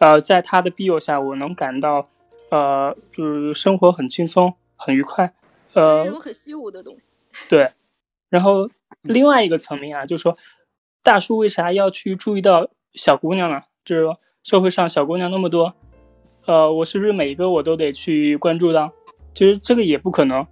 [0.00, 2.04] 呃，在他的庇佑下，我能感到
[2.50, 5.32] 呃就是生活很轻松很愉快，
[5.74, 7.12] 呃这种很虚无的东西。
[7.48, 7.70] 对，
[8.28, 8.68] 然后
[9.02, 10.36] 另外一个层面啊，就是说，
[11.04, 13.62] 大叔为啥要去注意到小姑娘呢？
[13.84, 15.76] 就是说，社会上小姑娘那么多，
[16.46, 18.92] 呃，我是不是每一个我都得去关注到？
[19.34, 20.46] 其实这个也不可能。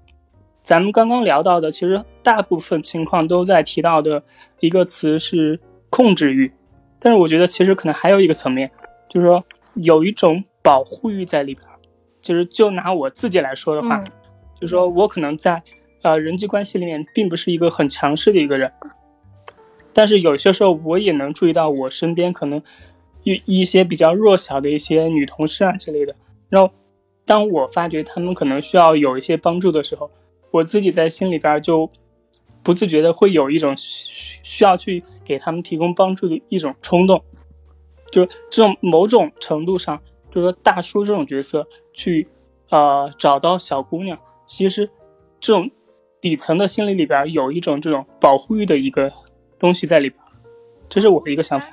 [0.63, 4.23] 咱们刚刚聊到的，其实大部分情况都在提到的
[4.61, 5.61] 一个词是
[5.91, 6.53] 控制欲，
[6.99, 8.71] 但是我觉得其实可能还有一个层面，
[9.09, 9.45] 就是说
[9.75, 11.79] 有一种保护欲在里边儿。
[12.21, 14.05] 其实就拿我自己来说的话，嗯
[14.61, 15.63] 就是说我可能在
[16.03, 18.73] 呃人际关系里面并不是一个很强势的一个人，
[19.93, 22.63] 但是有些时候我也能注意到我身边可能
[23.25, 26.15] 一一些比较弱小的一些女同事啊之类的，
[26.49, 26.73] 然后
[27.25, 30.11] 当我发觉她们可能需要有一些帮助的时候，
[30.51, 31.91] 我自己在心里边就
[32.63, 37.23] 不自觉的会有一种需需要去给他们提供帮助的一种冲动，
[38.11, 42.29] 就是这种某种程度上，就是说大叔这种角色去
[42.69, 44.89] 呃找到小姑娘，其实
[45.41, 45.71] 这种
[46.21, 49.11] 底层的心理里边有一种这种保护欲的一个
[49.59, 50.21] 东西在里边，
[50.89, 51.67] 这是我的一个想法。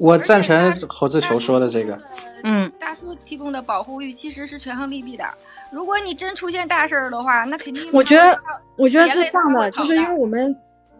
[0.00, 1.96] 我赞成猴子球说的这个。
[2.44, 5.24] 嗯，大叔提供的保护欲其实是权衡利弊的。
[5.70, 8.40] 如果你真出现大事儿的话，那肯定我觉得，
[8.76, 10.56] 我觉得是这样的，就是因为我们，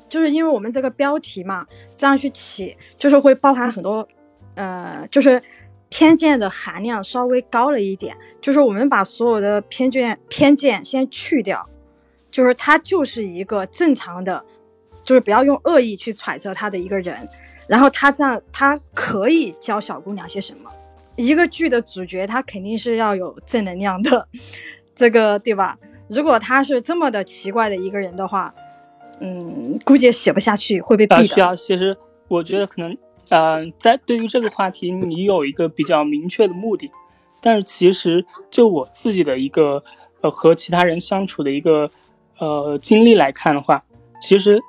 [0.07, 1.67] 就是因为我们这个标题嘛，
[1.97, 4.07] 这样去起，就是会包含很多，
[4.55, 5.43] 呃，就是
[5.89, 11.67] 偏见的含量稍微高了一点，就是我们把所有的偏见偏见先去掉，
[12.31, 14.45] 就是他就是一个正常的，
[15.03, 17.27] 就是不要用恶意去揣测他的一个人，
[17.71, 20.69] 然后他这样他可以教小姑娘些什么。
[21.15, 24.27] 一个剧的主角，他肯定是要有正能量的，
[24.93, 25.79] 这个对吧？
[26.09, 28.53] 如果他是这么的奇怪的一个人的话，
[29.21, 31.27] 嗯，估计也写不下去，会被啊，毙的。
[31.29, 32.97] 需要，其实我觉得可能，
[33.29, 36.91] 呃，在对于这个话题，你有一个比较明确的目的，
[37.41, 39.85] 但是其实就我自己的一个
[40.23, 41.89] 呃和其他人相处的一个
[42.39, 43.85] 呃经历来看的话，
[44.21, 44.61] 其实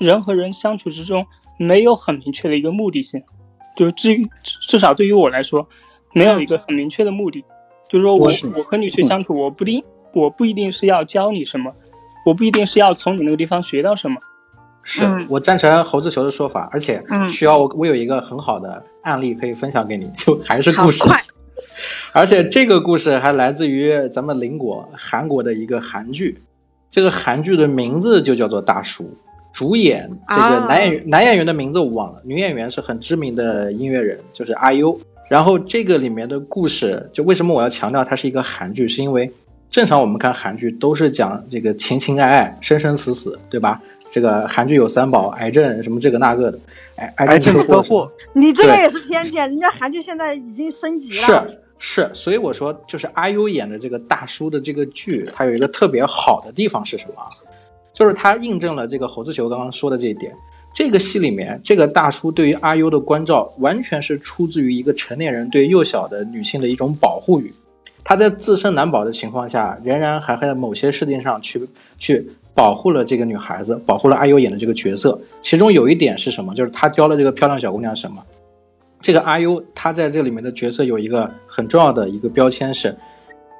[0.00, 1.24] 人和人相处之中
[1.58, 3.22] 没有很明确的一个目的性，
[3.76, 5.66] 就是至于至至少对于我来说，
[6.12, 7.44] 没有一个很明确的目的，
[7.88, 11.72] 就是说我我我和你去相处，我不定我不一定是要教你什么，
[12.26, 14.20] 我不一定是要从你那个地方学到什么。
[14.82, 15.26] 是、嗯。
[15.28, 17.30] 我赞成猴子球的说法，而且嗯。
[17.30, 21.04] 需要我我有一个很好的案例可以分享给你， 就还是故事，
[22.12, 26.38] 而且这个故事还来自于咱们邻国韩国的一个韩剧，
[26.90, 29.04] 这个韩剧的名字就叫做《大叔》，
[29.52, 34.98] 主演这个啊男演员、男演员的名字我忘了，女演员是很知名的音乐人，就是阿优。
[35.28, 39.30] 然后这个里面的故事，就为什么我要强调它是一个韩剧，是因为
[39.68, 43.80] 正常我们看韩剧都是讲这个情情爱爱、生生死死，对吧？
[44.10, 46.58] 这个韩剧有三宝，癌症什么这个那个的，
[46.96, 51.48] 癌癌症车车祸祸，你这个也是偏见，人家韩剧现在已经升级了。
[51.78, 57.26] 是，是所以我说，就是阿优演的这个大叔的这个剧，它有一个特别好的地方是什么？
[58.02, 60.34] 就是他印证了这个猴子球刚刚说的这一点。
[60.74, 67.54] 这个戏里面，这个大叔对于阿 U 的关照，完全是出自于一个成年人对幼小的女性的一种保护欲。
[68.02, 71.64] 他在自身难保的情况下，仍然还在某些事情上去
[71.96, 75.16] 去保护了这个女孩子，保护了阿 U 演的这个角色。
[75.40, 76.52] 其中有一点是什么？
[76.52, 78.20] 就是他教了这个漂亮小姑娘什么？
[79.00, 82.96] 这个阿 U 他在这里面的角色有一个很重要的一个标签是，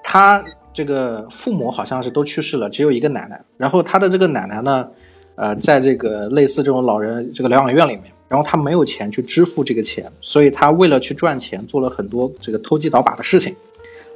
[0.02, 3.40] 他这个父母好像是都去世了，只有一个奶奶。
[3.56, 4.88] 然后他的这个奶奶呢，
[5.34, 13.54] 呃，在这个类似这种老人这个疗养院里面，然后他没有钱去支付这个钱，所以他为了去赚钱，做了很多这个偷鸡倒把的事情。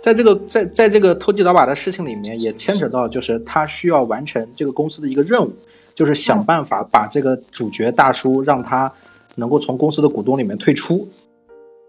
[0.01, 5.53] 在这个在在这个偷鸡倒把的事情里面，也牵扯到就是他需要完成这个公司的一个任务，
[5.95, 8.91] 就是想办法把这个主角大叔让他
[9.35, 11.09] 能够从公司的股东里面退出，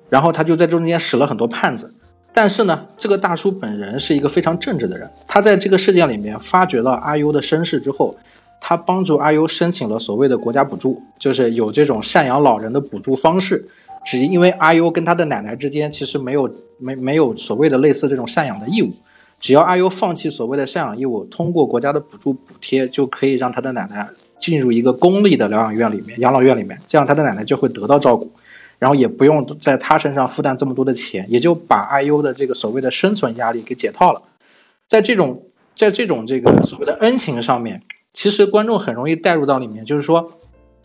[0.09, 1.93] 然后他就在中间使了很多绊子。
[2.37, 8.15] 但是呢，这个大叔本人是一个非常正直的人，他在这个事件里面发掘了阿优的身世之后，
[8.61, 13.67] 他帮助阿优申请了所谓的国家补助，就是有这种赡养老人的补助方式。
[14.05, 16.47] 只因为阿优跟他的奶奶之间其实没有
[16.77, 18.91] 没没有所谓的类似这种赡养的义务，
[19.39, 24.07] 只要阿优放弃所谓的赡养义务，通过国家的补助补贴，就可以让他的奶奶
[24.37, 28.31] 进入一个公立的疗养院里面、养老院里面，这样他的奶奶就会得到照顾。
[28.79, 34.21] 然后也不用在他身上负担这么多的钱，也就把 IU 的这个所谓的生存压力给解套了。
[34.87, 35.43] 在这种
[35.75, 37.81] 在这种这个所谓的恩情上面，
[38.13, 40.31] 其实观众很容易带入到里面，就是说，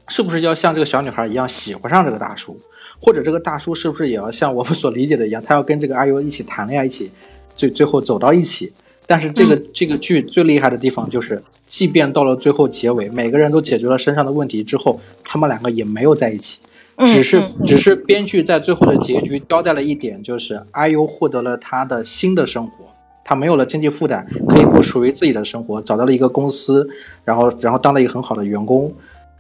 [0.09, 2.59] 是不是要像这个小女孩一样喜欢上这个大叔，
[3.01, 7.11] 或者这个大叔是不是也要像我们所理解的一样，他要跟这个 IU 一起谈恋爱，一起
[7.55, 8.73] 最最后走到一起。
[9.05, 16.61] 但是这个这个剧最厉害的地方就是，即便到了最后结尾，每个人都解决了身上的问题之后，他们两个也没有在一起，
[16.99, 22.85] 只是只是编剧在最后的结局交代了一点，就是阿优获得了他的新的生活，
[23.25, 26.89] 他没有了经济负担，可以过属于自己的生活，找到了一个公司，
[27.25, 28.93] 然后然后当了一个很好的员工，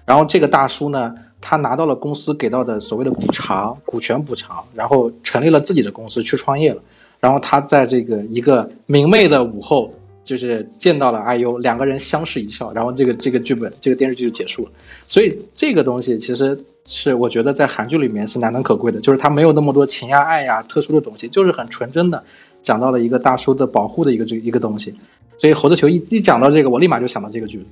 [0.04, 6.80] 然后这个大叔呢，他拿到了公司给到的所谓的补偿、股权补偿，然后成立了自己的公司去创业了。
[7.20, 9.92] 然后他在这个一个明媚的午后，
[10.24, 14.70] 就是见到了阿 U，两个人相视一笑，然后这个这个剧本这个电视剧就结束了。
[15.06, 22.22] 所以这个东西其实是我觉得在韩剧里面是难能可贵的，就是它没有那么多情呀爱呀特殊的东西，就是很纯真的
[22.62, 24.94] 讲到了一个大叔的保护的一个这一个东西。
[25.36, 27.64] 所以猴子球一一讲到这个，我立马就想到这个剧。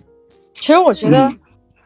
[0.54, 1.32] 其实我觉得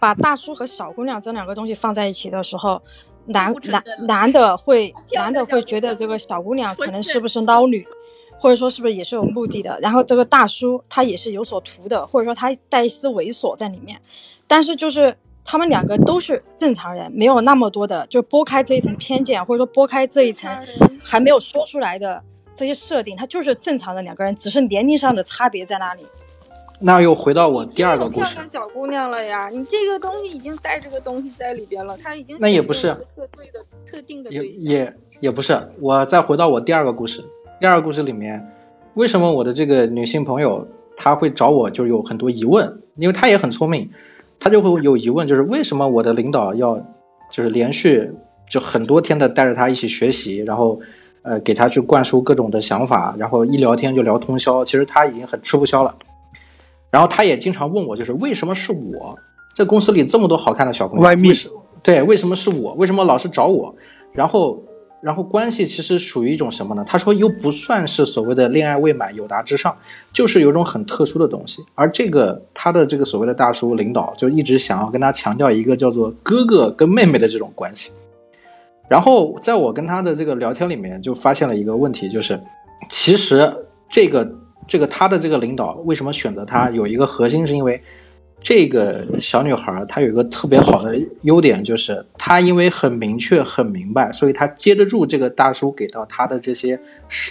[0.01, 2.81] 把大叔和小姑娘这两个东西放在一起的时候，
[3.27, 7.87] 男男男的会男的会觉得这个小姑娘可能是不是捞女，
[8.45, 13.99] 或者说是不是也是有目的的，然后这个大叔他也是有所图的，或者说他带一丝猥琐在里面，
[14.47, 15.17] 但是就是
[15.47, 20.55] 他们两个都是正常人，没有那么多的就拨开这一层偏见，或者说拨开这一层
[21.03, 22.23] 还没有说出来的
[22.55, 26.05] 这些设定，他就是正常的两个人，只是年龄上的差别在那里。
[26.81, 34.63] 那又回到我第二个故事，漂亮小姑娘了呀，你这个东西已经带这个东西在里边了，它已经那也不是特对的特定的也对象。
[34.65, 35.73] 也也不是。
[35.81, 37.25] 我再回到我第二个故事，
[37.61, 38.45] 第二个故事里面，
[38.95, 40.67] 为什么我的这个女性朋友
[40.97, 43.89] 她会找我，就有很多疑问，因为她也很聪明，
[44.41, 46.77] 她就会有疑问，就是为什么我的领导要
[47.31, 48.11] 就是连续
[48.51, 50.79] 就很多天的带着她一起学习，然后
[51.23, 55.95] 呃给她去灌输各种的想法，然后一聊天就聊通宵，其实她已经很吃不消了。
[56.91, 59.17] 然后她也经常问我，就是为什么是我？
[59.55, 61.49] 这公司里这么多好看的小姑娘，为什
[61.83, 62.75] 对，为什么是我？
[62.75, 63.75] 为什么老是找我？
[64.13, 64.61] 然后，
[65.05, 66.83] 然后关系其实属于一种什么呢？
[66.87, 69.77] 他说又不算是所谓的恋爱未满，有达之上，
[70.15, 71.63] 就是有种很特殊的东西。
[71.75, 77.93] 而这个他的这个所谓的大叔领导就一直想要跟他强调一个叫做哥哥跟妹妹的这种关系。
[78.89, 82.41] 然后在我跟他的这个聊天里面，就发现了一个问题，就是
[82.89, 83.55] 其实
[83.91, 84.27] 这个
[84.67, 87.79] 这个他的这个领导为什么选择他，有一个核心是因为
[88.45, 96.79] 这个小女孩她有一个特别好的优点，就是她因为很明确、很明白，所以她接得住这个大叔给到她的这些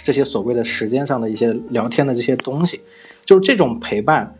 [0.02, 2.80] 这些所谓的时间上的一些聊天的这些东西，
[3.24, 4.34] 就是这种陪伴，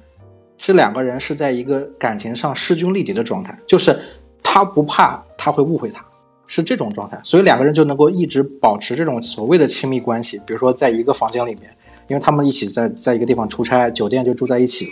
[0.59, 3.97] 是两个人是在一个感情上势均力敌的状态，就是
[4.43, 6.05] 他不怕他会误会他，
[6.49, 11.71] 是这种状态，所以两个人就能够一直保持这种所谓的亲密关系，比如说在一个房间里面，
[12.09, 14.89] 因为他们一起在在一个地方出差，酒店就住在一起。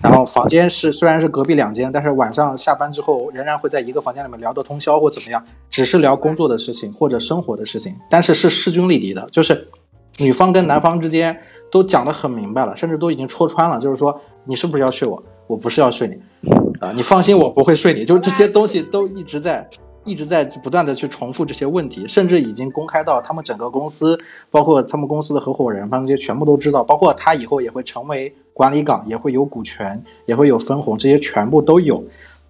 [0.00, 9.68] 然后房间是虽然是隔壁两间，但是晚上下班之后仍然会在一个房间里面聊到通宵或怎么样，只是聊工作的事情或者生活的事情，但是是势均力敌的，就是
[10.18, 11.38] 女方跟男方之间
[11.70, 15.22] 都讲得很明白了，甚至都已经戳穿了，就是说你是不是要睡我？
[15.46, 16.50] 我不是要睡你，
[16.80, 19.68] 啊，你放心，我不会睡你，就是这些东西都一直在。
[20.04, 24.18] 一直在不断的去重复这些问题，甚至已经公开到他们整个公司，
[24.50, 32.02] 包括他们公司的合伙人，他们这些全部都知道，包括他以后也会成为管理岗，也会有股权，也会有分红，这些全部都有。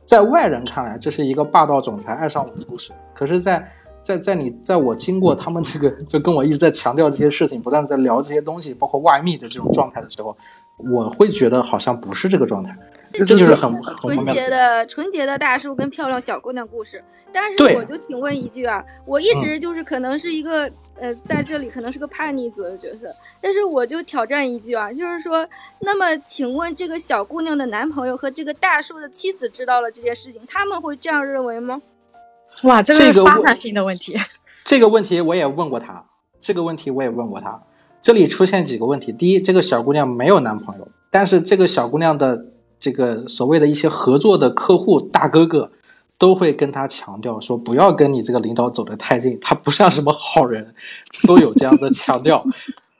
[0.05, 3.67] 在外人看来，这是一个霸道总裁爱上我的故事，可是在，
[4.03, 10.37] 在在你在我经过他们这个 就跟我一直在强调这些事情，不断在聊这些东西，包括外密的这种状态的时候，
[10.77, 12.77] 我会觉得好像不是这个状态，
[13.13, 17.03] 这就是很很纯洁的纯洁的大叔跟漂亮小姑娘故事。
[17.33, 23.09] 但是我就请问一句啊，我一直就是可能是一个、呃，在这里可能是个叛逆子的角色，
[23.41, 25.47] 但是我就挑战一句啊，就是说，
[25.81, 31.81] 那么请问这个小姑娘的男朋友和这个大叔的妻子知道了这件事情，他们会这样认为吗？
[32.65, 34.17] 哇，这个是发展性的问题。
[34.65, 36.05] 这个问题我也问过他，
[36.41, 37.63] 这个问题我也问过他。
[38.01, 42.47] 这里出现几个问题：第一，这个小姑娘没有男朋友，但是这个小姑娘的
[42.83, 45.71] 这个所谓的一些合作的客户大哥哥，
[46.19, 50.75] 都会跟他强调说，不要跟你这个领导走得太近，他不像什么好人，
[51.25, 52.45] 都有这样的强调。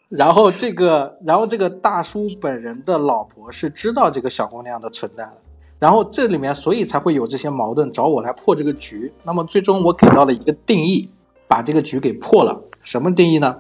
[0.09, 5.33] 然后这个，然后这个大叔本人的老婆是知道这个小姑娘的存在的，
[5.81, 9.13] 然后这里面所以才会有这些矛盾，找我来破这个局。
[9.25, 11.09] 那么最终我给到了一个定义，
[11.49, 12.63] 把这个局给破了。
[12.83, 13.57] 什么定义呢？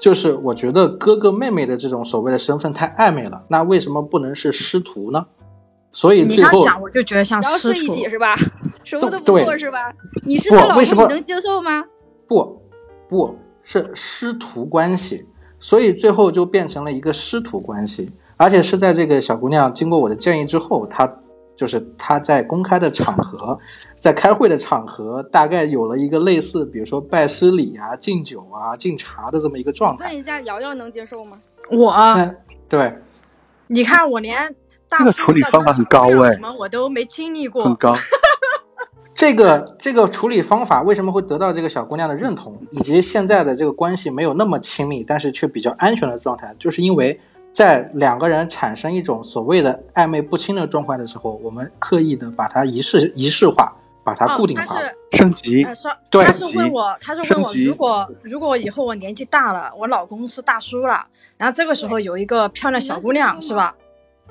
[0.00, 5.26] 就是我觉得哥哥妹妹的这种所谓的身份太暧昧了，那为什么不能是师徒呢？
[5.92, 8.10] 所以你最后刚讲我就觉得像然后师睡一起徒。
[8.10, 8.36] 是吧？
[8.84, 9.92] 什么都不对做是吧？
[10.24, 11.84] 你是不他老公，为什么你能接受吗？
[12.28, 12.60] 不
[13.08, 15.26] 不是师徒关系，
[15.58, 21.10] 所以最后就变成了一个师徒关系，而且是在这个小姑娘经过我的建议之后，她
[21.56, 23.58] 就是她在公开的场合，
[23.98, 30.06] 在开会的场合，大概有了一个类似，比如说拜师礼啊、敬酒啊、敬茶的这么一个状态。
[30.06, 31.40] 问一下瑶瑶能接受吗？
[31.70, 32.36] 我，嗯，
[32.68, 32.94] 对，
[33.66, 34.54] 你看我连
[34.88, 37.64] 大这个处理方法很高哎什么我都没经历过。
[37.64, 37.96] 很高。
[39.14, 47.18] 这个这个处理方法为什么会得到这个小姑娘的认同，以及现在的这个关系没有那么亲密，但是却比较安全的状态，就是因为
[47.50, 53.74] 在两个人产生一种所谓的暧昧不清的状态的时候，我们刻意的把它仪式仪式化，
[54.06, 54.76] 把它固定化。
[54.76, 61.04] 哦、他是升级他说对他是问我，他是问我，如果如果以后我年纪大了，我老公是大叔了，
[61.36, 63.74] 然后这个时候有一个漂亮小姑娘，是吧？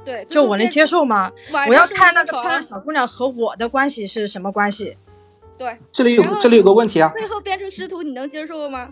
[0.06, 1.30] 对，就我能接受吗？
[1.68, 4.98] 我要看那个漂亮小姑娘和我的关系是什么关系。
[5.58, 8.90] 对，这里有这里有个问题啊，最后变成师徒，你能接受吗？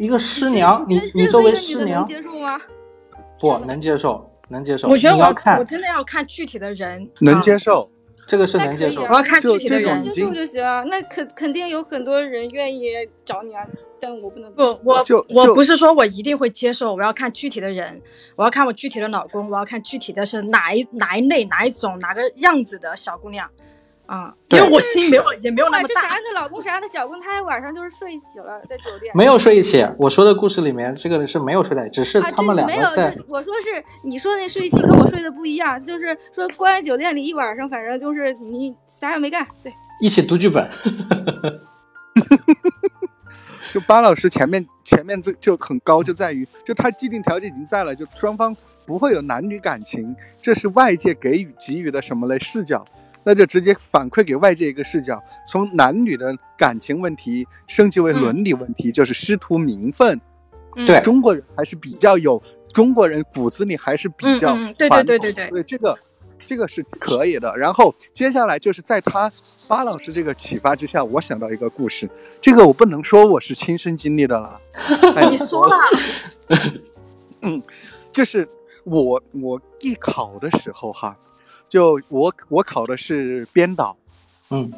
[0.00, 2.58] 一个师娘，你你作为师娘能接受吗？
[3.38, 4.88] 不能接受，能接受。
[4.88, 5.26] 我觉得我
[5.58, 7.90] 我真的要看具体的人，能啊接受，
[8.26, 10.02] 这个是那能接受我要看具体的人。
[10.12, 10.82] 接受就行啊。
[10.84, 12.90] 那肯肯定有很多人愿意
[13.24, 13.64] 找你啊，
[14.00, 14.52] 但我不能。
[14.52, 18.02] 不，我就就我不是说我一定会接受，我要看具体的人，
[18.34, 23.48] 我要看我具体的老公，我要看具体的是哪一哪一类哪一种哪个样子的小姑娘，
[24.06, 29.12] 啊，因对为我心没有也没有那么大管是啥，那老公啥的小公，他晚上就是睡一起了，在酒店。
[29.14, 29.86] 没有睡一起。
[29.98, 40.68] 我说的故事里面，这个是没有睡在一起，只是啊，他们两这没有，个在我说是你说那睡一起跟我睡的不一样，就是说关在酒店里一晚上，反正就是你啥也没干，对，一起读剧本。
[43.74, 48.56] 就巴老师前面前面这就很高，就在于就他既定条件已经在了，就双方
[48.86, 52.82] 不会有男女感情，这是外界给予给予的什么嘞视角，
[53.26, 60.16] 那就直接反馈给外界一个视角，从男女的感情问题升级为伦理问题，就是师徒名分。
[60.76, 62.40] 嗯对中国人还是比较有，
[62.72, 65.98] 中国人骨子里还是比较嗯嗯对对传统对对对所以这个
[66.38, 67.56] 这个是可以的。
[67.56, 69.32] 然后接下来就是在他
[69.70, 72.06] 巴老师这个启发之下，我想到一个故事，
[72.42, 74.60] 这个我不能说我是亲身经历的了，
[75.16, 75.76] 哎你说了，
[77.40, 77.62] 嗯，
[78.12, 78.46] 就是
[78.84, 81.16] 我我艺考的时候哈，
[81.68, 83.96] 就我我考的是编导，
[84.50, 84.72] 嗯，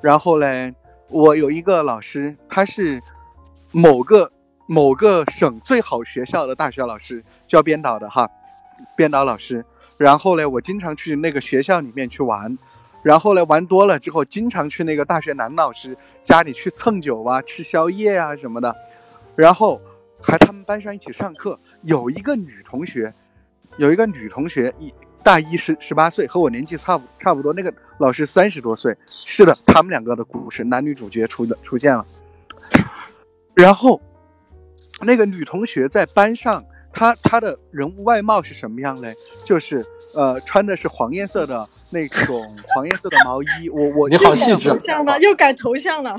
[0.00, 0.74] 然后嘞，
[1.08, 3.00] 我有一个老师，他是
[3.72, 4.30] 某个
[4.66, 8.30] 某个省最好学校的大学老师教编导的哈，
[8.96, 9.64] 编导老师。
[9.98, 12.58] 然后嘞，我经常去那个学校里面去玩，
[13.02, 18.76] 然后嘞玩多了之后，经常去那个大学男老师家里去蹭酒啊、吃宵夜啊什么的，
[19.34, 19.80] 然后
[20.22, 21.58] 还他们班上一起上课。
[21.82, 23.10] 有一个女同学，
[23.78, 24.92] 有一个女同学一
[25.26, 27.52] 大一十十八岁，和我年纪差不差不多。
[27.52, 32.06] 那个老师三十多岁，是的，他们两个的故事，男女主角出的出现了。
[33.52, 34.00] 然后，
[35.00, 39.12] 那个女同学在班上，她她的人物外貌是什么样嘞？
[39.44, 39.84] 就是
[40.14, 43.68] 呃，穿的是黄颜色的那种 黄颜色的毛衣。
[43.68, 46.16] 我我你好细致头像了，又改头像了。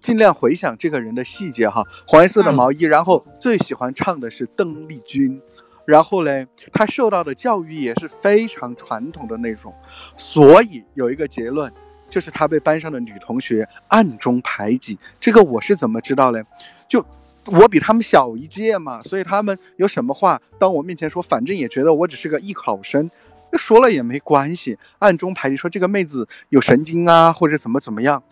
[0.00, 5.38] 尽量回想这个人的细节哈，黄颜色的毛衣，然后最喜欢唱的是邓丽君，
[5.84, 9.74] 然后嘞，他受到的教育也是非常传统的那种，
[10.16, 11.72] 所以有一个结论，
[12.08, 14.98] 就是他被班上的女同学暗中排挤。
[15.20, 16.44] 这个我是怎么知道嘞？
[16.88, 17.04] 就
[17.46, 23.10] 我比他们小一届嘛，所以他们有什么话当我面前说，反正也觉得我只是个艺考生。
[23.54, 28.22] 说了也没关系，暗中排挤说这个妹子有神经啊，或者怎么怎么样。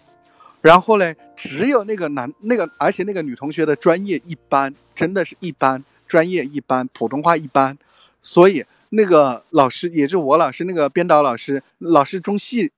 [0.63, 7.79] 然后嘞，只有那个男那个，而且那个女同学的专业一般，真的是一般，专业一般，普通话一般，
[8.21, 12.73] 所以那个老师也是我老师，那个编导老师，老师中戏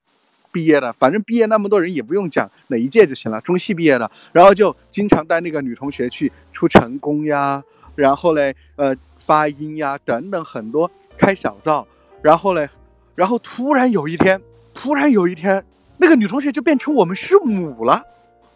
[0.53, 7.65] 毕业的，反正毕业那么多人也不用讲哪一届就行了，中戏毕业的，然后就经常带那个女同学去出成功呀，
[7.95, 11.87] 然后嘞，呃，发音呀等等很多开小灶，
[12.21, 12.69] 然后嘞，
[13.15, 14.39] 然后突然有一天，
[14.75, 15.65] 突然有一天。
[15.99, 18.05] 那个女同学就变成我们师母了，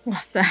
[0.04, 0.42] 哇塞！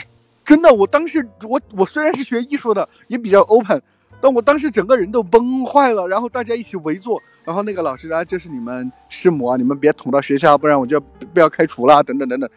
[0.46, 3.82] 真的，我当时我我虽然是学艺术的，也比较 open，
[4.26, 6.08] 但我当时整个人都崩坏了。
[6.08, 12.50] 然后大家一起围坐，然后那个老师啊，这是你们师母啊，你们别捅到学校，不然我就不要开除了，等等等等。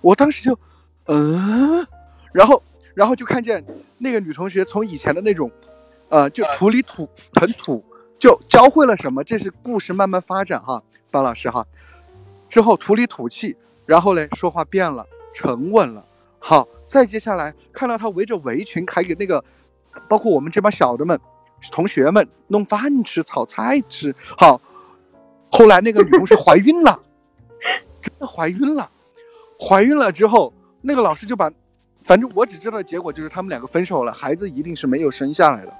[0.00, 0.58] 我当时就，
[1.08, 1.86] 嗯，
[2.32, 2.62] 然后
[2.94, 3.62] 然后就看见
[3.98, 5.50] 那个女同学从以前的那种，
[6.08, 7.84] 呃，就土里土很土，
[8.18, 9.22] 就教会了什么？
[9.22, 11.66] 这是故事慢慢发展哈，包老师哈，
[12.48, 13.54] 之后土里土气。
[13.86, 16.04] 然后嘞，说话变了，沉稳了。
[16.38, 19.44] 好，再接下来看到他围着围裙，还给那个，
[20.08, 21.18] 包括我们这帮小的们、
[21.70, 24.14] 同学们弄饭吃、炒菜吃。
[24.38, 24.60] 好，
[25.50, 27.00] 后来那个女同学怀孕了，
[28.02, 28.90] 真的怀孕了，
[29.58, 31.50] 怀孕了之后，那个老师就把，
[32.00, 35.72] 反正我只知道的结果就是他们两个分手了，孩子一定是没有生下来的。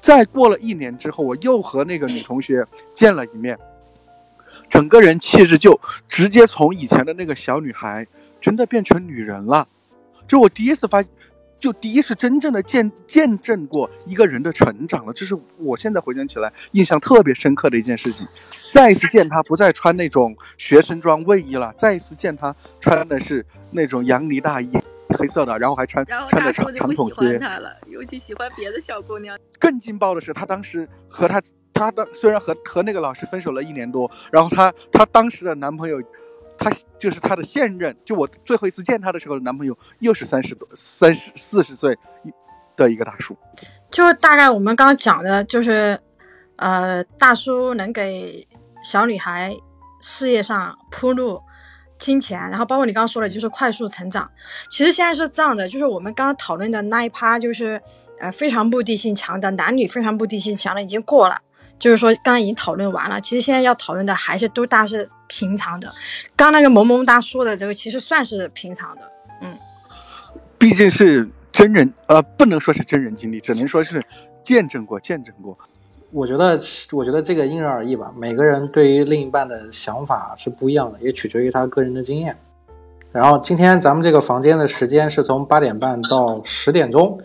[0.00, 3.58] 再过了一年之后，我又和那个女同学见了一面，
[4.68, 5.78] 整个人气质就
[6.08, 8.06] 直接从以前的那个小女孩，
[8.40, 9.66] 真的变成女人了。
[10.26, 11.02] 就我第一次发，
[11.62, 18.26] 就第一是真正的见见证过一个人的成长了，这是我现在回想起来印象特别深刻的一件事情。
[18.72, 24.72] 再一次见他，不再穿那种学生装卫衣了，再一次见他穿的是那种羊呢大衣，
[25.10, 27.38] 黑色的，然后还穿后穿着长长筒不喜欢靴。
[27.38, 29.38] 他了，又去喜欢别的小姑娘。
[29.60, 31.40] 更劲爆的是，他当时和他，
[31.72, 36.02] 他当虽然和和那个老师分手了一年多，然后他他当时的男朋友，
[36.62, 42.32] 他就是他的现任，就我最后一次见他的时候男朋友，又是三十多、三十四十岁一
[42.76, 43.36] 的一个大叔。
[43.90, 45.98] 就大概我们刚刚讲的，就是
[46.56, 48.46] 呃，大叔能给
[48.82, 49.54] 小女孩
[50.00, 51.42] 事业上铺路、
[51.98, 54.30] 金钱，然后包括你刚刚说的，就是快速成长。
[54.70, 57.80] 其实现在是这样的，就是我们刚刚讨论的那一趴，就是
[58.20, 61.40] 呃非常目的性强的男女非常目的性强的已经过了。
[61.82, 63.20] 就是说，刚刚已经讨论完了。
[63.20, 65.90] 其实现在要讨论的还是都大是平常的。
[66.36, 69.02] 刚那个萌萌哒说的这个，其实算是平常的。
[69.40, 69.58] 嗯，
[70.56, 74.00] 毕竟是真人，呃，不能说是真人经历，只能说是
[74.44, 75.58] 见证过、见证过。
[76.12, 76.56] 我觉得，
[76.92, 78.12] 我觉得这个因人而异吧。
[78.16, 82.36] 每个人对于另一半的想法是不一样的，也取决于他个人的经验。
[83.10, 87.18] 然后今天咱们这个房间的时间是从八点半到十点钟，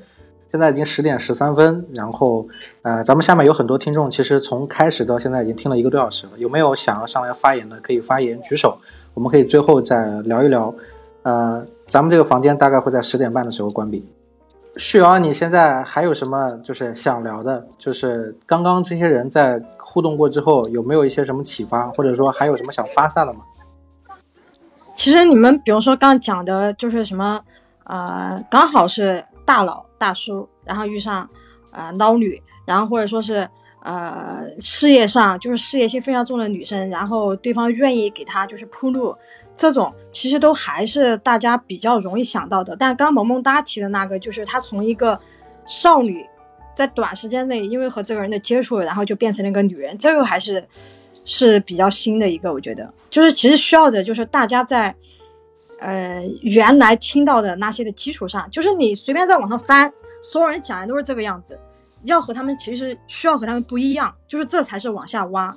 [0.49, 1.85] 现在已经十点十三分。
[1.95, 2.47] 然后，
[2.81, 6.33] 呃，咱们下面有很多听众，其实从开始到现在已经听了一个多小时了。
[6.37, 8.77] 有没有想要上来发言的，可以发言举手，
[9.13, 10.73] 我们可以最后再聊一聊。
[11.23, 14.07] 呃，咱们这个房间大概会在十点半的时候关闭。
[14.77, 17.65] 旭瑶，你现在还有什么就是想聊的？
[17.79, 23.39] 就是刚刚这些人在互动过之后，有没有一些什么启发，或者说还有什么想发散的吗？
[24.95, 27.41] 其实你们比如说刚刚讲的，就是什么，
[27.85, 31.29] 呃，刚好是大佬大叔，然后遇上
[31.71, 33.47] 呃捞女，然后或者说是
[33.83, 39.15] 呃事业上就是事业心非常重的女生，然后对方愿意给她就是铺路，
[39.55, 42.75] 这种其实都还是大家比较容易想到的。
[42.75, 45.19] 但刚萌萌哒提的那个，就是她从一个
[45.65, 46.25] 少女，
[46.75, 50.63] 在短时间内因为和这个人的接触，然后就变成了一个女人，这个还是
[51.25, 54.95] 是比较新的一个，我觉得就是其实需要的就是大家在
[55.79, 59.91] 呃原来听到的那些的基础上，就是你随便在网上翻，
[60.21, 61.59] 所有人讲的都是这个样子，
[62.03, 65.55] 要和他们其实需要和他们不一样，就是这才是往下挖。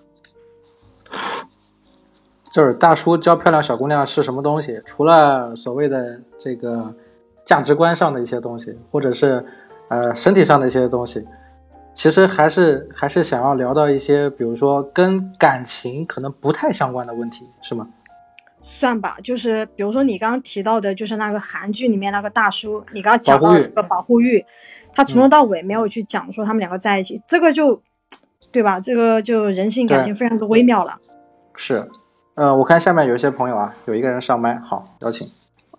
[2.52, 4.80] 就是大叔教漂亮小姑娘是什么东西？
[4.84, 6.92] 除了所谓的这个
[7.44, 9.44] 价值观上的一些东西，或者是
[9.88, 11.24] 呃身体上的一些东西，
[11.94, 17.88] 其实还是还是想要聊到一些，比如说跟感情可能不太相关的问题，是吗？
[18.62, 24.44] 算吧，就是比如说你刚刚提到的，就是那个韩剧里面那个大叔，你刚刚讲到的这个保护欲，
[24.92, 27.80] 他从头到尾没有去讲说他们两个在一起，这个就
[28.50, 28.80] 对吧？
[28.80, 30.98] 这个就人性感情非常的微妙了。
[31.54, 31.88] 是，
[32.34, 35.26] 呃，我看下面有一些朋友啊，有一个人上麦，好，邀请。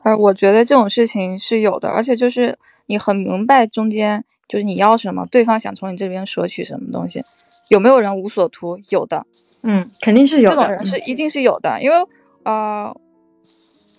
[0.04, 7.24] 呃，我觉得这种事情是有的，而且就是你很明白中间就是你要什么，对方想从你这边索取什么东西，
[7.70, 8.80] 有没有人无所图？
[8.90, 9.26] 有的，
[9.64, 11.96] 嗯，肯定是有的，这种人是一定是有的，因为
[12.44, 12.96] 呃，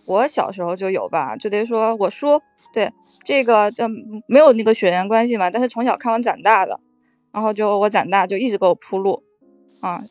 [0.06, 2.40] 我小时候就有吧，就得说我叔
[2.72, 2.92] 对
[3.24, 6.80] 这个嗯没有那个血缘关系嘛，但是从小看我长大的，
[7.30, 9.22] 然后就我长大就一直给我铺路
[9.80, 10.02] 啊，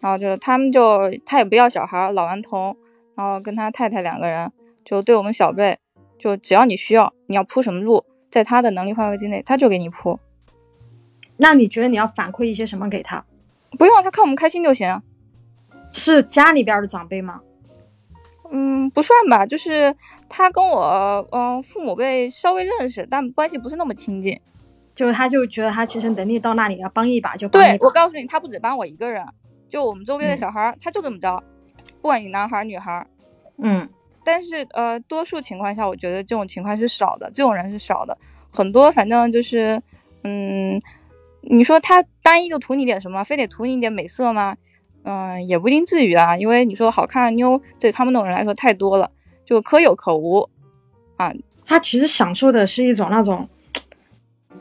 [0.00, 2.76] 然后就他们就他也不要小孩，老顽童，
[3.14, 4.52] 然后跟他太太两个人
[4.84, 5.78] 就对我们小辈，
[6.18, 10.18] 就只要你需要，你要铺什么路，在他的能力范围之内，他就给你铺。
[11.38, 13.24] 那你觉得你要反馈一些什么给他？
[13.78, 15.00] 不用，他看我们开心就行。
[15.92, 17.40] 是家里边的长辈吗？
[18.50, 19.94] 嗯，不算吧，就是
[20.28, 24.40] 他跟我嗯、呃父母辈稍微认识，但关系不是那么亲近。
[24.94, 27.76] 就他就觉得他其实能力到那里要，帮一把就帮一把。
[27.76, 29.24] 对我告诉你，他不止帮我一个人，
[29.68, 31.40] 就我们周边的小孩儿，他就这么着，
[32.00, 33.06] 不管你男孩儿女孩儿。
[33.58, 33.88] 嗯，
[34.24, 38.18] 但是呃，多数情况下，我觉得这种情况是少的，这种人是少的。
[38.50, 39.80] 很多反正就是，
[40.24, 40.80] 嗯，
[41.42, 44.56] 你说他单一就图你点什么，非得图你点美色吗？
[45.10, 49.10] 嗯，也不一定至于啊，因为你说好看的妞，对他们那种人来说太多了，
[49.42, 50.46] 就可有可无
[51.16, 51.32] 啊。
[51.64, 53.48] 他其实享受的是一种那种，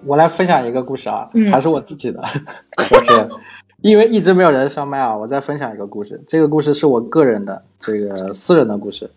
[0.06, 2.24] 我来分享一个故事啊，嗯还是我自己的，
[2.90, 3.30] 就是
[3.82, 6.24] 因为一直没有人上麦啊，我再分享一个故事。
[6.26, 9.12] 这个故事是我个人的这个私人的故事，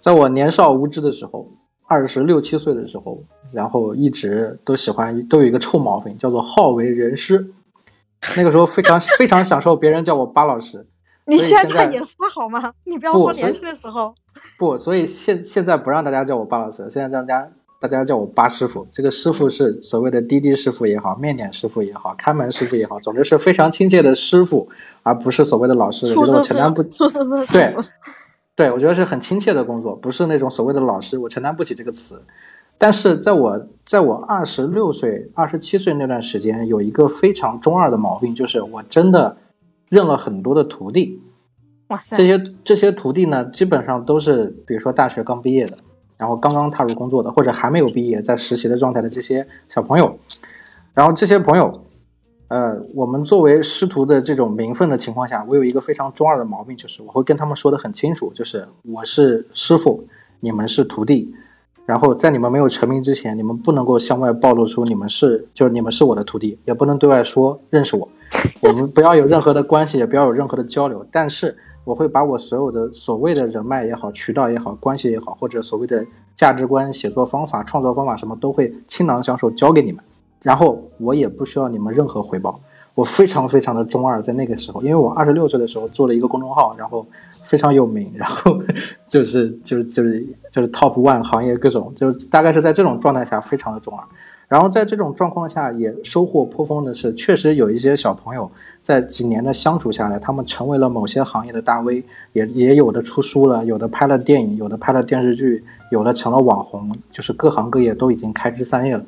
[0.00, 1.48] 在我年少无知的时候，
[1.88, 3.20] 二十六七岁的时候，
[3.50, 7.44] 然后一直都喜欢都有一个臭毛病，叫做好为人师。
[8.36, 10.86] 那个时候非常非常享受别人叫我巴老师。
[11.26, 12.72] 你现在也是好吗？
[12.84, 14.14] 你不要说年轻的时候。
[14.58, 18.86] 不，所以现现在不让大家叫我巴老师，现在让大家大家叫我巴师傅。
[18.92, 24.68] 这个师傅是所谓的滴滴师傅也好，面点师傅也好，开门师傅也好，总之是非常亲切的师傅，
[25.02, 26.06] 而不是所谓的老师。
[26.18, 27.74] 我觉得我承担不出租车对，
[28.54, 32.22] 对，我觉得是很亲切的工作，不是那种所谓的老师，我承担不起这个词。
[32.76, 39.36] 但是在我在我二十六岁、二十七岁那段时间，有一个非常中二的毛病，就是我真的
[39.88, 41.22] 认了很多的徒弟。
[41.88, 45.76] 哇塞，这些这些徒弟呢，基本上都是比如说大学刚毕业的，
[46.16, 50.18] 然后刚刚踏入工作的，或者还没有毕业在实习的状态的这些小朋友。
[50.94, 51.84] 然后这些朋友，
[52.48, 60.04] 呃，我们作为师徒的这种名分的情况下，我有一个非常中二的毛病，就是我会跟他们说的很清楚，就是我是师傅，
[60.40, 61.34] 你们是徒弟。
[61.86, 68.08] 然后在你们没有成名之前，你们不能够向外暴露出你们是就是你们是我的徒弟，也不能对外说认识我。
[68.62, 71.06] 我们不要有任何的关系，也不要有任何的交流。
[71.12, 76.04] 但是我会把我所有的所谓的人脉也好、渠道也好、关系也好，或者所谓的
[76.34, 80.02] 价值观、写作方法、创作方法什么，都会倾囊相授教给你们。
[80.40, 82.58] 然后我也不需要你们任何回报。
[82.94, 87.04] 我非常非常的中二，在那个时候，因为我二十六岁的时候做了一个公众号，然后
[87.42, 88.56] 非常有名，然后
[89.08, 94.04] 就是就是就是就是就是 top one 行业各种，就大概是在这种状态下非常的中二。
[94.46, 98.48] 然后在这种状况下也收获颇丰的是，确实有一些小朋友
[98.84, 102.04] 在几年的相处下来，他们成为了某些行业的大 V，
[102.34, 109.04] 也也有的出书了，有的拍了电影，有的拍了电视剧，有的成了网红，就是各行各业都已经开枝散叶了。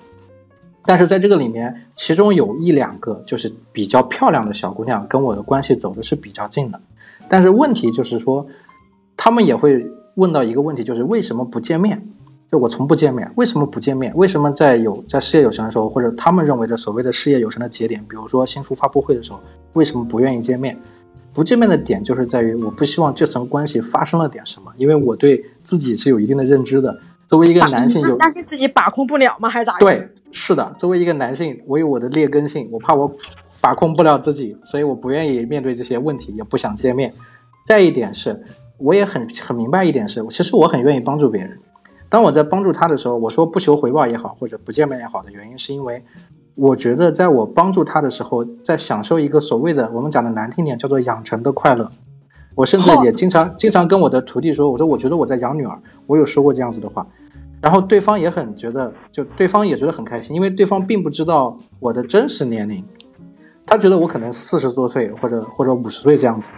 [0.85, 6.81] 但是在这个里面，其中有一两个就是比较漂亮的小姑娘，跟我的关系走的是比较近的。
[7.29, 8.47] 但是问题就是说，
[9.17, 9.87] 他们也会
[10.17, 12.07] 问到一个问题，就是为什么不见面？
[12.51, 14.13] 就我从不见面，为什么不见面？
[14.17, 19.41] 为什么在有在事业有成的时候，或者他们认为的所谓的事业有成的节点，比如说新书发布会的时候，
[19.73, 20.77] 为什么不愿意见面？
[21.33, 26.99] 不见面的点就是在于，我不希望这层关系发生了点什么，因为我对自己是有一定的认知的。
[27.27, 29.49] 作为一个男性，有担心自己把控不了吗？
[29.49, 29.77] 还是咋？
[29.79, 30.73] 对，是的。
[30.79, 33.11] 作为一个男性，我有我的劣根性，我怕我
[33.61, 37.13] 把控不了自己，所以我不愿意面对这些问题，也不想见面。
[37.67, 38.41] 再一点是，
[38.79, 41.59] 我也很很明白一点是，其实我很愿意帮助别人。
[42.09, 46.05] 当我在帮助他的时候，我说不求回报也好，或者不见面也好的原因，是因为
[46.55, 51.91] 我觉得在我帮助他的时候，在享受一个所谓的我们讲的难听点叫做养成的快乐。
[52.55, 57.07] 我甚至也经常经常跟我的徒弟说，我说我觉得我在养女儿，我有说过这样子的话，
[57.61, 62.83] 然后对方也很觉得，就对方也觉得很开心，因为对方并不知道我的真实年龄，
[63.67, 66.51] 他觉得我可能四十多岁或者或者五十岁这样子，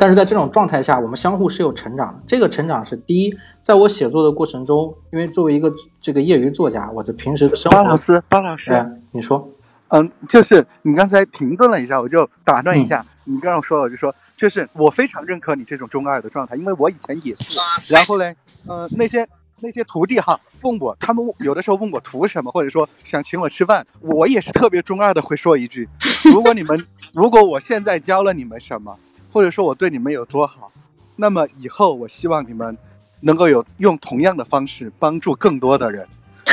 [0.00, 2.20] 但是在这种状态下，我们相互是有成长的。
[2.26, 5.70] 这个成长是第一，在我写作的过程中，因为作为一个
[6.00, 9.46] 这个业余作家，我的平时的生活，巴老师，巴老师，哎，你说，
[9.88, 17.60] 嗯，就是你刚才停顿了一下，我就打断一下，你刚刚说了，我就说就是我非常认可你这种中二的状态，因为我以前也是。
[17.92, 18.34] 然后嘞，
[18.66, 19.28] 呃，那些
[19.60, 25.86] 那些徒弟哈问我，他们有的时候问我图什么，或者说想请我吃饭，我也是特别中二的会说一句：
[26.32, 28.96] 如果你们， 如果我现在教了你们什么，
[29.32, 30.72] 或者说我对你们有多好，
[31.16, 32.76] 那么以后我希望你们
[33.20, 36.06] 能够有用同样的方式帮助更多的人。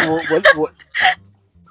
[0.08, 0.72] 我我我，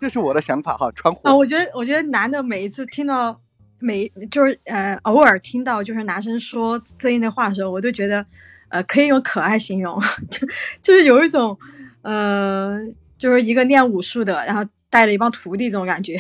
[0.01, 3.41] 这是我的想法哈，传火啊，我觉得我觉得男的每一次听到
[3.79, 8.27] 每就是呃偶尔听到就是男生说这一类话的时候，我都觉得
[8.69, 10.01] 呃可以用可爱形容，
[10.31, 10.47] 就
[10.83, 11.57] 就是有一种
[12.03, 12.79] 呃
[13.17, 16.19] 就是一个练武术的，然后带了一帮徒弟这种感觉。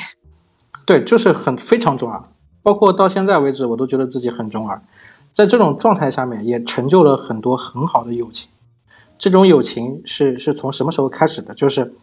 [0.84, 2.22] 对，就是很非常中二，
[2.66, 4.82] 包括到现在为止，我都觉得自己很中二。
[5.32, 8.50] 在这种状态下面，也成就了很多很好的友情。
[9.16, 11.54] 这种友情是是从什么时候开始的？
[11.54, 11.94] 就是，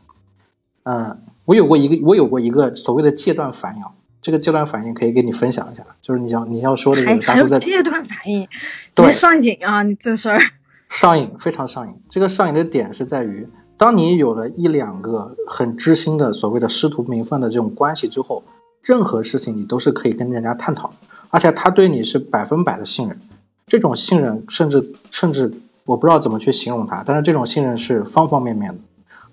[0.84, 3.82] 嗯、我有过一个我有过一个所谓的戒断反应，
[4.22, 8.48] 这个戒断反应可以跟你分享一下，就是你要你要说的有个大叔在戒断反应，
[8.96, 9.84] 对你上瘾啊！
[9.84, 10.40] 你这事儿。
[10.88, 11.94] 上瘾，非常上瘾。
[12.10, 13.46] 这个上瘾的点是在于，
[13.76, 18.42] 当你有了一两个很知心的所谓的师徒名分的这种关系之后，
[18.84, 20.94] 任何事情你都是可以跟人家探讨，
[21.30, 23.18] 而且他对你是百分百的信任。
[23.66, 25.52] 这种信任，甚至甚至
[25.86, 28.80] 我不知道怎么去形容它，但是这种信任是方方面面的，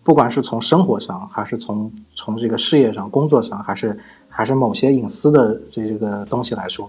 [0.04, 3.98] 不管是从生活上，还是从从这个事业上、工作上，还是
[4.28, 6.88] 还是某些隐私的这这个东西来说，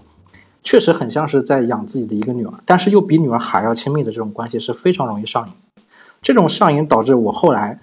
[0.62, 5.52] 确实很像是在养自己的一个女儿，但是又比女儿还要亲密的这种关系是非常容易上瘾。
[6.22, 7.76] 这种上瘾导致我后来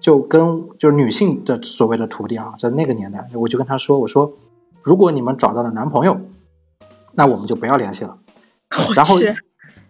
[0.00, 4.32] 就跟就是女性的所谓的徒弟啊，在那个年代，我就跟她说，我说
[4.82, 6.20] 如果你们找到了男朋友，
[7.12, 8.16] 那我们就不要联系了。
[8.94, 9.16] 然后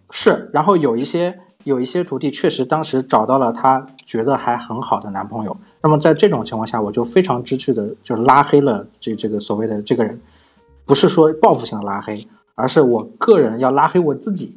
[0.09, 10.19] 是，然后有一些有一些徒弟确实当时找到了他觉得还很好的男朋友，那么在这种情况下，我就非常知趣的就拉黑了这这个所谓的这个人，
[10.85, 14.55] 不是说报复性的拉黑，而是我个人要拉黑我自己。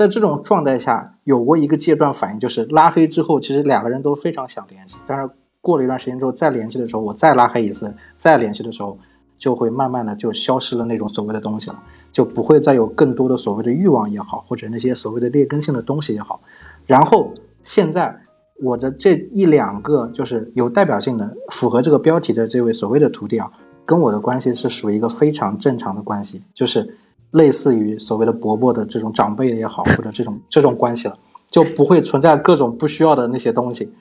[0.00, 5.28] 在这种状态下，有过一个阶段反应，就是拉黑之后，其实两个人都非常想联系，但是
[5.60, 8.96] 过了一段时间之后再联系的时候，我再拉黑一次，再联系的时候，
[9.36, 11.78] 就会慢慢的就消失了那种所谓的东西了，
[12.10, 16.40] 就不会再有更多的所谓的欲望也好，或者那些所谓的劣根性的东西也好。
[16.86, 17.30] 然后
[17.62, 18.18] 现在
[18.62, 23.52] 我的这一两个就是有代表性的、符合这个标题的这位所谓的徒弟啊，
[23.84, 26.96] 跟我的关系是属于一个非常正常的关系，就是
[27.32, 31.16] 类似于所谓的伯伯的这种长辈也好， 或者这种这种关系了，
[31.50, 33.92] 就不会存在各种不需要的那些东西。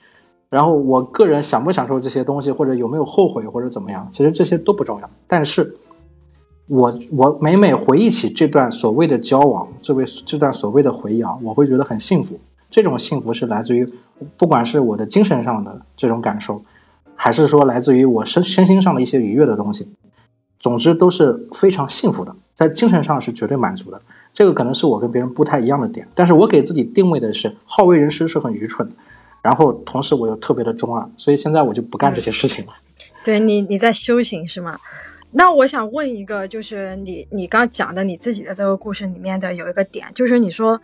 [0.49, 5.09] 然后我个人享不享受这些东西，或者有没有后悔或者怎么样，其实这些都不重要。
[5.27, 5.75] 但是，
[6.67, 12.39] 我我每每回忆起这段所谓的交往，这位这段所谓的回忆啊，我会觉得很幸福。
[12.71, 13.87] 这种幸福是来自于，
[14.37, 16.61] 不管是我的精神上的这种感受，
[17.15, 19.87] 还是说来自于我身身心上的一些愉悦的东西，
[20.59, 24.01] 总之都是非常幸福的，在精神上是绝对满足的。
[24.33, 28.95] 这个可能是我跟别人不太一样的点，但是我给自己定位的是好为人师是很愚蠢的，
[29.41, 32.73] 然后同时我又特别的中二，所以现在我就不干这些事情了。
[33.23, 34.79] 对你，你在修行是吗？
[35.31, 40.81] 那我想问一个，就是你你刚讲的你自己的这个故事里面的有一个点，就是你说。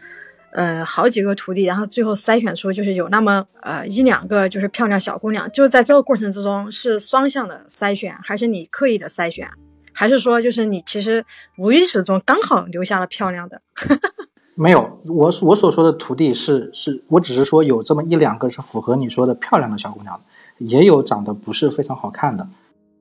[0.55, 9.49] 呃，好几个徒弟，然后最后筛选出就是有那么呃一两个就是漂亮小姑娘，就在这个过程之中是双向的筛选，还是你刻意的筛选，
[9.91, 11.25] 还是说就是你其实
[11.57, 13.61] 无意识中刚好留下了漂亮的？
[14.55, 20.17] 没有，我我所说的徒弟是是我只是说有这么一两个是符合你说的漂亮的小姑娘，
[20.59, 22.47] 也有长得不是非常好看的，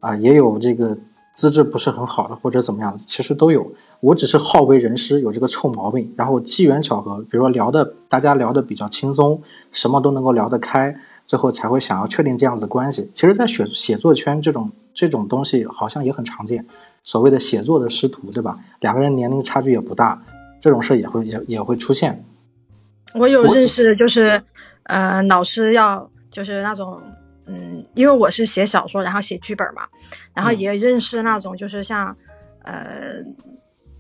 [0.01, 0.98] 啊，也有这个
[1.32, 3.70] 资质不是很好的或者怎么样的，其实都有。
[4.05, 6.12] 我只是好为人师，有这个臭毛病。
[6.14, 9.40] 然后机缘巧合，比如说聊的，大家聊的比较轻松，
[9.72, 10.94] 什么都能够聊得开，
[11.24, 13.10] 最后才会想要确定这样子的关系。
[13.14, 16.66] 其实，在写写作圈这种这种东西，好像也很常见。
[17.02, 18.59] 所谓的写作的师徒，对吧？
[18.81, 20.22] 两个人年龄差距也不大，
[20.60, 22.22] 这种事也会也也会出现。
[23.14, 24.43] 我有认识，就是
[24.82, 27.01] 呃，老师要就是那种
[27.47, 29.86] 嗯，因为我是写小说，然后写剧本嘛，
[30.35, 32.14] 然后也认识那种就是像
[32.64, 32.74] 呃。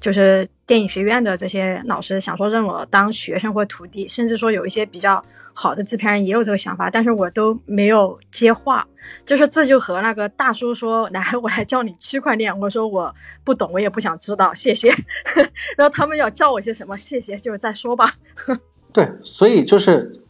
[0.04, 5.24] 就是电影学院的这些老师想说认我当学生或徒弟，甚至说有一些比较
[5.54, 8.86] 好的制片人也有这个想法，但是我都没有接话。
[9.24, 14.90] 就是这就和那个大叔说：“来，我来教你区块链。”我说我不懂，我也不想知道，谢谢。
[15.78, 16.94] 然后他们要教我些什么？
[16.98, 18.12] 谢谢，就是再说吧。
[18.92, 20.20] 对，所以就是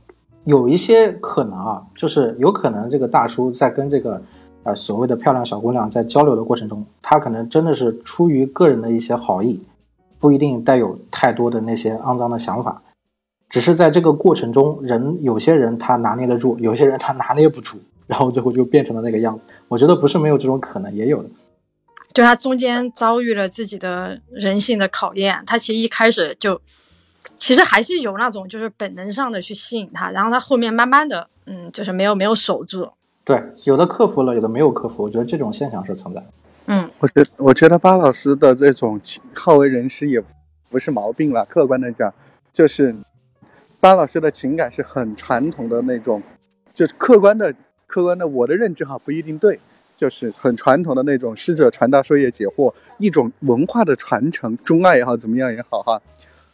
[0.45, 4.23] 有一些可能啊，就是有可能这个大叔在跟这个。
[4.65, 9.63] 呃，所谓的漂亮小姑娘在交流的过程中，她可能真的是出于个人的一些好意，
[10.19, 12.83] 不一定带有太多的那些肮脏的想法，
[13.51, 19.45] 只是在这个过程中，人有些人他拿捏得住，有些人他拿捏不住，然后最后就变成了那个样子。
[19.69, 21.29] 我觉得不是没有这种可能，也有的。
[22.15, 26.61] 就他中间遭遇了自己的人性的考验，他其实一开始就，
[27.37, 32.89] 其实还是有那种就是本能上的去吸引他，然后他后面慢慢的，嗯，就是没有没有守住。
[33.25, 35.03] 对，有的克服了，有的没有克服。
[35.03, 36.23] 我觉得这种现象是存在。
[36.67, 39.01] 嗯，我觉我觉得巴老师的这种
[39.35, 40.23] 好为人师也
[40.69, 41.43] 不是毛病了。
[41.47, 42.13] 客观的讲，
[42.53, 42.95] 就是
[43.81, 46.23] 巴老师的情感是很传统的那种，
[46.75, 47.55] 就是客观的
[47.87, 49.59] 客观的，我的认知哈不一定对，
[49.97, 55.99] 就是很传统的那种师者传道授业解惑，一种文化的传承，中外也好，怎么样也好哈，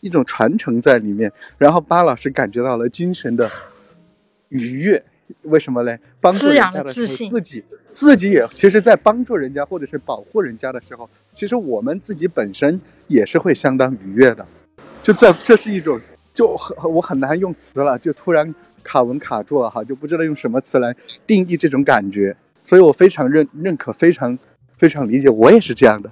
[0.01, 1.33] 一种传承在里面。
[1.59, 3.51] 然后巴老师感觉到了精神的
[4.51, 5.03] 愉悦。
[5.43, 5.99] 为什么嘞？
[6.21, 14.47] 帮助人家的时候，自己自己也其实，在帮助人家或者是保护人家的时候，其实我们自己本身也是会相当愉悦的。
[15.03, 15.99] 就在这是一种，
[16.35, 20.95] 就很我很难用词了，就突然卡文卡住了哈，就不知道用什么词来
[21.27, 22.37] 定义这种感觉。
[22.63, 24.39] 所以我非常认认可，非常
[24.77, 26.11] 非常理解，我也是这样的。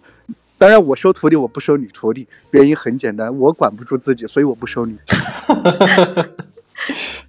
[0.56, 4.96] 当然，我收徒弟，我不收女徒弟，原因很简单，我管不住自己，所以我不收女。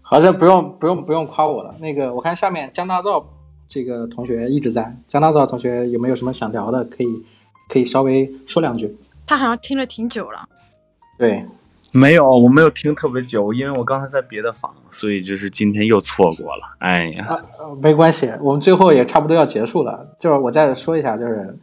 [0.10, 1.76] 好像不用不用不用夸我了。
[1.80, 3.23] 那个，我看下面江大造
[3.68, 4.98] 这个同学一直在。
[5.07, 6.84] 江大造同学有没有什么想聊的？
[6.86, 7.23] 可以
[7.68, 8.98] 可以稍微说两句。
[9.27, 10.49] 他好像听了挺久了。
[11.15, 11.45] 对，
[11.91, 16.64] 没有，我没有听特别久，因为我刚才在别的房，所以就是今天又错过了。
[16.80, 17.40] 哎呀，
[17.80, 20.15] 没关系，我们最后也差不多要结束了。
[20.19, 21.56] 就是我再说一下，就是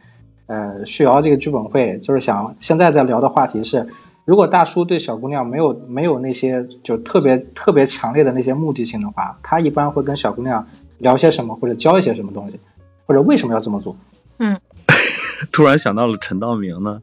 [0.45, 3.85] 呃，旭瑶这个剧本会，就是想现在在聊的话题是。
[4.27, 10.67] 如果大叔对小姑娘没有没有那些就特别特别强烈的那些目的性的话，他一般会跟小姑娘
[10.97, 12.59] 聊些什么，或者教一些什么东西，
[13.05, 13.95] 或者为什么要这么做？
[14.39, 14.59] 嗯，
[15.49, 17.01] 突然想到了陈道明呢，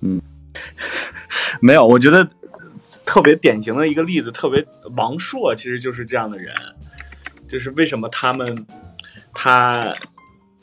[0.00, 0.20] 嗯，
[1.62, 2.28] 没有，我觉得
[3.06, 6.52] 特别典型的一个例子，特别王朔其实就是这样的人，
[7.46, 8.66] 就是为什么他们
[9.32, 9.94] 他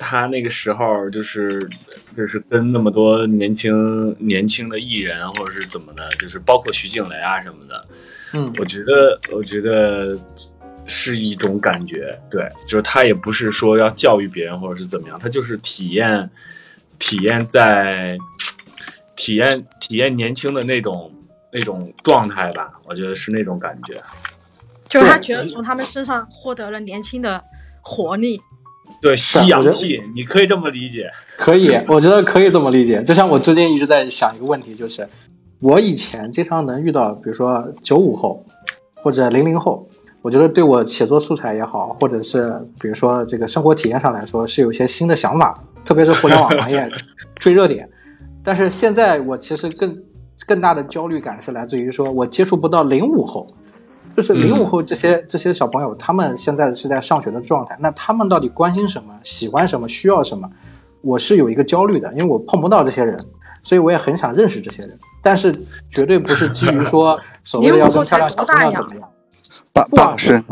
[0.03, 1.69] 他那个时候就是
[2.17, 7.85] 就是跟那么多年轻年轻的艺人或者是怎么的，就是包括徐静蕾啊什么的，
[8.33, 10.17] 嗯，我觉得我觉得
[10.87, 16.27] 是一种感觉，对，就是他也不是说要教育别人或者是怎么样，他就是体验
[16.97, 18.17] 体验在
[19.15, 21.13] 体验体验年轻的那种
[21.53, 24.01] 那种状态吧，我觉得是那种感觉。
[24.89, 27.43] 就是他觉得从他们身上获得了年轻的
[27.81, 28.41] 活力。
[29.01, 31.09] 对，是吸氧我觉得气，你可以这么理解。
[31.37, 33.01] 可以，我觉得可以这么理解。
[33.01, 35.07] 就像我最近一直在想一个问题，就是
[35.59, 38.45] 我以前经常能遇到，比如说九五后
[38.95, 39.87] 或者零零后，
[40.21, 46.87] 我觉得对我写作素材也好，或者是比如说这个生活体验上来说，是有一些新的想法，特别是互联网行业
[47.35, 47.89] 追热点。
[48.43, 49.97] 但是现在我其实更
[50.45, 53.47] 更大的焦虑感是来自于说我接触不到零五后。
[54.15, 60.49] 就是零五后这些、这些小朋友，他们现在是在上学的状态，那他们到底关心什么、喜欢什么、需要什么？
[61.01, 63.17] 我是有一个焦虑的，因为我碰不到这些人，
[63.63, 65.51] 所以我也很想认识这些人，但是
[65.89, 69.09] 绝对不是基于说 所谓的要跟漂亮小姑娘怎么样。
[69.73, 70.43] 不不老师，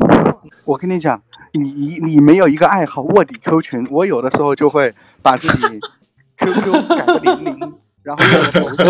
[0.65, 1.21] 我跟你讲，
[1.51, 5.79] 你你你没有一个爱好卧底 Q 群，我有的时候就会把自己
[6.37, 8.87] QQ 改个零零， 然后用头像，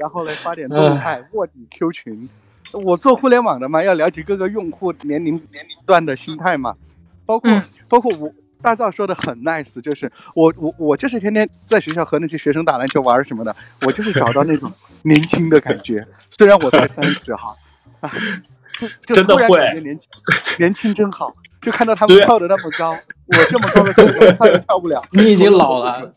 [0.00, 2.28] 然后来发点动态 卧底 Q 群。
[2.72, 6.74] 我做互联网的嘛，要了解各个用户年龄年龄段的心态嘛，
[7.26, 7.50] 包括、
[7.88, 8.32] 包括我
[8.62, 14.70] 大赵说的很 nice，就是我我我就是天天在学校和那些学生打篮球玩什么的，我就是找到那种
[15.02, 16.06] 年轻的感觉，
[16.36, 17.54] 虽然我才三十哈，
[18.00, 18.12] 啊，
[18.78, 19.58] 就就真的突然会。
[19.58, 20.08] 感觉年轻
[20.58, 26.12] 年轻真好，就看到他们跳的那么高，我这么高的个子 跳也跳不了，你已经老了，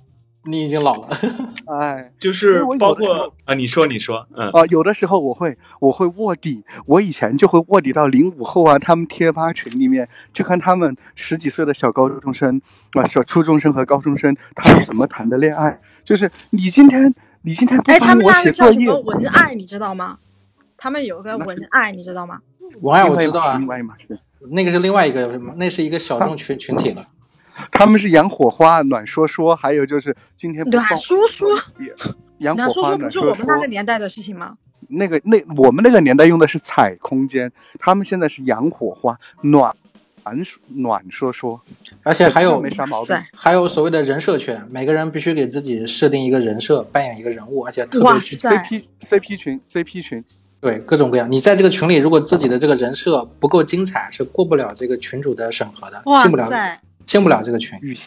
[0.45, 1.17] 你已经老了。
[1.67, 12.61] 哎，就是包括啊，你说你说，嗯，啊，有的时候我会我会卧底，我以前就会卧底到零五后啊，他们贴吧群里面去看他们十几岁的小高中生
[12.93, 15.79] 啊，小初中生和高中生他们怎么谈的恋爱。
[16.03, 17.13] 就是你今天
[17.43, 20.17] 你今天不哎，他们那个叫什么文爱，你知道吗？
[20.77, 22.41] 他们有个文爱，你知道吗？
[22.81, 27.07] 文爱我知道啊另外一码事，那个是另外一个，那是一个小众群群体了。
[27.71, 31.49] 他们是养火花、暖说说，还有就是今天不暖帮说说，
[32.39, 33.67] 养火花、暖说说不是我们那个。
[33.67, 34.57] 年代的事情吗？
[34.89, 39.75] 那个那我们那个年代用的是踩空间，他们现在是养火花、暖
[40.23, 40.37] 暖
[40.75, 41.59] 暖说说，
[42.03, 43.17] 而且还有没啥毛病。
[43.33, 50.23] 还有所谓的人设圈，每个人必须给自己设定一个人设，扮演一个人物，而且特别是 CP CP 群 CP 群，
[50.61, 51.31] 对各种各样。
[51.31, 57.77] 你在这个群里，如果自己的这个人设不够精彩，是过不了这个群主的审核的，进不了塞，进不了这个群。
[57.81, 57.97] 语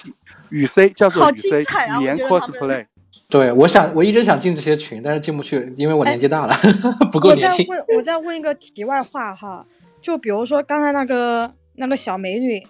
[0.50, 2.86] 语 C 叫做好语 C 精彩啊语言 cosplay。
[3.28, 6.54] 对，我想我一直想进这些群，但是进不去，因为我年纪大了，
[7.10, 7.66] 不够我再年轻。
[7.68, 9.66] 问，我再问一个题外话哈，
[10.00, 12.64] 就比如说刚才那个那个小美女，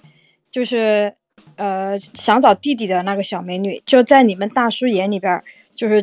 [0.51, 1.12] 就是
[1.57, 5.44] 呃想找弟弟的那个小美女，就在你们大叔眼里边儿，
[5.74, 6.03] 就是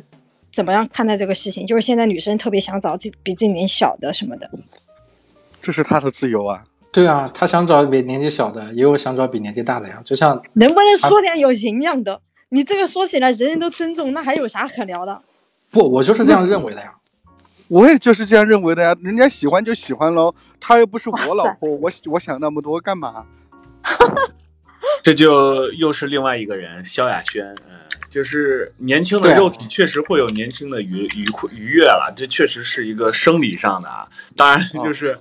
[0.51, 1.65] 怎么样看待这个事情？
[1.65, 4.51] 就是现在女生特别想找自比自己年小的什么的，
[5.59, 6.65] 这是她的自由啊。
[6.93, 9.99] 对啊，他想找比年纪小的，也有想找比年纪大的呀。
[10.05, 12.21] 就像能不能说点有营养的？
[12.49, 15.23] 你这个说起来人人都尊重，那还有啥可聊的？
[15.71, 16.93] 不，我就是这样认为的呀。
[17.69, 23.25] 我也就是这样认为的呀，人家喜欢就喜欢喽，他又不是我老婆，我我想那么多干嘛？
[25.01, 27.79] 这就又是另外一个人，萧亚轩，嗯，
[28.09, 34.07] 就是年轻的肉体确实会有年轻的愉愉快愉悦了，这确实是一个生理上的啊。
[34.35, 35.17] 当然就是、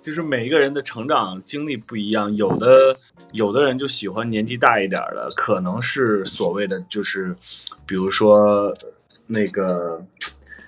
[0.00, 2.96] 就是每一个人的成长经历不一样，有的
[3.32, 7.36] 有的人就喜欢年纪大一点儿的，可能是所谓的就是，
[7.86, 8.74] 比如说
[9.26, 10.04] 那个。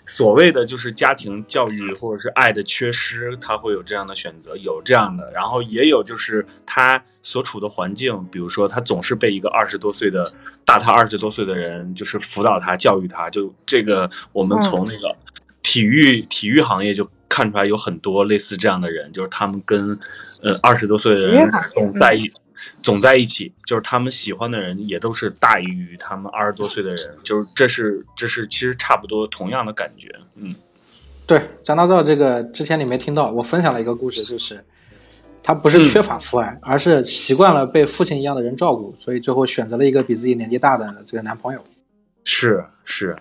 [0.04, 10.30] 所谓的就是家庭教育或者是爱的缺失，他会有这样的选择，有这样的，然后也有就是他所处的环境，比如说他总是被一个二十多岁的
[10.66, 15.16] 大他二十多岁的人就是辅导他、教育他，就这个我们从那个
[15.62, 19.98] 体育、体育行业就看出来有很多类似这样的人，就是他们跟
[20.42, 22.30] 呃二十多岁的人总在一。
[22.80, 30.54] 总在一起，就是他们喜欢的人也都是大于他们二十多岁的人，就是这是这是其实差不多同样的感觉，嗯。
[31.26, 34.64] 对，张大照这个之前你没听到，我分享了一个故事，就是
[35.42, 41.64] 他不是缺乏父爱，而是习惯了被父亲一样的人照顾，所以最后选择了一个比自己年纪大的这个男朋友。
[42.22, 43.16] 是是，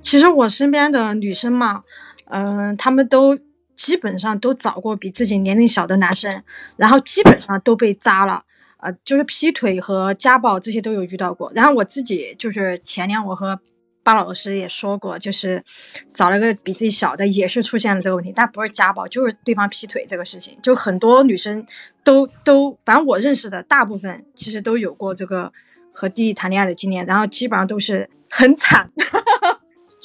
[0.00, 1.84] 其实我身边的女生嘛，
[2.26, 3.38] 嗯、他们都
[3.76, 6.42] 基本上都找过比自己年龄小的男生，
[6.76, 8.44] 然后基本上都被渣了。
[8.78, 11.50] 呃，就是劈腿和家暴这些都有遇到过。
[11.54, 13.58] 然后我自己就是前年我和
[14.02, 15.64] 巴老师也说过，就是
[16.12, 20.58] 找了个比自己小的，也是出现了这个问题，但不是家暴，就是对方劈腿这个事情。
[20.62, 21.64] 就很多女生
[22.04, 25.52] 都都，反正我认识的大部分其实都有过这个
[25.90, 28.90] 和弟弟谈恋爱的经验，然后基本上都是很惨。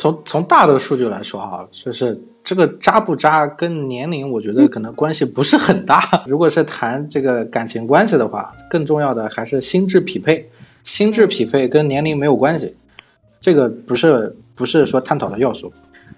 [0.02, 6.02] 从从大的数据来说哈，就是这个渣不渣跟年龄，我觉得可能关系不是很大。
[6.26, 10.50] 如果是谈这个感情关系的话，更重要的还是心智匹配。
[10.84, 12.76] 心智匹配跟年龄没有关系，
[13.40, 15.72] 这个不是不是说探讨的要素。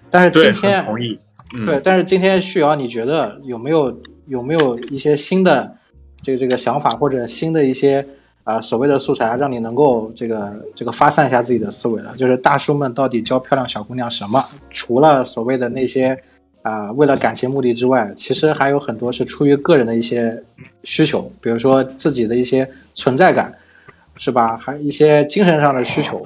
[0.08, 1.18] 但是今天同意，
[1.54, 5.76] 嗯、对，但是今天旭瑶，你觉得有没有有没有一些新的
[6.22, 8.06] 这个这个想法或者新的一些
[8.44, 12.14] 啊、所谓的素材，让你能够这个这个发散一下自己的思维了？
[12.16, 14.40] 就是大叔们到底教漂亮小姑娘什么？
[14.70, 16.16] 除了所谓的那些
[16.62, 20.42] 啊、为了感情目的之外，其实还有很多是出于个人的一些
[20.84, 23.52] 需求，比如说自己的一些存在感。
[24.16, 24.56] 是吧？
[24.56, 26.24] 还一些精神上的需求，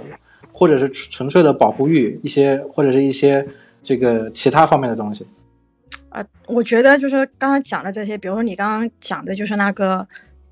[0.52, 3.48] 或者是纯粹的保护欲，一些或者是一些
[3.82, 5.26] 这个其他方面的东西。
[6.10, 10.06] 啊、我觉得就是刚刚讲的这些，比如说你刚刚讲的就是那个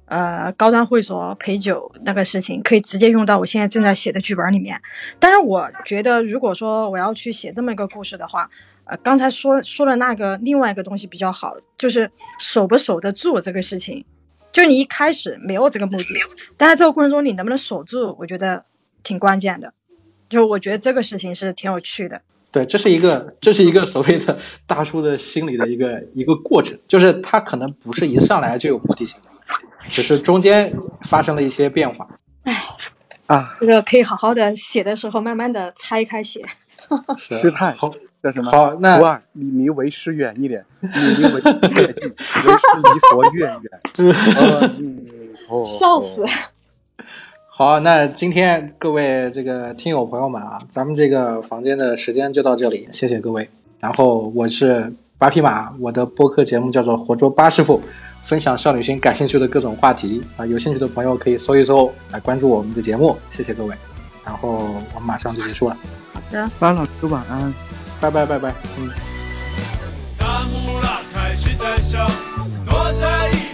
[0.06, 4.80] 呃高端会所陪酒那个事情，可以直接用到我现在正在写的剧本里面。
[5.18, 8.48] 但是我觉得，如果说我要去写这么一个故事的话，
[8.84, 14.04] 呃，刚才说说的那个另外一个东西比较好，就是守不守得住这个事情。
[14.52, 16.14] 就你一开始没有这个目的，
[16.56, 18.64] 但在这个过程中你能不能守住，我觉得
[19.02, 19.74] 挺关键的。
[20.30, 22.22] 就我觉得这个事情是挺有趣的。
[22.50, 29.28] 对，这是一个这是一个所谓的大叔的心理的一个一个过程，就是他可能不是一上来就有目的性的，
[29.88, 30.72] 只是中间
[31.02, 32.06] 发生了一些变化。
[32.44, 32.62] 哎，
[33.26, 36.44] 啊，这个可以好好的写的时候，慢慢的拆开写。
[37.18, 37.92] 师太好，
[38.22, 38.50] 叫什么？
[38.50, 41.40] 好，那不二，你离为师远一点，你离为
[41.72, 43.60] 越近，为师离佛越远。
[44.60, 45.04] 阿弥
[45.64, 46.24] 笑死！
[47.48, 53.48] 好，那今天各位这个听友朋友们啊，咱们这个房间的时间就到这里，谢谢各位。
[53.80, 57.80] 然后我是八匹马，我的播客节目叫做《活捉八师傅》，
[58.27, 63.74] 分享少女心感兴趣的各种话题啊，有兴趣的朋友可以搜一搜来关注我们的节目，谢谢各位。
[64.24, 65.77] 然后我们马上就结束了，
[66.12, 67.55] 好的，巴老师晚安，
[68.01, 68.90] 拜拜拜拜，嗯。
[70.19, 72.05] 大幕拉开谁在笑，
[72.69, 73.45] 躲在。